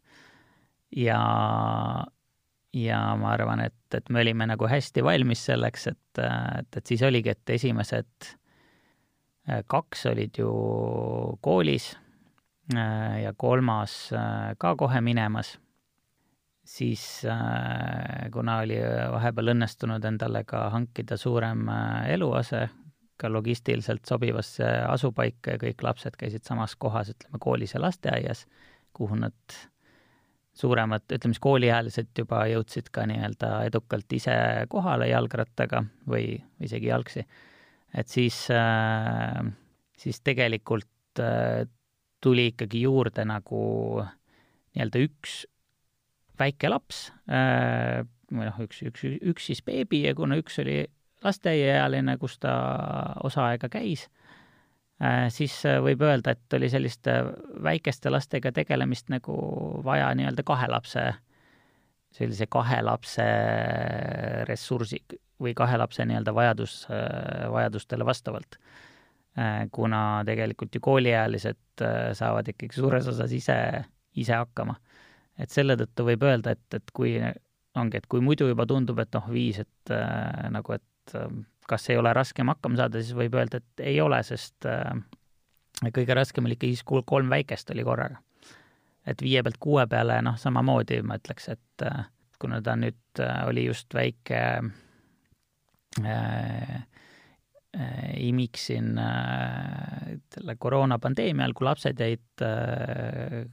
ja, 0.95 1.19
ja 2.75 2.99
ma 3.19 3.31
arvan, 3.35 3.65
et, 3.67 3.77
et 3.93 4.09
me 4.09 4.23
olime 4.23 4.47
nagu 4.49 4.67
hästi 4.69 5.03
valmis 5.05 5.45
selleks, 5.49 5.87
et, 5.91 6.23
et, 6.23 6.79
et 6.79 6.85
siis 6.85 7.03
oligi, 7.05 7.35
et 7.35 7.55
esimesed 7.57 8.31
kaks 9.67 10.05
olid 10.09 10.37
ju 10.39 10.49
koolis 11.41 11.91
äh, 12.73 13.21
ja 13.23 13.33
kolmas 13.37 14.09
äh, 14.13 14.55
ka 14.57 14.75
kohe 14.75 15.01
minemas 15.01 15.55
siis 16.65 17.25
äh, 17.25 18.31
kuna 18.33 18.57
oli 18.63 18.79
vahepeal 19.11 19.53
õnnestunud 19.53 20.05
endale 20.09 20.43
ka 20.49 20.69
hankida 20.73 21.17
suurem 21.17 21.69
äh, 21.69 22.09
eluase, 22.15 22.65
ka 23.17 23.29
logistiliselt 23.31 24.05
sobivasse 24.09 24.67
asupaika 24.89 25.55
ja 25.55 25.61
kõik 25.61 25.85
lapsed 25.85 26.17
käisid 26.19 26.43
samas 26.47 26.75
kohas, 26.75 27.13
ütleme 27.13 27.39
koolis 27.39 27.75
ja 27.77 27.81
lasteaias, 27.85 28.43
kuhu 28.93 29.15
nad 29.21 29.57
suuremad, 30.55 31.05
ütleme 31.11 31.35
siis 31.35 31.43
kooliealised 31.43 32.11
juba 32.17 32.45
jõudsid 32.49 32.89
ka 32.91 33.05
nii-öelda 33.07 33.51
edukalt 33.69 34.17
ise 34.17 34.35
kohale 34.71 35.11
jalgrattaga 35.11 35.83
või 36.09 36.39
isegi 36.63 36.89
jalgsi. 36.89 37.25
Et 37.95 38.11
siis, 38.11 38.45
äh, 38.51 39.41
siis 39.97 40.21
tegelikult 40.21 40.91
tuli 42.25 42.49
ikkagi 42.51 42.81
juurde 42.83 43.23
nagu 43.23 43.61
nii-öelda 44.75 45.03
üks 45.05 45.45
väike 46.39 46.69
laps 46.71 47.09
äh, 47.31 48.03
või 48.31 48.47
noh, 48.47 48.59
üks, 48.65 48.81
üks, 48.85 49.05
üks 49.21 49.49
siis 49.49 49.61
beebi 49.65 50.03
ja 50.05 50.15
kuna 50.17 50.37
üks 50.39 50.59
oli 50.63 50.81
lasteaiaealine, 51.25 52.17
kus 52.21 52.37
ta 52.43 52.53
osa 53.25 53.47
aega 53.49 53.69
käis, 53.71 54.07
äh, 55.01 55.27
siis 55.33 55.55
äh, 55.67 55.79
võib 55.83 56.03
öelda, 56.05 56.35
et 56.35 56.57
oli 56.57 56.69
selliste 56.71 57.17
väikeste 57.63 58.11
lastega 58.13 58.51
tegelemist 58.55 59.09
nagu 59.13 59.37
vaja 59.85 60.11
nii-öelda 60.17 60.45
kahe 60.45 60.69
lapse, 60.71 61.05
sellise 62.15 62.49
kahe 62.51 62.81
lapse 62.85 63.25
ressursi 64.49 65.01
või 65.41 65.53
kahe 65.57 65.77
lapse 65.77 66.05
nii-öelda 66.05 66.33
vajadus, 66.35 66.87
vajadustele 67.51 68.05
vastavalt. 68.05 68.59
kuna 69.71 70.23
tegelikult 70.25 70.75
ju 70.75 70.79
kooliealised 70.81 71.83
saavad 72.15 72.47
ikkagi 72.47 72.79
suures 72.79 73.07
osas 73.11 73.31
ise, 73.35 73.57
ise 74.15 74.33
hakkama 74.33 74.77
et 75.39 75.51
selle 75.51 75.75
tõttu 75.79 76.05
võib 76.09 76.23
öelda, 76.25 76.55
et, 76.55 76.77
et 76.77 76.93
kui 76.95 77.17
ongi, 77.75 77.99
et 77.99 78.07
kui 78.11 78.23
muidu 78.23 78.47
juba 78.49 78.65
tundub, 78.69 78.99
et 79.03 79.11
noh, 79.15 79.27
viis, 79.31 79.59
et 79.63 79.93
äh, 79.93 80.47
nagu, 80.53 80.77
et 80.77 81.17
äh, 81.17 81.27
kas 81.69 81.89
ei 81.91 81.99
ole 81.99 82.13
raskem 82.15 82.51
hakkama 82.53 82.79
saada, 82.79 83.01
siis 83.01 83.17
võib 83.17 83.35
öelda, 83.39 83.59
et 83.59 83.85
ei 83.91 83.99
ole, 84.01 84.21
sest 84.23 84.67
äh, 84.69 84.93
kõige 85.91 86.15
raskem 86.15 86.47
oli 86.47 86.55
ikka 86.57 86.71
siis, 86.71 86.85
kui 86.87 87.03
kolm 87.05 87.31
väikest 87.33 87.75
oli 87.75 87.83
korraga. 87.87 88.21
et 89.05 89.21
viie 89.21 89.43
pealt 89.43 89.59
kuue 89.61 89.83
peale, 89.87 90.21
noh, 90.25 90.37
samamoodi 90.39 91.01
ma 91.05 91.19
ütleks, 91.19 91.49
et 91.53 91.85
äh, 91.85 92.07
kuna 92.39 92.61
ta 92.61 92.77
nüüd 92.79 93.21
äh, 93.21 93.43
oli 93.49 93.67
just 93.67 93.93
väike 93.93 94.39
äh, 94.39 94.71
äh, 96.03 96.85
imik 98.23 98.57
siin 98.59 98.97
äh, 98.99 100.15
selle 100.33 100.55
koroonapandeemia 100.59 101.43
ajal, 101.45 101.55
kui 101.57 101.67
lapsed 101.67 101.99
jäid 101.99 102.45
äh, 102.45 103.45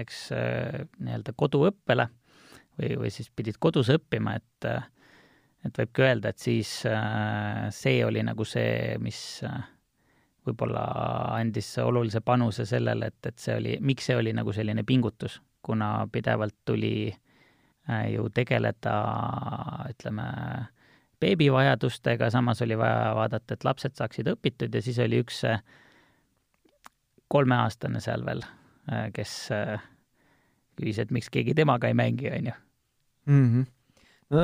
eks 0.00 0.26
äh, 0.32 0.84
nii-öelda 0.98 1.34
koduõppele 1.36 2.08
või, 2.78 2.96
või 3.02 3.12
siis 3.12 3.30
pidid 3.34 3.58
kodus 3.60 3.90
õppima, 3.92 4.38
et 4.40 4.68
äh, 4.70 4.90
et 5.64 5.78
võibki 5.80 6.02
öelda, 6.04 6.28
et 6.28 6.42
siis 6.42 6.70
äh, 6.88 7.70
see 7.72 8.02
oli 8.04 8.20
nagu 8.24 8.44
see, 8.44 8.98
mis 9.00 9.18
võib-olla 10.44 10.82
andis 11.38 11.70
olulise 11.80 12.20
panuse 12.20 12.66
sellele, 12.68 13.08
et, 13.08 13.30
et 13.30 13.38
see 13.40 13.54
oli, 13.56 13.78
miks 13.80 14.10
see 14.10 14.18
oli 14.18 14.34
nagu 14.36 14.52
selline 14.52 14.84
pingutus, 14.84 15.38
kuna 15.64 16.04
pidevalt 16.12 16.58
tuli 16.68 17.08
ju 18.12 18.28
tegeleda, 18.32 18.92
ütleme, 19.88 20.26
beebivajadustega, 21.24 22.28
samas 22.30 22.60
oli 22.62 22.76
vaja 22.78 23.14
vaadata, 23.16 23.56
et 23.56 23.64
lapsed 23.64 23.96
saaksid 23.96 24.28
õpitud 24.36 24.74
ja 24.74 24.84
siis 24.84 25.00
oli 25.02 25.22
üks 25.24 25.40
kolmeaastane 27.32 28.04
seal 28.04 28.22
veel 28.26 28.44
Äh, 28.92 29.08
kes 29.16 29.32
äh, 29.54 29.80
küsis, 30.76 30.98
et 31.00 31.12
miks 31.14 31.30
keegi 31.32 31.54
temaga 31.56 31.88
ei 31.88 31.96
mängi, 31.96 32.28
on 32.28 32.50
ju. 32.50 32.56
Mhm. 33.32 33.62
no 34.34 34.42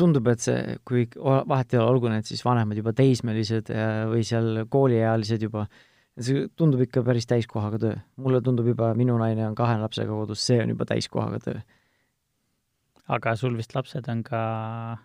tundub, 0.00 0.26
et 0.32 0.42
see, 0.42 0.78
kui 0.88 1.04
vahet 1.14 1.74
ei 1.74 1.78
ole, 1.78 1.90
olgu 1.92 2.10
need 2.10 2.26
siis 2.26 2.40
vanemad 2.42 2.78
juba 2.80 2.94
teismelised 2.96 3.70
äh, 3.70 4.08
või 4.10 4.24
seal 4.26 4.64
kooliealised 4.72 5.44
juba, 5.44 5.66
see 6.18 6.48
tundub 6.58 6.82
ikka 6.82 7.04
päris 7.06 7.28
täiskohaga 7.30 7.78
töö. 7.78 8.00
mulle 8.18 8.40
tundub 8.42 8.66
juba, 8.66 8.90
minu 8.98 9.18
naine 9.20 9.46
on 9.46 9.54
kahe 9.54 9.76
lapsega 9.78 10.10
kodus, 10.10 10.42
see 10.42 10.58
on 10.64 10.74
juba 10.74 10.88
täiskohaga 10.90 11.38
töö. 11.44 11.62
Aga 13.10 13.34
sul 13.38 13.56
vist 13.58 13.74
lapsed 13.74 14.08
on 14.12 14.22
ka? 14.26 14.40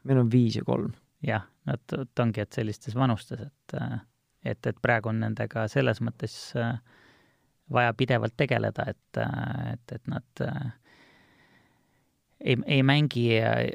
meil 0.03 0.21
on 0.21 0.31
viis 0.31 0.59
ja 0.59 0.65
kolm. 0.67 0.93
jah, 1.25 1.45
nad 1.65 1.97
ongi, 2.21 2.43
et 2.43 2.53
sellistes 2.53 2.95
vanustes, 2.95 3.41
et, 3.47 3.77
et, 4.45 4.67
et 4.69 4.81
praegu 4.81 5.09
on 5.09 5.23
nendega 5.23 5.65
selles 5.71 6.01
mõttes 6.05 6.35
äh, 6.59 6.75
vaja 7.73 7.93
pidevalt 7.97 8.35
tegeleda, 8.37 8.85
et, 8.91 9.21
et, 9.73 9.93
et 9.95 10.11
nad 10.11 10.43
äh, 10.45 10.65
ei, 12.45 12.57
ei 12.77 12.83
mängi 12.85 13.25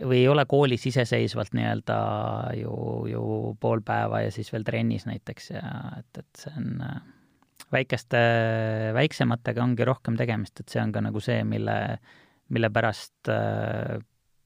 või 0.06 0.20
ei 0.20 0.28
ole 0.30 0.44
koolis 0.46 0.86
iseseisvalt 0.92 1.56
nii-öelda 1.58 1.96
ju, 2.60 2.74
ju 3.10 3.24
pool 3.60 3.82
päeva 3.86 4.22
ja 4.26 4.34
siis 4.34 4.52
veel 4.54 4.66
trennis 4.68 5.08
näiteks 5.10 5.50
ja 5.56 5.64
et, 5.98 6.22
et 6.22 6.44
see 6.44 6.54
on 6.60 6.84
äh, 6.86 7.00
väikeste, 7.72 8.20
väiksematega 8.94 9.62
ongi 9.64 9.86
rohkem 9.86 10.16
tegemist, 10.18 10.62
et 10.62 10.70
see 10.70 10.82
on 10.82 10.94
ka 10.94 11.02
nagu 11.04 11.22
see, 11.22 11.42
mille, 11.46 11.76
mille 12.54 12.70
pärast 12.74 13.30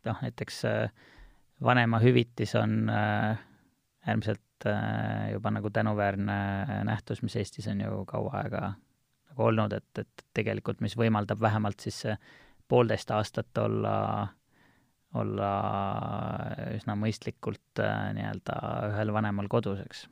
äh, 0.04 0.12
noh, 0.12 0.22
näiteks 0.22 0.62
vanemahüvitis 1.64 2.54
on 2.60 2.90
äärmiselt 2.90 4.40
juba 5.32 5.50
nagu 5.50 5.70
tänuväärne 5.70 6.36
nähtus, 6.84 7.22
mis 7.22 7.36
Eestis 7.36 7.68
on 7.68 7.80
ju 7.80 8.04
kaua 8.08 8.40
aega 8.42 8.62
nagu 9.34 9.46
olnud, 9.48 9.72
et, 9.72 9.98
et 9.98 10.24
tegelikult 10.36 10.80
mis 10.84 10.96
võimaldab 10.96 11.40
vähemalt 11.42 11.82
siis 11.84 12.04
poolteist 12.68 13.10
aastat 13.14 13.58
olla, 13.60 13.96
olla 15.18 15.50
üsna 16.74 16.96
mõistlikult 16.98 17.82
äh, 17.82 18.12
nii-öelda 18.16 18.58
ühel 18.92 19.12
vanemal 19.14 19.50
kodus, 19.52 19.82
eks 19.84 20.06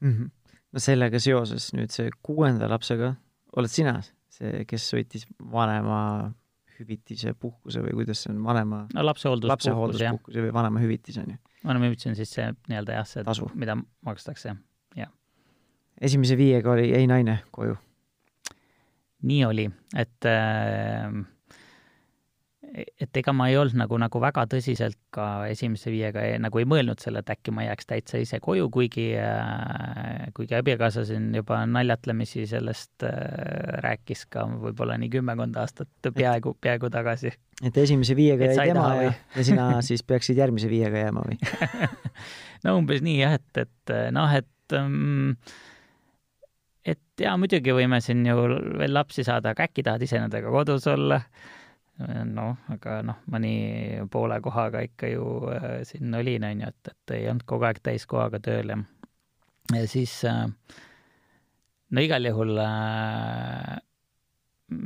mm. 0.00 0.12
-hmm. 0.12 0.30
no 0.72 0.82
sellega 0.82 1.20
seoses 1.20 1.72
nüüd 1.76 1.92
see 1.94 2.10
kuuenda 2.22 2.70
lapsega 2.70 3.14
oled 3.56 3.70
sina 3.70 3.98
see, 4.32 4.64
kes 4.68 4.88
võttis 4.96 5.28
vanema 5.38 6.32
hüvitise 6.80 7.34
puhkuse 7.38 7.82
või 7.84 7.96
kuidas 8.00 8.24
see 8.24 8.32
on, 8.34 8.42
vanema 8.44 8.84
no 8.94 9.06
lapsehoolduspuhkus, 9.06 9.52
lapsehoolduspuhkuse 9.52 10.46
või 10.46 10.54
vanemahüvitis, 10.56 11.18
on 11.22 11.34
ju? 11.34 11.40
vanemahüvitis 11.64 12.10
on 12.10 12.18
siis 12.18 12.34
see 12.36 12.50
nii-öelda 12.68 13.00
jah, 13.00 13.08
see 13.08 13.24
tasu, 13.26 13.48
mida 13.54 13.76
makstakse, 14.06 14.56
jah. 14.98 15.12
esimese 16.00 16.38
viiega 16.40 16.74
oli, 16.74 16.90
jäi 16.92 17.08
naine 17.10 17.40
koju 17.54 17.76
nii 19.24 19.44
oli, 19.48 19.68
et 19.96 20.28
äh, 20.28 21.08
et 22.74 23.18
ega 23.20 23.32
ma 23.36 23.46
ei 23.50 23.56
olnud 23.58 23.76
nagu, 23.78 23.98
nagu 24.00 24.20
väga 24.22 24.44
tõsiselt 24.50 24.98
ka 25.14 25.46
esimese 25.50 25.92
viiega 25.94 26.24
ei, 26.26 26.38
nagu 26.42 26.58
ei 26.58 26.66
mõelnud 26.68 27.02
selle, 27.02 27.22
et 27.22 27.30
äkki 27.30 27.54
ma 27.54 27.66
jääks 27.68 27.88
täitsa 27.90 28.20
ise 28.22 28.40
koju, 28.42 28.66
kuigi 28.74 29.06
äh,, 29.20 30.24
kuigi 30.34 30.56
abikaasa 30.58 31.04
siin 31.06 31.28
juba 31.36 31.60
naljatlemisi 31.70 32.46
sellest 32.50 33.06
äh, 33.06 33.12
rääkis 33.84 34.26
ka 34.32 34.46
võib-olla 34.50 34.98
nii 35.00 35.12
kümmekond 35.14 35.58
aastat 35.62 36.10
peaaegu, 36.10 36.56
peaaegu 36.60 36.90
tagasi. 36.94 37.34
et 37.62 37.78
esimese 37.84 38.16
viiega 38.18 38.50
jäi 38.50 38.72
tema 38.72 38.88
ja, 38.98 39.12
ja 39.36 39.46
sina 39.46 39.68
siis 39.88 40.02
peaksid 40.02 40.40
järgmise 40.42 40.70
viiega 40.72 41.06
jääma 41.06 41.28
või? 41.28 41.38
No 42.64 42.78
umbes 42.78 43.02
nii 43.04 43.18
jah, 43.18 43.34
et, 43.36 43.58
et 43.60 43.90
noh, 44.16 44.30
et 44.32 44.72
um, 44.78 45.34
et 46.80 47.20
jaa, 47.20 47.34
muidugi 47.36 47.74
võime 47.76 48.00
siin 48.00 48.22
ju 48.24 48.46
veel 48.80 48.96
lapsi 48.96 49.20
saada, 49.26 49.52
aga 49.52 49.66
äkki 49.68 49.84
tahad 49.84 50.02
ise 50.04 50.16
nendega 50.16 50.48
kodus 50.52 50.88
olla 50.88 51.20
noh, 52.26 52.56
aga 52.74 52.98
noh, 53.06 53.20
mõni 53.30 53.54
poole 54.10 54.40
kohaga 54.42 54.82
ikka 54.82 55.12
ju 55.12 55.26
äh, 55.52 55.82
siin 55.86 56.14
olin, 56.18 56.46
on 56.48 56.64
ju, 56.64 56.72
et, 56.72 56.90
et 56.90 57.14
ei 57.18 57.28
olnud 57.30 57.46
kogu 57.46 57.68
aeg 57.68 57.78
täiskohaga 57.86 58.40
tööl 58.42 58.74
ja 58.74 58.80
ja 59.72 59.86
siis 59.88 60.16
äh, 60.28 60.46
no 61.94 62.04
igal 62.04 62.26
juhul 62.28 62.58
äh, 62.60 63.78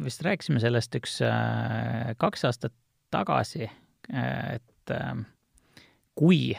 vist 0.04 0.22
rääkisime 0.26 0.60
sellest 0.62 0.94
üks 0.98 1.18
äh, 1.24 2.14
kaks 2.20 2.44
aastat 2.48 2.74
tagasi, 3.14 3.68
äh, 4.12 4.58
et 4.58 4.94
äh, 4.94 5.14
kui 6.18 6.52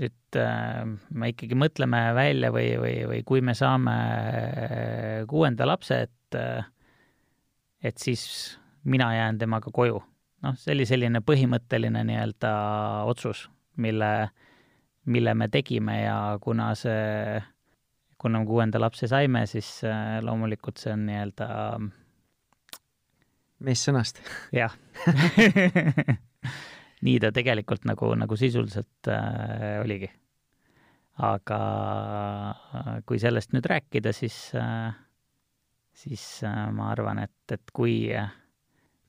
nüüd 0.00 0.38
äh, 0.40 0.82
me 1.12 1.30
ikkagi 1.32 1.58
mõtleme 1.58 2.02
välja 2.16 2.50
või, 2.54 2.72
või, 2.80 2.96
või 3.10 3.22
kui 3.28 3.44
me 3.44 3.54
saame 3.56 3.96
äh, 3.96 5.16
kuuenda 5.30 5.68
lapse, 5.68 6.04
et 6.08 6.38
äh, 6.38 6.64
et 7.80 7.96
siis 7.96 8.59
mina 8.84 9.14
jään 9.14 9.38
temaga 9.38 9.70
koju. 9.72 10.02
noh, 10.42 10.56
see 10.56 10.72
oli 10.72 10.86
selline 10.88 11.20
põhimõtteline 11.20 12.00
nii-öelda 12.08 12.50
otsus, 13.10 13.50
mille, 13.76 14.30
mille 15.04 15.34
me 15.34 15.48
tegime 15.48 16.02
ja 16.02 16.38
kuna 16.40 16.74
see, 16.74 17.42
kuna 18.18 18.40
me 18.40 18.46
kuuenda 18.46 18.80
lapse 18.80 19.08
saime, 19.10 19.44
siis 19.46 19.82
äh, 19.84 20.18
loomulikult 20.24 20.80
see 20.80 20.94
on 20.94 21.04
nii-öelda 21.06 21.50
mees 23.60 23.84
sõnast. 23.84 24.22
jah 24.56 24.72
nii 27.04 27.20
ta 27.20 27.30
tegelikult 27.32 27.84
nagu, 27.88 28.14
nagu 28.18 28.36
sisuliselt 28.36 29.12
äh, 29.12 29.80
oligi. 29.82 30.10
aga 31.20 31.60
kui 33.04 33.18
sellest 33.20 33.52
nüüd 33.52 33.66
rääkida, 33.68 34.12
siis 34.16 34.54
äh,, 34.56 34.94
siis 35.92 36.24
äh, 36.48 36.70
ma 36.72 36.88
arvan, 36.94 37.20
et, 37.26 37.52
et 37.52 37.74
kui 37.76 38.06
äh, 38.16 38.30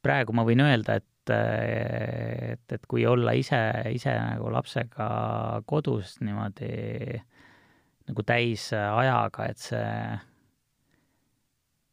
praegu 0.02 0.34
ma 0.36 0.46
võin 0.48 0.64
öelda, 0.64 0.98
et, 1.02 1.32
et, 1.34 2.76
et 2.78 2.88
kui 2.90 3.06
olla 3.08 3.34
ise, 3.38 3.60
ise 3.94 4.14
nagu 4.18 4.50
lapsega 4.54 5.08
kodus 5.70 6.18
niimoodi 6.26 6.72
nagu 8.10 8.26
täisajaga, 8.28 9.48
et 9.52 9.62
see, 9.62 9.94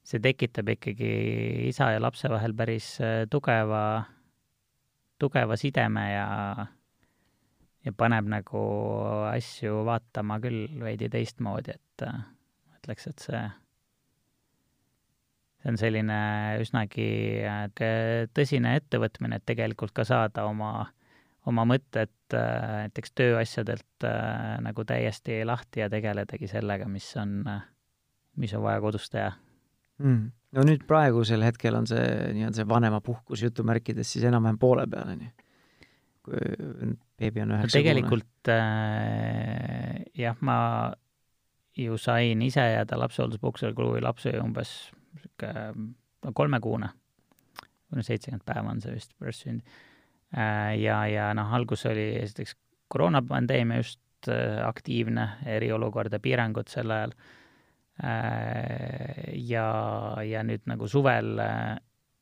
see 0.09 0.23
tekitab 0.25 0.73
ikkagi 0.75 1.13
isa 1.69 1.93
ja 1.95 2.03
lapse 2.03 2.31
vahel 2.33 2.57
päris 2.59 2.95
tugeva, 3.31 3.85
tugeva 5.21 5.61
sideme 5.61 6.09
ja, 6.15 6.27
ja 7.85 7.95
paneb 7.95 8.33
nagu 8.33 8.65
asju 9.29 9.85
vaatama 9.87 10.41
küll 10.43 10.81
veidi 10.81 11.13
teistmoodi, 11.13 11.77
et 11.77 12.09
ütleks, 12.81 13.11
et 13.13 13.29
see 13.29 13.47
see 15.69 15.75
on 15.75 15.81
selline 15.81 16.19
üsnagi 16.63 17.09
äh, 17.45 17.67
tõsine 18.35 18.77
ettevõtmine, 18.79 19.39
et 19.39 19.47
tegelikult 19.49 19.93
ka 19.97 20.05
saada 20.09 20.47
oma, 20.49 20.87
oma 21.49 21.67
mõtted 21.69 22.13
äh, 22.37 22.87
näiteks 22.87 23.13
tööasjadelt 23.19 24.07
äh, 24.09 24.57
nagu 24.65 24.85
täiesti 24.89 25.43
lahti 25.45 25.85
ja 25.85 25.91
tegeledagi 25.93 26.49
sellega, 26.49 26.89
mis 26.89 27.11
on, 27.21 27.43
mis 28.37 28.55
on 28.57 28.65
vaja 28.65 28.81
kodus 28.85 29.11
teha. 29.13 29.35
Mm.. 29.99 30.31
no 30.55 30.63
nüüd 30.63 30.85
praegusel 30.87 31.43
hetkel 31.43 31.75
on 31.75 31.89
see 31.91 32.07
nii-öelda 32.37 32.61
see 32.61 32.69
vanemapuhkus 32.71 33.43
jutumärkides 33.43 34.13
siis 34.15 34.29
enam-vähem 34.29 34.61
poole 34.63 34.85
peal, 34.87 35.11
on 35.11 35.25
ju? 35.27 35.33
kui 36.29 36.93
beebi 37.19 37.43
on 37.43 37.57
üheksa 37.57 37.67
no 37.67 37.81
tegelikult 37.81 38.53
äh, 38.55 40.05
jah, 40.15 40.39
ma 40.39 40.59
ju 41.79 41.99
sain 41.99 42.43
ise 42.47 42.63
jääda 42.63 42.99
lapsehoolduspuhkusele, 43.03 43.75
kui 43.75 43.99
laps 44.05 44.29
oli 44.31 44.39
umbes 44.39 44.77
niisugune 45.25 45.95
no 46.25 46.33
kolmekuune, 46.35 46.89
või 47.89 48.01
no 48.01 48.05
seitsekümmend 48.07 48.47
päeva 48.47 48.73
on 48.73 48.83
see 48.83 48.95
vist 48.97 49.15
pärast 49.19 49.47
sündi. 49.47 49.79
Äh, 50.37 50.75
ja, 50.83 51.01
ja 51.09 51.31
noh, 51.37 51.53
algus 51.57 51.87
oli 51.89 52.11
esiteks 52.21 52.57
koroonapandeemia 52.93 53.81
just 53.81 54.29
äh, 54.29 54.59
aktiivne, 54.67 55.29
eriolukord 55.57 56.13
ja 56.13 56.21
piirangud 56.21 56.69
sel 56.69 56.93
ajal. 56.93 57.15
Äh, 58.05 59.31
ja, 59.49 59.69
ja 60.27 60.45
nüüd 60.47 60.69
nagu 60.71 60.89
suvel 60.89 61.39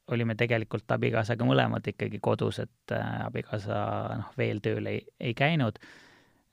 olime 0.06 0.36
tegelikult 0.38 0.92
abikaasaga 0.94 1.44
mõlemad 1.48 1.88
ikkagi 1.90 2.20
kodus, 2.22 2.60
et 2.62 2.94
abikaasa 2.94 3.78
noh, 4.20 4.28
veel 4.38 4.62
tööl 4.62 4.86
ei, 4.92 5.00
ei 5.18 5.34
käinud. 5.34 5.80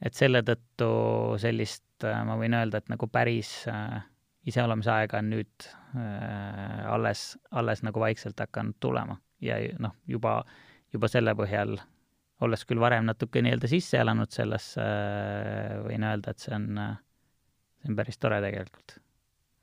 et 0.04 0.18
selle 0.18 0.42
tõttu 0.44 0.88
sellist, 1.40 1.86
ma 2.04 2.36
võin 2.36 2.58
öelda, 2.58 2.82
et 2.82 2.90
nagu 2.92 3.08
päris 3.08 3.62
äh, 3.72 4.02
iseolemise 4.50 4.92
aega 4.92 5.22
on 5.22 5.32
nüüd 5.32 5.68
äh, 5.96 6.84
alles, 6.92 7.34
alles 7.52 7.84
nagu 7.86 8.04
vaikselt 8.04 8.40
hakanud 8.40 8.78
tulema 8.84 9.18
ja 9.44 9.58
noh, 9.80 9.96
juba, 10.08 10.42
juba 10.94 11.10
selle 11.12 11.36
põhjal, 11.38 11.78
olles 12.44 12.66
küll 12.68 12.82
varem 12.84 13.08
natuke 13.08 13.44
nii-öelda 13.44 13.70
sisse 13.72 14.00
elanud 14.02 14.32
sellesse 14.34 14.84
äh,, 14.84 15.80
võin 15.86 16.06
öelda, 16.08 16.34
et 16.34 16.44
see 16.44 16.56
on 16.56 16.70
see 17.84 17.92
on 17.92 18.00
päris 18.00 18.20
tore 18.20 18.40
tegelikult 18.44 18.98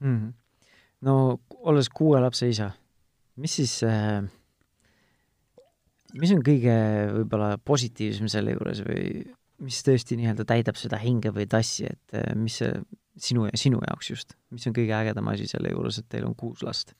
mm. 0.00 0.16
-hmm. 0.16 0.32
no 1.08 1.40
olles 1.72 1.88
kuue 1.88 2.20
lapse 2.20 2.48
isa, 2.48 2.70
mis 3.36 3.56
siis 3.56 3.82
äh, 3.84 4.22
mis 6.20 6.32
on 6.34 6.42
kõige 6.44 6.76
võib-olla 7.14 7.56
positiivsem 7.64 8.28
selle 8.28 8.56
juures 8.56 8.82
või 8.86 9.04
mis 9.60 9.82
tõesti 9.84 10.16
nii-öelda 10.16 10.46
täidab 10.48 10.78
seda 10.80 10.98
hinge 11.00 11.32
või 11.36 11.46
tassi, 11.48 11.86
et 11.88 12.16
äh, 12.16 12.34
mis 12.36 12.60
see 12.62 12.72
sinu 13.16 13.48
sinu 13.54 13.80
jaoks 13.82 14.10
just, 14.10 14.34
mis 14.54 14.66
on 14.68 14.74
kõige 14.76 14.94
ägedam 14.96 15.28
asi 15.32 15.48
selle 15.50 15.72
juures, 15.72 15.98
et 15.98 16.08
teil 16.08 16.26
on 16.28 16.34
kuus 16.38 16.62
last? 16.66 16.94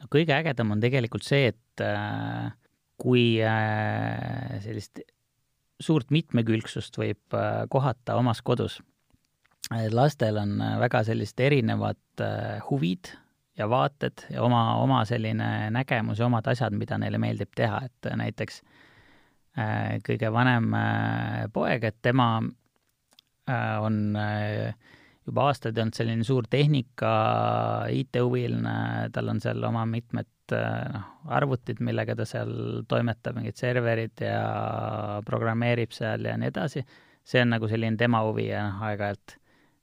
no 0.00 0.10
kõige 0.12 0.34
ägedam 0.36 0.72
on 0.74 0.82
tegelikult 0.82 1.26
see, 1.26 1.50
et 1.52 1.84
äh, 1.84 2.50
kui 3.00 3.40
äh, 3.44 4.60
sellist 4.64 5.02
suurt 5.80 6.12
mitmekülgsust 6.12 6.96
võib 7.00 7.36
äh, 7.36 7.64
kohata 7.72 8.16
omas 8.20 8.42
kodus. 8.42 8.80
lastel 9.92 10.38
on 10.40 10.60
äh, 10.60 10.78
väga 10.80 11.04
sellised 11.04 11.40
erinevad 11.40 12.00
äh, 12.20 12.60
huvid 12.70 13.12
ja 13.58 13.68
vaated 13.70 14.26
ja 14.30 14.42
oma, 14.42 14.62
oma 14.80 15.02
selline 15.08 15.70
nägemus 15.74 16.20
ja 16.20 16.28
omad 16.28 16.46
asjad, 16.48 16.76
mida 16.76 16.98
neile 16.98 17.18
meeldib 17.20 17.52
teha, 17.56 17.82
et 17.88 18.08
äh, 18.08 18.16
näiteks 18.20 18.62
äh, 19.58 19.98
kõige 20.06 20.32
vanem 20.32 20.72
äh, 20.76 21.44
poeg, 21.52 21.84
et 21.90 22.00
tema 22.02 22.30
äh, 22.40 23.76
on 23.80 24.16
äh, 24.16 24.72
juba 25.28 25.46
aastaid 25.50 25.78
olnud 25.78 25.96
selline 25.96 26.24
suur 26.26 26.46
tehnika, 26.50 27.10
IT-huviline, 27.92 29.10
tal 29.14 29.32
on 29.32 29.40
seal 29.42 29.62
oma 29.68 29.84
mitmed 29.88 30.54
noh, 30.54 31.10
arvutid, 31.30 31.82
millega 31.84 32.16
ta 32.18 32.26
seal 32.26 32.82
toimetab, 32.90 33.36
mingid 33.38 33.58
serverid 33.60 34.24
ja 34.24 34.40
programmeerib 35.26 35.92
seal 35.94 36.26
ja 36.26 36.36
nii 36.40 36.50
edasi. 36.50 36.84
see 37.24 37.42
on 37.44 37.52
nagu 37.52 37.68
selline 37.68 38.00
tema 38.00 38.22
huvi 38.26 38.48
ja 38.48 38.64
noh, 38.70 38.80
aeg-ajalt 38.88 39.36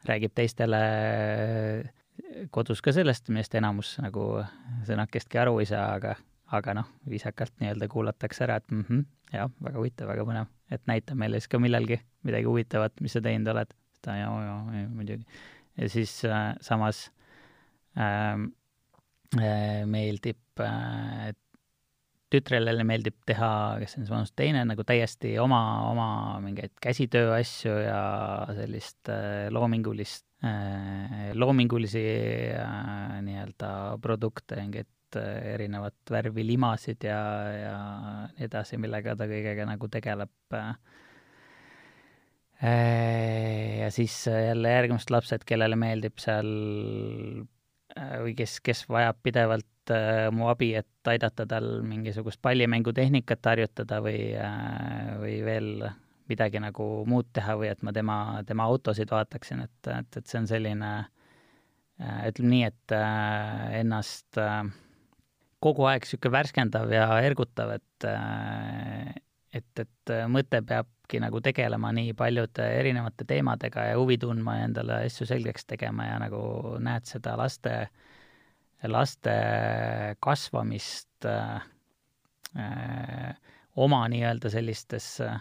räägib 0.07 0.33
teistele 0.35 0.81
kodus 2.51 2.81
ka 2.81 2.91
sellest, 2.95 3.29
millest 3.29 3.55
enamus 3.55 3.97
nagu 4.03 4.41
sõnakestki 4.87 5.39
aru 5.41 5.59
ei 5.61 5.69
saa, 5.69 5.91
aga, 5.99 6.15
aga 6.57 6.77
noh, 6.79 6.89
viisakalt 7.09 7.53
nii-öelda 7.61 7.89
kuulatakse 7.91 8.45
ära, 8.47 8.57
et 8.61 8.71
mhmh, 8.73 9.05
jah, 9.33 9.51
väga 9.63 9.79
huvitav, 9.79 10.09
väga 10.11 10.25
põnev, 10.27 10.49
et 10.73 10.83
näita 10.89 11.15
meile 11.15 11.41
siis 11.41 11.51
ka 11.51 11.61
millalgi 11.61 11.99
midagi 12.27 12.49
huvitavat, 12.49 12.97
mis 13.05 13.15
sa 13.15 13.23
teinud 13.23 13.53
oled 13.53 13.73
ta 14.01 14.15
ja, 14.17 14.29
ja 14.43 14.87
muidugi. 14.89 15.25
ja 15.77 15.89
siis 15.89 16.13
äh, 16.25 16.53
samas 16.61 17.07
ähm, 17.97 18.51
äh, 19.37 19.83
meeldib 19.85 20.61
äh, 20.63 21.33
tütrele 22.27 22.83
meeldib 22.83 23.21
teha, 23.27 23.77
kes 23.79 23.97
on 24.01 24.07
sinust 24.09 24.35
teine, 24.35 24.65
nagu 24.67 24.83
täiesti 24.87 25.37
oma, 25.39 25.61
oma 25.87 26.09
mingeid 26.43 26.73
käsitööasju 26.83 27.77
ja 27.85 28.01
sellist 28.57 29.11
äh, 29.13 29.47
loomingulist 29.53 30.25
äh,, 30.43 31.31
loomingulisi 31.37 32.03
äh, 32.57 33.17
nii-öelda 33.23 33.71
produkte, 34.03 34.59
mingeid 34.59 34.91
erinevat 35.17 36.11
värvi 36.11 36.43
limasid 36.43 37.05
ja, 37.07 37.19
ja 37.55 37.75
nii 38.33 38.43
edasi, 38.49 38.75
millega 38.75 39.15
ta 39.15 39.23
kõigega 39.29 39.63
nagu 39.69 39.87
tegeleb 39.87 40.33
Äh, 40.51 40.75
ja 42.61 43.91
siis 43.93 44.27
äh, 44.27 44.47
jälle 44.47 44.71
järgmised 44.71 45.11
lapsed, 45.13 45.45
kellele 45.45 45.77
meeldib 45.77 46.17
seal 46.21 46.47
äh, 47.97 48.15
või 48.23 48.33
kes, 48.37 48.57
kes 48.65 48.85
vajab 48.89 49.19
pidevalt 49.23 49.93
äh, 49.93 50.27
mu 50.33 50.49
abi, 50.49 50.71
et 50.79 51.11
aidata 51.11 51.45
tal 51.49 51.69
mingisugust 51.85 52.41
pallimängutehnikat 52.41 53.51
harjutada 53.51 54.01
või 54.03 54.31
äh,, 54.33 55.13
või 55.21 55.37
veel 55.45 55.69
midagi 56.27 56.59
nagu 56.59 56.87
muud 57.07 57.29
teha 57.35 57.55
või 57.59 57.69
et 57.71 57.85
ma 57.85 57.93
tema, 57.95 58.17
tema 58.47 58.65
autosid 58.67 59.11
vaataksin, 59.13 59.63
et, 59.67 59.93
et, 59.93 60.19
et 60.19 60.25
see 60.27 60.41
on 60.41 60.49
selline 60.49 60.91
äh, 60.97 62.27
ütleme 62.31 62.51
nii, 62.55 62.65
et 62.73 62.97
äh, 62.97 63.79
ennast 63.83 64.41
äh, 64.41 64.65
kogu 65.63 65.87
aeg 65.89 66.03
niisugune 66.05 66.35
värskendav 66.35 66.91
ja 66.93 67.07
ergutav, 67.23 67.77
et 67.77 68.09
äh, 68.09 69.15
et, 69.55 69.79
et 69.79 70.11
mõte 70.29 70.59
peabki 71.07 71.21
nagu 71.23 71.39
tegelema 71.41 71.91
nii 71.95 72.13
paljude 72.13 72.65
erinevate 72.79 73.25
teemadega 73.25 73.85
ja 73.87 73.97
huvi 73.97 74.17
tundma 74.17 74.57
ja 74.57 74.65
endale 74.67 75.05
asju 75.05 75.25
selgeks 75.25 75.65
tegema 75.65 76.05
ja 76.05 76.19
nagu 76.19 76.77
näed 76.79 77.05
seda 77.07 77.37
laste, 77.37 77.89
laste 78.83 79.35
kasvamist 80.19 81.25
äh, 81.25 81.61
äh, 82.59 83.35
oma 83.75 84.07
nii-öelda 84.09 84.49
sellistes 84.51 85.21
äh, 85.21 85.39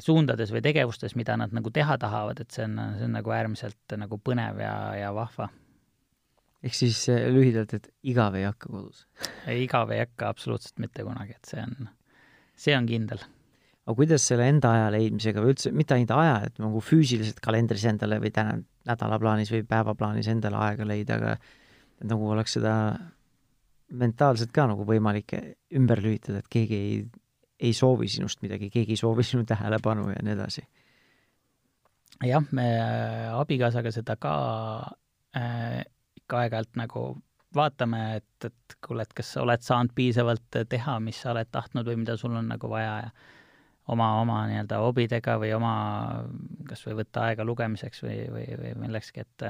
suundades 0.00 0.50
või 0.50 0.62
tegevustes, 0.64 1.14
mida 1.14 1.36
nad 1.36 1.52
nagu 1.52 1.70
teha 1.70 1.98
tahavad, 1.98 2.40
et 2.40 2.50
see 2.50 2.64
on, 2.64 2.80
see 2.96 3.04
on 3.04 3.14
nagu 3.18 3.30
äärmiselt 3.30 3.98
nagu 3.98 4.18
põnev 4.18 4.64
ja, 4.64 4.94
ja 4.96 5.12
vahva. 5.14 5.50
ehk 6.62 6.74
siis 6.74 7.04
äh, 7.12 7.28
lühidalt, 7.28 7.74
et 7.74 7.92
igav 8.02 8.34
ei 8.34 8.48
hakka 8.48 8.72
kodus? 8.72 9.06
igav 9.52 9.92
ei 9.92 10.06
hakka 10.06 10.32
absoluutselt 10.32 10.78
mitte 10.78 11.04
kunagi, 11.04 11.36
et 11.36 11.44
see 11.52 11.62
on, 11.62 11.88
see 12.56 12.76
on 12.76 12.86
kindel. 12.88 13.20
Aga 13.84 13.96
kuidas 13.98 14.24
selle 14.24 14.46
enda 14.48 14.70
aja 14.72 14.92
leidmisega 14.94 15.42
või 15.44 15.52
üldse, 15.52 15.72
mitte 15.76 15.96
ainult 15.96 16.14
aja, 16.16 16.36
et 16.46 16.62
nagu 16.62 16.80
füüsiliselt 16.84 17.40
kalendris 17.44 17.84
endale 17.88 18.18
või 18.22 18.32
tähendab, 18.32 18.70
nädalaplaanis 18.88 19.52
või 19.52 19.64
päevaplaanis 19.68 20.28
endale 20.28 20.58
aega 20.60 20.86
leida, 20.88 21.16
aga 21.16 22.08
nagu 22.08 22.30
oleks 22.34 22.56
seda 22.58 22.72
mentaalselt 23.94 24.52
ka 24.52 24.66
nagu 24.68 24.84
võimalik 24.88 25.36
ümber 25.76 26.02
lülitada, 26.04 26.40
et 26.40 26.48
keegi 26.52 26.80
ei, 26.80 26.96
ei 27.60 27.76
soovi 27.76 28.08
sinust 28.12 28.42
midagi, 28.44 28.70
keegi 28.72 28.96
ei 28.96 29.00
soovi 29.00 29.24
sinu 29.24 29.44
tähelepanu 29.48 30.08
ja 30.12 30.24
nii 30.24 30.34
edasi. 30.36 30.64
jah, 32.24 32.44
me 32.52 32.66
abikaasaga 33.34 33.92
seda 33.92 34.16
ka 34.20 34.34
äh, 35.36 35.84
ikka 36.20 36.44
aeg-ajalt 36.44 36.76
nagu 36.80 37.06
vaatame, 37.54 38.02
et, 38.18 38.48
et 38.48 38.76
kuule, 38.84 39.04
et 39.04 39.12
kas 39.14 39.34
sa 39.36 39.44
oled 39.44 39.62
saanud 39.62 39.92
piisavalt 39.94 40.60
teha, 40.68 40.98
mis 41.00 41.20
sa 41.22 41.32
oled 41.32 41.48
tahtnud 41.52 41.86
või 41.86 42.00
mida 42.02 42.16
sul 42.18 42.34
on 42.34 42.48
nagu 42.50 42.70
vaja 42.70 42.94
ja 43.04 43.10
oma, 43.88 44.10
oma 44.20 44.42
nii-öelda 44.48 44.80
hobidega 44.80 45.38
või 45.40 45.52
oma, 45.56 45.74
kas 46.68 46.84
või 46.86 47.00
võtta 47.02 47.28
aega 47.28 47.44
lugemiseks 47.44 48.04
või, 48.04 48.20
või, 48.32 48.46
või 48.60 48.76
millekski, 48.86 49.24
et 49.24 49.48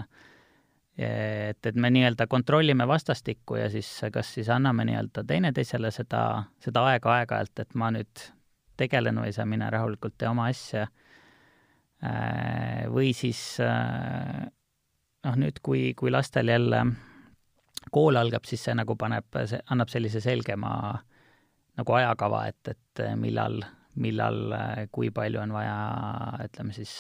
et, 0.95 1.67
et 1.67 1.75
me 1.75 1.91
nii-öelda 1.91 2.27
kontrollime 2.31 2.87
vastastikku 2.87 3.57
ja 3.59 3.71
siis 3.71 3.89
kas 4.15 4.35
siis 4.37 4.49
anname 4.51 4.87
nii-öelda 4.87 5.25
teineteisele 5.27 5.91
seda, 5.91 6.45
seda 6.63 6.85
aega 6.93 7.17
aeg-ajalt, 7.19 7.65
et 7.65 7.75
ma 7.75 7.91
nüüd 7.95 8.27
tegelen 8.79 9.19
või 9.23 9.33
sa 9.35 9.47
mine 9.47 9.71
rahulikult 9.71 10.15
tee 10.19 10.29
oma 10.31 10.49
asja. 10.51 10.87
või 12.95 13.13
siis 13.15 13.41
noh, 15.25 15.37
nüüd, 15.41 15.59
kui, 15.63 15.95
kui 15.99 16.11
lastel 16.11 16.49
jälle 16.53 16.85
kool 17.91 18.17
algab, 18.17 18.45
siis 18.47 18.65
see 18.65 18.75
nagu 18.75 18.97
paneb, 18.97 19.27
see 19.47 19.61
annab 19.71 19.91
sellise 19.93 20.21
selgema 20.21 20.75
nagu 21.79 21.97
ajakava, 21.99 22.47
et, 22.51 22.71
et 22.71 23.03
millal, 23.19 23.63
millal, 24.01 24.55
kui 24.95 25.11
palju 25.15 25.41
on 25.43 25.55
vaja, 25.55 25.77
ütleme 26.47 26.75
siis, 26.77 26.97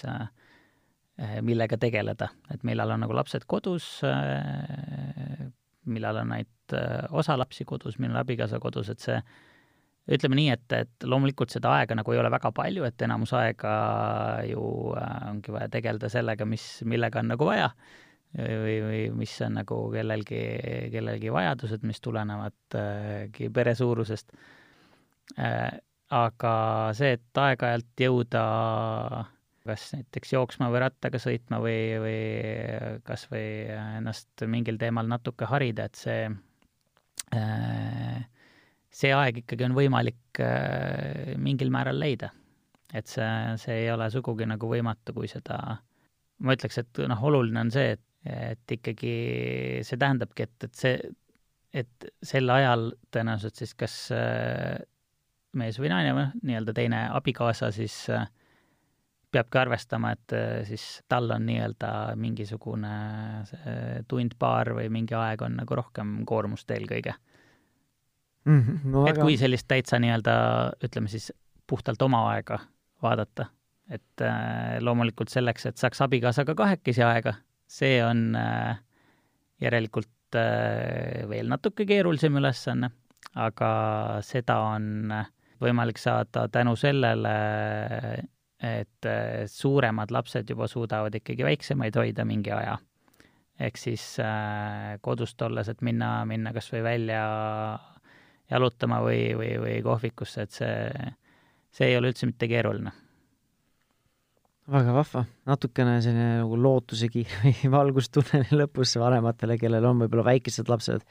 millega 1.46 1.78
tegeleda, 1.80 2.30
et 2.50 2.62
millal 2.66 2.94
on 2.94 3.04
nagu 3.04 3.16
lapsed 3.16 3.46
kodus, 3.50 3.88
millal 5.84 6.22
on 6.22 6.36
ainult 6.36 6.76
osa 7.14 7.36
lapsi 7.38 7.66
kodus, 7.68 7.98
millal 8.02 8.22
abikaasa 8.22 8.60
kodus, 8.62 8.90
et 8.90 9.02
see 9.04 9.18
ütleme 10.14 10.36
nii, 10.36 10.48
et, 10.52 10.72
et 10.76 11.06
loomulikult 11.08 11.52
seda 11.54 11.72
aega 11.78 11.96
nagu 11.96 12.12
ei 12.12 12.20
ole 12.20 12.30
väga 12.32 12.50
palju, 12.56 12.84
et 12.84 13.04
enamus 13.06 13.32
aega 13.38 13.74
ju 14.48 14.64
ongi 14.94 15.54
vaja 15.54 15.70
tegeleda 15.72 16.10
sellega, 16.12 16.46
mis, 16.48 16.66
millega 16.88 17.22
on 17.22 17.32
nagu 17.32 17.48
vaja 17.48 17.70
või, 18.34 18.76
või 18.84 19.00
mis 19.22 19.34
on 19.46 19.58
nagu 19.60 19.78
kellelgi, 19.94 20.42
kellelgi 20.92 21.32
vajadused, 21.32 21.86
mis 21.86 22.00
tulenevadki 22.04 23.50
pere 23.54 23.74
suurusest. 23.78 24.34
Aga 26.14 26.54
see, 26.96 27.16
et 27.18 27.40
aeg-ajalt 27.40 28.04
jõuda 28.04 28.42
kas 29.64 29.86
näiteks 29.94 30.34
jooksma 30.34 30.68
või 30.72 30.82
rattaga 30.82 31.18
sõitma 31.20 31.58
või, 31.64 31.78
või 32.02 32.18
kas 33.06 33.24
või 33.30 33.46
ennast 33.72 34.44
mingil 34.50 34.76
teemal 34.80 35.08
natuke 35.08 35.48
harida, 35.48 35.86
et 35.88 35.96
see, 35.96 36.26
see 38.92 39.12
aeg 39.16 39.40
ikkagi 39.40 39.64
on 39.64 39.76
võimalik 39.78 40.42
mingil 41.40 41.72
määral 41.72 41.98
leida. 42.00 42.30
et 42.92 43.08
see, 43.10 43.28
see 43.58 43.80
ei 43.86 43.90
ole 43.90 44.10
sugugi 44.12 44.46
nagu 44.46 44.68
võimatu, 44.70 45.16
kui 45.16 45.26
seda, 45.26 45.56
ma 46.44 46.54
ütleks, 46.54 46.78
et 46.78 47.00
noh, 47.08 47.24
oluline 47.26 47.64
on 47.64 47.72
see, 47.74 47.96
et 47.96 48.04
et 48.24 48.72
ikkagi 48.76 49.14
see 49.84 50.00
tähendabki, 50.00 50.46
et, 50.46 50.64
et 50.64 50.78
see, 50.78 51.10
et 51.76 52.06
sel 52.24 52.50
ajal 52.50 52.86
tõenäoliselt 53.12 53.60
siis 53.60 53.74
kas 53.76 53.96
äh, 54.14 54.78
mees 55.58 55.78
või 55.80 55.90
naine 55.92 56.14
või 56.16 56.26
nii-öelda 56.42 56.74
teine 56.76 57.04
abikaasa 57.14 57.70
siis 57.74 57.96
äh, 58.12 58.26
peabki 59.34 59.58
arvestama, 59.58 60.12
et 60.14 60.34
äh, 60.36 60.62
siis 60.68 61.02
tal 61.08 61.30
on 61.34 61.46
nii-öelda 61.46 61.90
mingisugune 62.20 62.94
tund-paar 64.08 64.74
või 64.78 64.90
mingi 64.94 65.16
aeg 65.18 65.42
on 65.46 65.58
nagu 65.62 65.80
rohkem 65.80 66.20
koormust 66.28 66.70
eelkõige 66.70 67.14
mm. 68.44 68.60
-hmm, 68.60 68.84
no 68.92 69.06
et 69.10 69.18
kui 69.18 69.38
sellist 69.40 69.68
täitsa 69.68 69.98
nii-öelda, 70.02 70.36
ütleme 70.84 71.08
siis 71.12 71.32
puhtalt 71.66 72.02
oma 72.02 72.26
aega 72.34 72.60
vaadata, 73.02 73.46
et 73.88 74.22
loomulikult 74.80 75.28
selleks, 75.28 75.66
et 75.66 75.80
saaks 75.80 76.00
abikaasaga 76.04 76.54
kahekesi 76.54 77.02
aega 77.04 77.34
see 77.66 77.98
on 78.04 78.34
äh, 78.36 78.78
järelikult 79.62 80.36
äh, 80.38 81.24
veel 81.28 81.48
natuke 81.50 81.86
keerulisem 81.88 82.36
ülesanne, 82.40 82.90
aga 83.34 83.70
seda 84.26 84.58
on 84.74 85.14
äh, 85.14 85.30
võimalik 85.62 86.00
saada 86.00 86.46
tänu 86.52 86.74
sellele, 86.76 87.34
et 88.64 89.08
suuremad 89.50 90.10
lapsed 90.14 90.50
juba 90.50 90.68
suudavad 90.70 91.14
ikkagi 91.14 91.44
väiksemaid 91.44 91.96
hoida 92.00 92.24
mingi 92.24 92.52
aja. 92.54 92.78
ehk 93.60 93.76
siis 93.78 94.16
kodust 95.00 95.42
olles, 95.42 95.68
et 95.68 95.82
minna, 95.82 96.24
minna 96.24 96.52
kas 96.52 96.72
või 96.72 96.82
välja 96.82 97.22
jalutama 98.50 98.98
või, 99.04 99.34
või, 99.38 99.54
või 99.60 99.78
kohvikusse, 99.82 100.42
et 100.42 100.50
see, 100.50 101.14
see 101.70 101.92
ei 101.92 101.96
ole 101.96 102.10
üldse 102.10 102.26
mitte 102.26 102.48
keeruline 102.50 102.92
väga 104.70 104.94
vahva, 104.96 105.24
natukene 105.48 105.98
selline 106.04 106.38
nagu 106.40 106.56
lootusekiir 106.56 107.32
valgustunneli 107.76 108.56
lõpus 108.62 108.96
vanematele, 109.00 109.58
kellel 109.60 109.90
on 109.90 110.04
võib-olla 110.04 110.26
väikesed 110.30 110.70
lapsed 110.72 111.04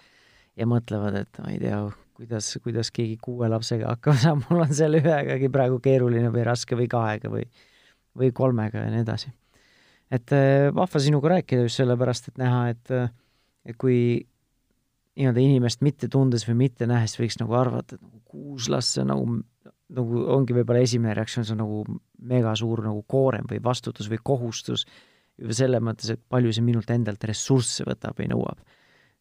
ja 0.58 0.70
mõtlevad, 0.70 1.20
et 1.22 1.42
ma 1.44 1.54
ei 1.54 1.60
tea, 1.62 1.84
kuidas, 2.24 2.50
kuidas 2.64 2.92
keegi 2.96 3.18
kuue 3.22 3.50
lapsega 3.52 3.94
hakkama 3.94 4.22
saab, 4.24 4.44
mul 4.50 4.66
on 4.66 4.74
selle 4.76 5.04
ühegagi 5.04 5.52
praegu 5.54 5.80
keeruline 5.84 6.32
või 6.34 6.48
raske 6.48 6.80
või 6.80 6.90
kahega 6.92 7.32
või, 7.34 7.46
või 8.20 8.34
kolmega 8.36 8.86
ja 8.86 8.92
nii 8.94 9.04
edasi. 9.04 9.34
et 10.14 10.36
äh, 10.36 10.70
vahva 10.76 11.02
sinuga 11.04 11.36
rääkida 11.38 11.68
just 11.68 11.82
sellepärast, 11.82 12.32
et 12.32 12.42
näha, 12.42 12.68
et, 12.74 12.94
äh, 12.94 13.10
et 13.68 13.80
kui 13.80 13.98
nii-öelda 15.20 15.42
inimest 15.44 15.84
mitte 15.86 16.10
tundes 16.10 16.48
või 16.48 16.64
mitte 16.66 16.88
nähes 16.90 17.18
võiks 17.20 17.38
nagu 17.42 17.54
arvata, 17.58 17.98
et 17.98 18.02
nagu 18.02 18.22
kuus 18.26 18.70
last, 18.72 18.96
see 18.96 19.04
on 19.04 19.12
nagu 19.14 19.28
nagu 19.94 20.22
ongi 20.34 20.56
võib-olla 20.58 20.84
esimene 20.84 21.14
reaktsioon, 21.18 21.46
see 21.46 21.54
on 21.56 21.62
nagu 21.62 21.98
mega 22.30 22.54
suur 22.58 22.82
nagu 22.86 23.04
koorem 23.10 23.46
või 23.50 23.60
vastutus 23.64 24.08
või 24.10 24.22
kohustus, 24.26 24.88
juba 25.38 25.58
selle 25.58 25.82
mõttes, 25.84 26.14
et 26.14 26.22
palju 26.30 26.54
see 26.56 26.66
minult 26.66 26.90
endalt 26.94 27.24
ressursse 27.30 27.86
võtab 27.88 28.18
või 28.18 28.32
nõuab. 28.32 28.64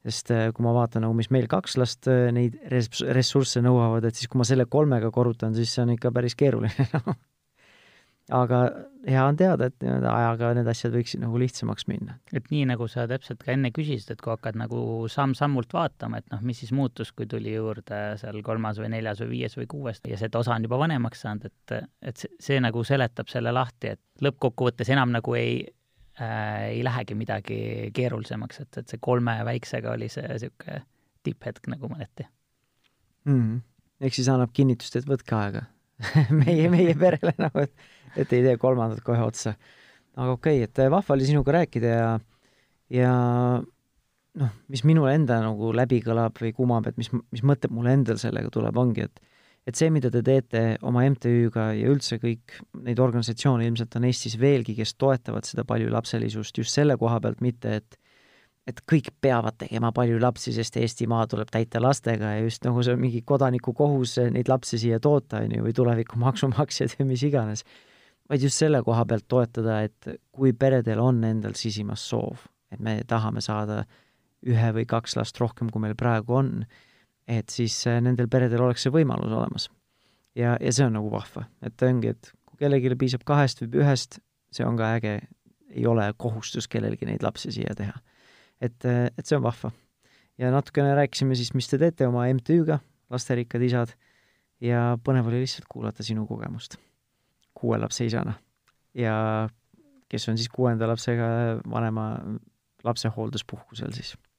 Sest 0.02 0.32
äh, 0.34 0.48
kui 0.54 0.66
ma 0.66 0.74
vaatan 0.76 1.06
nagu, 1.06 1.16
mis 1.18 1.30
meil 1.34 1.48
kaks 1.50 1.76
last 1.80 2.08
äh, 2.10 2.30
neid 2.34 2.58
res-, 2.72 3.02
ressursse 3.14 3.62
nõuavad, 3.64 4.06
et 4.08 4.18
siis 4.18 4.30
kui 4.30 4.40
ma 4.40 4.48
selle 4.48 4.66
kolmega 4.70 5.12
korrutan, 5.14 5.54
siis 5.56 5.74
see 5.74 5.84
on 5.84 5.94
ikka 5.96 6.14
päris 6.14 6.38
keeruline 6.38 6.88
noh 6.98 7.14
aga 8.30 8.60
hea 9.08 9.22
on 9.26 9.36
teada, 9.38 9.66
et 9.68 9.76
nii-öelda 9.82 10.12
ajaga 10.12 10.52
need 10.56 10.68
asjad 10.70 10.94
võiksid 10.94 11.22
nagu 11.24 11.40
lihtsamaks 11.42 11.86
minna. 11.90 12.16
et 12.32 12.46
nii, 12.52 12.64
nagu 12.70 12.86
sa 12.90 13.06
täpselt 13.10 13.42
ka 13.42 13.52
enne 13.54 13.72
küsisid, 13.74 14.14
et 14.14 14.22
kui 14.22 14.30
hakkad 14.30 14.58
nagu 14.60 15.08
samm-sammult 15.10 15.74
vaatama, 15.74 16.22
et 16.22 16.30
noh, 16.32 16.42
mis 16.46 16.62
siis 16.62 16.72
muutus, 16.76 17.12
kui 17.16 17.26
tuli 17.30 17.56
juurde 17.56 18.00
seal 18.20 18.38
kolmas 18.46 18.78
või 18.78 18.92
neljas 18.94 19.22
või 19.24 19.32
viies 19.34 19.58
või 19.58 19.68
kuues 19.74 20.02
ja 20.06 20.20
see 20.20 20.30
osa 20.38 20.54
on 20.54 20.68
juba 20.68 20.78
vanemaks 20.84 21.24
saanud, 21.26 21.50
et, 21.50 21.76
et 22.02 22.24
see, 22.24 22.32
see 22.40 22.62
nagu 22.62 22.84
seletab 22.86 23.30
selle 23.32 23.54
lahti, 23.54 23.96
et 23.96 24.24
lõppkokkuvõttes 24.24 24.92
enam 24.94 25.14
nagu 25.14 25.38
ei 25.38 25.64
äh, 26.20 26.68
ei 26.72 26.84
lähegi 26.84 27.16
midagi 27.18 27.58
keerulisemaks, 27.94 28.62
et, 28.64 28.80
et 28.82 28.94
see 28.94 29.02
kolme 29.02 29.38
väiksega 29.48 29.94
oli 29.96 30.10
see 30.12 30.26
niisugune 30.28 30.82
tipphetk 31.22 31.68
nagu 31.70 31.86
mõneti 31.90 32.26
mm. 33.28 33.60
ehk 34.02 34.18
siis 34.18 34.30
annab 34.32 34.52
kinnitust, 34.56 34.98
et 34.98 35.08
võtke 35.08 35.38
aega 35.38 35.66
meie, 36.42 36.66
meie 36.72 36.96
perele 36.98 37.34
nagu, 37.38 37.62
et 37.62 37.90
et 38.16 38.32
ei 38.36 38.44
tee 38.44 38.58
kolmandat 38.60 39.00
kohe 39.04 39.22
otsa. 39.24 39.54
aga 40.16 40.34
okei 40.36 40.62
okay,, 40.62 40.68
et 40.68 40.90
vahva 40.92 41.14
oli 41.14 41.28
sinuga 41.28 41.54
rääkida 41.56 41.92
ja, 41.92 42.08
ja 42.92 43.12
noh, 44.40 44.54
mis 44.72 44.84
minul 44.88 45.08
enda 45.12 45.40
nagu 45.44 45.72
läbi 45.76 46.02
kõlab 46.04 46.36
või 46.40 46.52
kumab, 46.56 46.88
et 46.90 46.98
mis, 47.00 47.08
mis 47.32 47.44
mõtted 47.46 47.72
mul 47.72 47.88
endal 47.92 48.20
sellega 48.20 48.52
tuleb, 48.52 48.76
ongi, 48.76 49.08
et 49.08 49.22
et 49.66 49.78
see, 49.78 49.90
mida 49.94 50.10
te 50.10 50.22
teete 50.26 50.62
oma 50.82 51.04
MTÜ-ga 51.06 51.70
ja 51.78 51.90
üldse 51.92 52.18
kõik 52.22 52.56
neid 52.82 53.00
organisatsioone 53.02 53.66
ilmselt 53.68 53.94
on 53.98 54.08
Eestis 54.08 54.38
veelgi, 54.40 54.74
kes 54.78 54.96
toetavad 54.98 55.46
seda 55.46 55.64
paljulapselisust 55.68 56.58
just 56.58 56.74
selle 56.74 56.96
koha 57.00 57.20
pealt, 57.22 57.42
mitte 57.44 57.76
et 57.80 57.98
et 58.68 58.78
kõik 58.86 59.08
peavad 59.22 59.56
tegema 59.58 59.90
palju 59.94 60.20
lapsi, 60.22 60.52
sest 60.54 60.76
Eestimaa 60.78 61.24
tuleb 61.30 61.50
täita 61.50 61.80
lastega 61.82 62.36
ja 62.36 62.44
just 62.44 62.62
nagu 62.62 62.82
see 62.84 62.94
on 62.94 63.00
mingi 63.02 63.22
kodaniku 63.26 63.74
kohus 63.74 64.18
neid 64.30 64.50
lapsi 64.50 64.78
siia 64.78 65.00
toota, 65.02 65.40
on 65.42 65.56
ju, 65.56 65.64
või 65.66 65.74
tuleviku 65.74 66.20
maksumaksjad 66.26 66.94
ja 66.98 67.06
mis 67.08 67.24
iganes. 67.26 67.64
vaid 68.30 68.44
just 68.46 68.62
selle 68.62 68.78
koha 68.86 69.04
pealt 69.04 69.26
toetada, 69.28 69.80
et 69.82 70.08
kui 70.32 70.52
peredel 70.54 71.02
on 71.02 71.24
endal 71.26 71.56
sisimas 71.58 72.04
soov, 72.08 72.46
et 72.70 72.80
me 72.80 73.00
tahame 73.08 73.42
saada 73.42 73.82
ühe 74.46 74.70
või 74.78 74.86
kaks 74.86 75.16
last 75.18 75.38
rohkem, 75.40 75.68
kui 75.70 75.82
meil 75.82 75.98
praegu 75.98 76.38
on, 76.38 76.52
et 77.28 77.48
siis 77.50 77.76
äh, 77.86 78.00
nendel 78.02 78.28
peredel 78.28 78.64
oleks 78.64 78.86
see 78.86 78.94
võimalus 78.94 79.32
olemas. 79.32 79.68
ja, 80.34 80.56
ja 80.60 80.72
see 80.72 80.86
on 80.86 80.96
nagu 80.98 81.10
vahva, 81.12 81.46
et 81.62 81.82
ongi, 81.82 82.14
et 82.14 82.32
kui 82.46 82.58
kellelegi 82.62 82.96
piisab 82.98 83.24
kahest 83.28 83.62
või 83.64 83.82
ühest, 83.82 84.20
see 84.52 84.66
on 84.66 84.76
ka 84.76 84.94
äge, 84.98 85.18
ei 85.72 85.86
ole 85.86 86.10
kohustus 86.16 86.68
kellelgi 86.68 87.08
neid 87.08 87.22
lapsi 87.24 87.52
siia 87.52 87.74
teha 87.76 87.94
et, 88.62 88.86
et 88.86 89.26
see 89.26 89.36
on 89.36 89.44
vahva. 89.44 89.72
ja 90.38 90.50
natukene 90.54 90.94
rääkisime 90.96 91.36
siis, 91.38 91.52
mis 91.54 91.68
te 91.68 91.78
teete 91.78 92.06
oma 92.06 92.26
MTÜ-ga, 92.32 92.78
Lasterikkad 93.12 93.62
Isad, 93.66 93.92
ja 94.62 94.96
põnev 95.04 95.28
oli 95.28 95.42
lihtsalt 95.42 95.68
kuulata 95.70 96.06
sinu 96.06 96.26
kogemust 96.26 96.78
kuue 97.58 97.78
lapse 97.78 98.06
isana. 98.06 98.34
ja 98.94 99.48
kes 100.08 100.28
on 100.28 100.38
siis 100.38 100.48
kuuenda 100.48 100.88
lapsega 100.88 101.26
vanema 101.70 102.16
lapsehoolduspuhkusel 102.84 103.92
siis 103.92 104.14
äh,. 104.14 104.31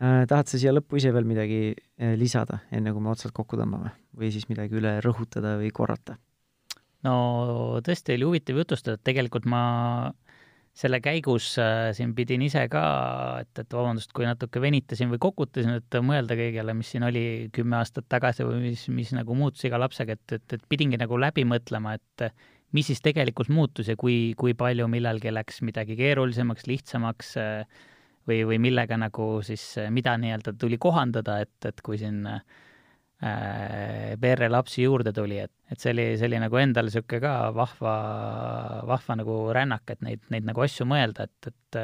Tahad 0.00 0.50
sa 0.50 0.58
siia 0.58 0.74
lõppu 0.74 0.98
ise 0.98 1.12
veel 1.14 1.26
midagi 1.28 1.60
äh, 1.74 2.14
lisada, 2.18 2.62
enne 2.74 2.92
kui 2.94 3.02
me 3.02 3.12
otsad 3.12 3.34
kokku 3.36 3.58
tõmbame? 3.60 3.94
või 4.14 4.30
siis 4.34 4.46
midagi 4.50 4.78
üle 4.78 4.98
rõhutada 5.04 5.56
või 5.60 5.70
korrata? 5.74 6.16
no 7.06 7.14
tõesti 7.84 8.16
oli 8.16 8.28
huvitav 8.28 8.60
jutustada, 8.62 8.98
et 8.98 9.06
tegelikult 9.06 9.46
ma 9.50 9.62
selle 10.74 10.98
käigus 10.98 11.52
äh, 11.62 11.92
siin 11.94 12.16
pidin 12.18 12.42
ise 12.42 12.64
ka, 12.70 12.82
et, 13.44 13.60
et 13.62 13.76
vabandust, 13.76 14.10
kui 14.16 14.26
natuke 14.26 14.58
venitasin 14.62 15.12
või 15.12 15.20
kokutasin, 15.22 15.78
et 15.78 15.98
mõelda 16.02 16.34
kõigele, 16.38 16.74
mis 16.74 16.90
siin 16.90 17.06
oli 17.06 17.24
kümme 17.54 17.78
aastat 17.78 18.08
tagasi 18.10 18.46
või 18.46 18.72
mis, 18.72 18.88
mis 18.90 19.14
nagu 19.14 19.38
muutus 19.38 19.62
iga 19.68 19.78
lapsega, 19.78 20.18
et, 20.18 20.40
et, 20.40 20.56
et 20.58 20.66
pidingi 20.68 20.98
nagu 20.98 21.18
läbi 21.22 21.46
mõtlema, 21.46 21.94
et 21.94 22.26
mis 22.74 22.90
siis 22.90 23.02
tegelikult 23.04 23.52
muutus 23.54 23.92
ja 23.92 23.94
kui, 23.98 24.34
kui 24.38 24.56
palju 24.58 24.88
millalgi 24.90 25.30
läks 25.30 25.62
midagi 25.62 25.94
keerulisemaks, 26.00 26.66
lihtsamaks 26.66 27.36
äh, 27.38 27.84
või, 28.28 28.42
või 28.48 28.60
millega 28.62 28.98
nagu 29.00 29.38
siis, 29.46 29.74
mida 29.90 30.16
nii-öelda 30.20 30.54
tuli 30.58 30.78
kohandada, 30.80 31.40
et, 31.44 31.56
et 31.68 31.82
kui 31.84 31.98
siin 32.00 32.22
äh, 32.30 32.40
Äh, 33.24 34.16
perre 34.20 34.50
lapsi 34.50 34.82
juurde 34.82 35.12
tuli, 35.14 35.38
et, 35.40 35.52
et 35.72 35.80
see 35.80 35.94
oli, 35.94 36.04
see 36.18 36.26
oli 36.26 36.40
nagu 36.42 36.58
endal 36.60 36.90
niisugune 36.90 37.22
ka 37.22 37.30
vahva, 37.56 37.92
vahva 38.90 39.16
nagu 39.16 39.36
rännak, 39.54 39.86
et 39.94 40.02
neid, 40.04 40.20
neid 40.34 40.44
nagu 40.44 40.64
asju 40.64 40.84
mõelda, 40.90 41.24
et, 41.30 41.48
et 41.48 41.78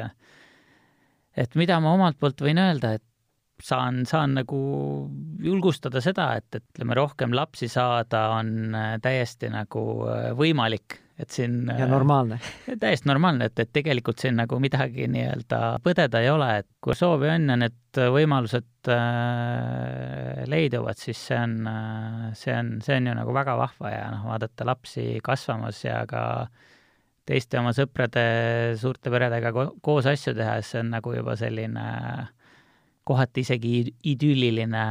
et 1.41 1.55
mida 1.57 1.79
ma 1.81 1.95
omalt 1.95 2.19
poolt 2.21 2.43
võin 2.45 2.59
öelda, 2.61 2.91
et 2.99 3.63
saan, 3.63 4.03
saan 4.05 4.35
nagu 4.37 4.59
julgustada 5.41 6.03
seda, 6.03 6.27
et, 6.37 6.49
et 6.51 6.65
ütleme, 6.75 6.99
rohkem 6.99 7.33
lapsi 7.33 7.71
saada 7.71 8.25
on 8.35 8.75
täiesti 9.01 9.49
nagu 9.49 9.85
võimalik 10.37 10.99
et 11.21 11.29
siin 11.33 11.69
ja 11.77 11.85
normaalne. 11.89 12.39
täiesti 12.79 13.09
normaalne, 13.09 13.47
et, 13.51 13.59
et 13.61 13.71
tegelikult 13.73 14.21
siin 14.21 14.39
nagu 14.41 14.59
midagi 14.63 15.07
nii-öelda 15.11 15.61
põdeda 15.85 16.21
ei 16.23 16.31
ole, 16.31 16.49
et 16.63 16.69
kui 16.83 16.97
soovi 16.97 17.29
on 17.31 17.47
ja 17.53 17.57
need 17.61 18.01
võimalused 18.15 18.91
äh, 18.91 20.41
leiduvad, 20.49 20.99
siis 20.99 21.21
see 21.29 21.39
on 21.39 21.55
äh,, 21.69 22.27
see 22.37 22.55
on, 22.57 22.75
see 22.83 22.97
on 22.97 23.11
ju 23.11 23.15
nagu 23.21 23.35
väga 23.35 23.55
vahva 23.59 23.93
ja 23.93 24.03
noh, 24.15 24.27
vaadata 24.31 24.67
lapsi 24.67 25.05
kasvamas 25.23 25.83
ja 25.85 26.01
ka 26.09 26.25
teiste 27.27 27.59
oma 27.61 27.73
sõprade, 27.77 28.23
suurte 28.81 29.13
peredega 29.13 29.53
ko 29.55 29.67
koos 29.83 30.09
asju 30.09 30.33
tehes, 30.37 30.73
see 30.73 30.81
on 30.81 30.95
nagu 30.95 31.13
juba 31.15 31.37
selline 31.39 31.85
kohati 33.07 33.41
isegi 33.45 33.75
idülliline 34.11 34.81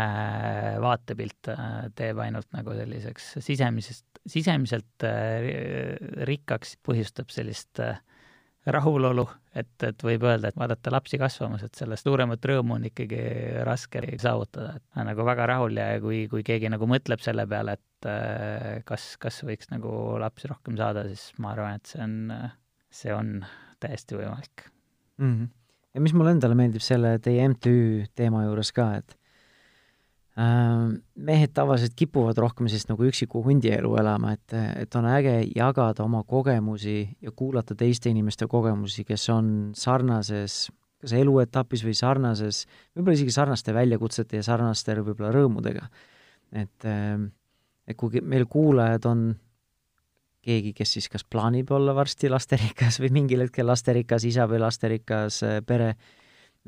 vaatepilt 0.82 1.50
äh, 1.52 1.66
teeb 1.96 2.20
ainult 2.22 2.48
nagu 2.56 2.74
selliseks 2.74 3.36
sisemisest 3.44 4.06
sisemiselt 4.30 5.06
äh, 5.06 5.96
rikkaks, 6.28 6.74
põhjustab 6.84 7.30
sellist 7.32 7.80
äh, 7.80 8.00
rahulolu, 8.70 9.24
et, 9.56 9.72
et 9.86 10.02
võib 10.04 10.26
öelda, 10.28 10.50
et 10.50 10.58
vaadata 10.60 10.92
lapsi 10.92 11.18
kasvamas, 11.18 11.62
et 11.64 11.78
sellest 11.78 12.04
suuremat 12.04 12.44
rõõmu 12.44 12.76
on 12.76 12.84
ikkagi 12.90 13.20
raske 13.66 14.02
saavutada, 14.20 14.74
et 14.76 15.00
nagu 15.08 15.24
väga 15.24 15.46
rahul 15.48 15.80
ja 15.80 15.94
kui, 16.02 16.26
kui 16.30 16.44
keegi 16.46 16.68
nagu 16.70 16.88
mõtleb 16.90 17.24
selle 17.24 17.46
peale, 17.48 17.78
et 17.78 18.84
kas, 18.86 19.14
kas 19.22 19.40
võiks 19.48 19.72
nagu 19.72 19.94
lapsi 20.20 20.52
rohkem 20.52 20.76
saada, 20.76 21.06
siis 21.08 21.30
ma 21.40 21.54
arvan, 21.54 21.80
et 21.80 21.88
see 21.88 22.04
on, 22.04 22.36
see 23.00 23.16
on 23.16 23.32
täiesti 23.80 24.20
võimalik 24.20 24.68
mm. 25.16 25.32
-hmm. 25.32 25.48
Ja 25.94 26.00
mis 26.00 26.14
mulle 26.14 26.36
endale 26.36 26.54
meeldib 26.54 26.84
selle 26.84 27.18
teie 27.22 27.48
MTÜ 27.48 28.06
teema 28.14 28.44
juures 28.46 28.72
ka, 28.72 28.92
et 29.00 29.16
Äh, 30.40 30.92
mehed 31.18 31.50
tavaliselt 31.56 31.96
kipuvad 31.98 32.38
rohkem 32.38 32.68
sellist 32.70 32.88
nagu 32.88 33.02
üksiku 33.08 33.42
hundielu 33.44 33.90
elama, 33.98 34.36
et, 34.36 34.54
et 34.78 34.94
on 34.96 35.08
äge 35.10 35.34
jagada 35.56 36.04
oma 36.04 36.22
kogemusi 36.24 37.02
ja 37.20 37.32
kuulata 37.36 37.74
teiste 37.74 38.12
inimeste 38.12 38.46
kogemusi, 38.48 39.04
kes 39.08 39.26
on 39.34 39.50
sarnases 39.76 40.68
kas 41.00 41.14
eluetapis 41.16 41.82
või 41.82 41.96
sarnases, 41.96 42.62
võib-olla 42.94 43.16
isegi 43.16 43.32
sarnaste 43.34 43.72
väljakutsete 43.74 44.38
ja 44.38 44.44
sarnaste 44.44 44.94
võib-olla 45.00 45.32
rõõmudega. 45.34 45.88
et, 46.52 46.86
äh, 46.86 47.18
et 47.88 47.96
kui 47.96 48.22
meil 48.22 48.46
kuulajad 48.46 49.10
on 49.10 49.34
keegi, 50.40 50.72
kes 50.76 50.96
siis 50.96 51.08
kas 51.12 51.24
plaanib 51.24 51.70
olla 51.76 51.94
varsti 51.94 52.30
lasterikas 52.32 53.00
või 53.02 53.12
mingil 53.20 53.44
hetkel 53.44 53.68
lasterikas 53.68 54.24
isa 54.24 54.48
või 54.48 54.62
lasterikas 54.62 55.42
äh, 55.44 55.60
pere, 55.66 55.94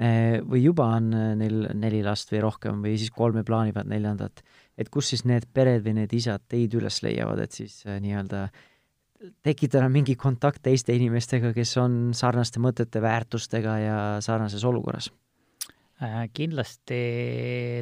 Eh, 0.00 0.40
või 0.48 0.62
juba 0.64 0.86
on 0.96 1.10
eh, 1.12 1.32
neil 1.36 1.66
neli 1.76 1.98
last 2.00 2.30
või 2.32 2.40
rohkem 2.40 2.78
või 2.80 2.94
siis 2.96 3.12
kolme 3.12 3.42
plaanivad 3.44 3.90
neljandat, 3.90 4.40
et 4.80 4.88
kus 4.88 5.10
siis 5.12 5.26
need 5.28 5.44
pered 5.52 5.84
või 5.84 5.98
need 5.98 6.14
isad 6.16 6.46
teid 6.48 6.72
üles 6.78 7.02
leiavad, 7.04 7.42
et 7.44 7.52
siis 7.52 7.82
nii-öelda 7.84 8.46
tekitada 9.44 9.90
mingi 9.92 10.16
kontakt 10.16 10.62
teiste 10.64 10.96
inimestega, 10.96 11.52
kes 11.52 11.76
on 11.82 11.98
sarnaste 12.16 12.62
mõtete, 12.64 13.02
väärtustega 13.04 13.76
ja 13.82 13.98
sarnases 14.24 14.64
olukorras? 14.64 15.10
Äh, 16.00 16.24
kindlasti 16.32 17.02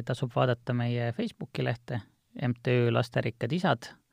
tasub 0.03 0.35
vaadata 0.35 0.75
meie 0.75 1.13
Facebooki 1.15 1.63
lehte, 1.63 2.03
MTÜ 2.43 2.91
Lasterikkad 2.91 3.55
Isad 3.55 3.87
Äh, 3.87 4.10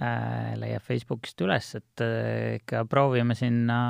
leiab 0.00 0.84
Facebookist 0.84 1.40
üles, 1.44 1.66
et 1.76 2.02
äh, 2.04 2.56
ikka 2.60 2.84
proovime 2.88 3.34
sinna 3.36 3.80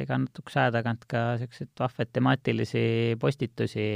iga 0.00 0.16
natukese 0.22 0.62
aja 0.62 0.74
tagant 0.78 1.04
ka 1.10 1.24
niisuguseid 1.36 1.72
vahvaid 1.82 2.12
temaatilisi 2.16 2.84
postitusi, 3.20 3.86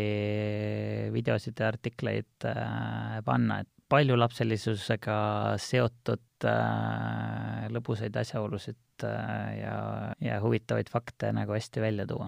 videosid 1.14 1.62
ja 1.62 1.70
artikleid 1.72 2.48
äh, 2.50 3.20
panna, 3.24 3.62
et 3.64 3.70
paljulapselisusega 3.94 5.16
seotud 5.60 6.46
lõbusaid 7.72 8.16
asjaolusid 8.20 9.04
ja, 9.04 9.76
ja 10.20 10.40
huvitavaid 10.42 10.88
fakte 10.92 11.30
nagu 11.36 11.54
hästi 11.54 11.84
välja 11.84 12.06
tuua. 12.08 12.26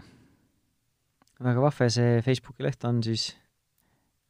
väga 1.43 1.65
vahva 1.65 1.89
ja 1.89 1.95
see 1.97 2.21
Facebooki 2.25 2.65
leht 2.65 2.85
on 2.89 3.03
siis 3.05 3.31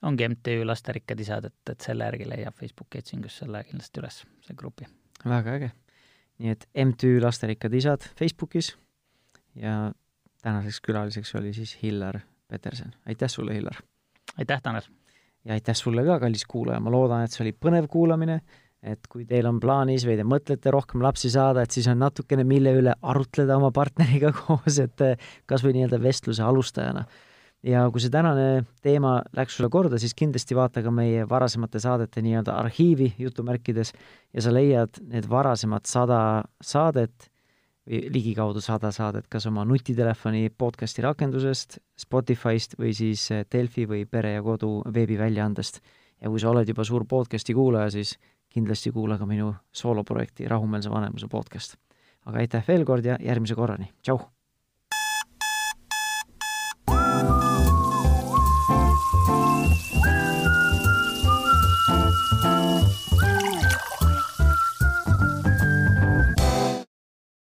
ongi 0.03 0.29
MTÜ 0.29 0.65
Lasterikkad 0.67 1.21
Isad, 1.21 1.49
et, 1.49 1.73
et 1.73 1.81
selle 1.85 2.05
järgi 2.09 2.29
leiab 2.29 2.57
Facebooki 2.59 3.01
otsingus 3.03 3.39
selle 3.43 3.63
kindlasti 3.65 4.03
üles, 4.03 4.23
selle 4.45 4.59
grupi. 4.59 4.89
väga 5.25 5.57
äge. 5.59 5.71
nii 6.39 6.53
et 6.53 6.69
MTÜ 6.85 7.21
Lasterikkad 7.23 7.75
Isad 7.75 8.05
Facebookis 8.19 8.75
ja 9.55 9.93
tänaseks 10.43 10.81
külaliseks 10.81 11.35
oli 11.35 11.53
siis 11.53 11.79
Hillar 11.83 12.21
Peterson. 12.49 12.93
aitäh 13.07 13.29
sulle, 13.29 13.55
Hillar! 13.55 13.81
aitäh, 14.39 14.63
Tanel! 14.63 14.83
ja 15.45 15.53
aitäh 15.53 15.75
sulle 15.75 16.05
ka, 16.05 16.21
kallis 16.21 16.45
kuulaja, 16.45 16.81
ma 16.81 16.91
loodan, 16.91 17.25
et 17.25 17.33
see 17.33 17.45
oli 17.45 17.53
põnev 17.53 17.89
kuulamine, 17.89 18.41
et 18.83 19.07
kui 19.11 19.25
teil 19.27 19.47
on 19.49 19.61
plaanis 19.63 20.05
või 20.07 20.19
te 20.19 20.27
mõtlete 20.27 20.71
rohkem 20.75 21.03
lapsi 21.03 21.31
saada, 21.33 21.63
et 21.63 21.75
siis 21.75 21.87
on 21.91 21.99
natukene, 22.03 22.45
mille 22.45 22.75
üle 22.81 22.95
arutleda 23.03 23.57
oma 23.57 23.73
partneriga 23.75 24.33
koos, 24.41 24.79
et 24.83 25.07
kas 25.47 25.65
või 25.65 25.79
nii-öelda 25.79 26.03
vestluse 26.03 26.45
alustajana 26.45 27.07
ja 27.67 27.87
kui 27.91 28.03
see 28.03 28.13
tänane 28.13 28.65
teema 28.85 29.19
läks 29.37 29.57
sulle 29.59 29.71
korda, 29.73 29.99
siis 29.99 30.15
kindlasti 30.17 30.57
vaata 30.57 30.83
ka 30.85 30.93
meie 30.95 31.27
varasemate 31.29 31.81
saadete 31.83 32.23
nii-öelda 32.25 32.55
arhiivi 32.61 33.13
jutumärkides 33.19 33.93
ja 34.35 34.45
sa 34.45 34.53
leiad 34.55 35.01
need 35.11 35.27
varasemad 35.31 35.89
sada 35.91 36.21
saadet 36.63 37.31
või 37.87 38.03
ligikaudu 38.11 38.63
sada 38.63 38.91
saadet 38.95 39.29
kas 39.31 39.47
oma 39.47 39.65
nutitelefoni 39.65 40.51
podcasti 40.59 41.05
rakendusest, 41.07 41.79
Spotify'st 41.99 42.79
või 42.81 42.95
siis 42.99 43.29
Delfi 43.53 43.87
või 43.87 44.07
Pere 44.11 44.37
ja 44.37 44.43
Kodu 44.43 44.81
veebiväljaandest. 44.95 45.81
ja 46.21 46.31
kui 46.31 46.41
sa 46.41 46.51
oled 46.51 46.69
juba 46.69 46.85
suur 46.85 47.05
podcasti 47.07 47.55
kuulaja, 47.55 47.91
siis 47.91 48.17
kindlasti 48.49 48.91
kuula 48.91 49.19
ka 49.19 49.27
minu 49.27 49.55
sooloprojekti 49.73 50.49
Rahumeelse 50.49 50.91
vanemluse 50.91 51.29
podcast. 51.29 51.77
aga 52.27 52.39
aitäh 52.39 52.65
veel 52.69 52.85
kord 52.85 53.05
ja 53.05 53.19
järgmise 53.21 53.55
korrani, 53.55 53.93
tšau! 54.03 54.36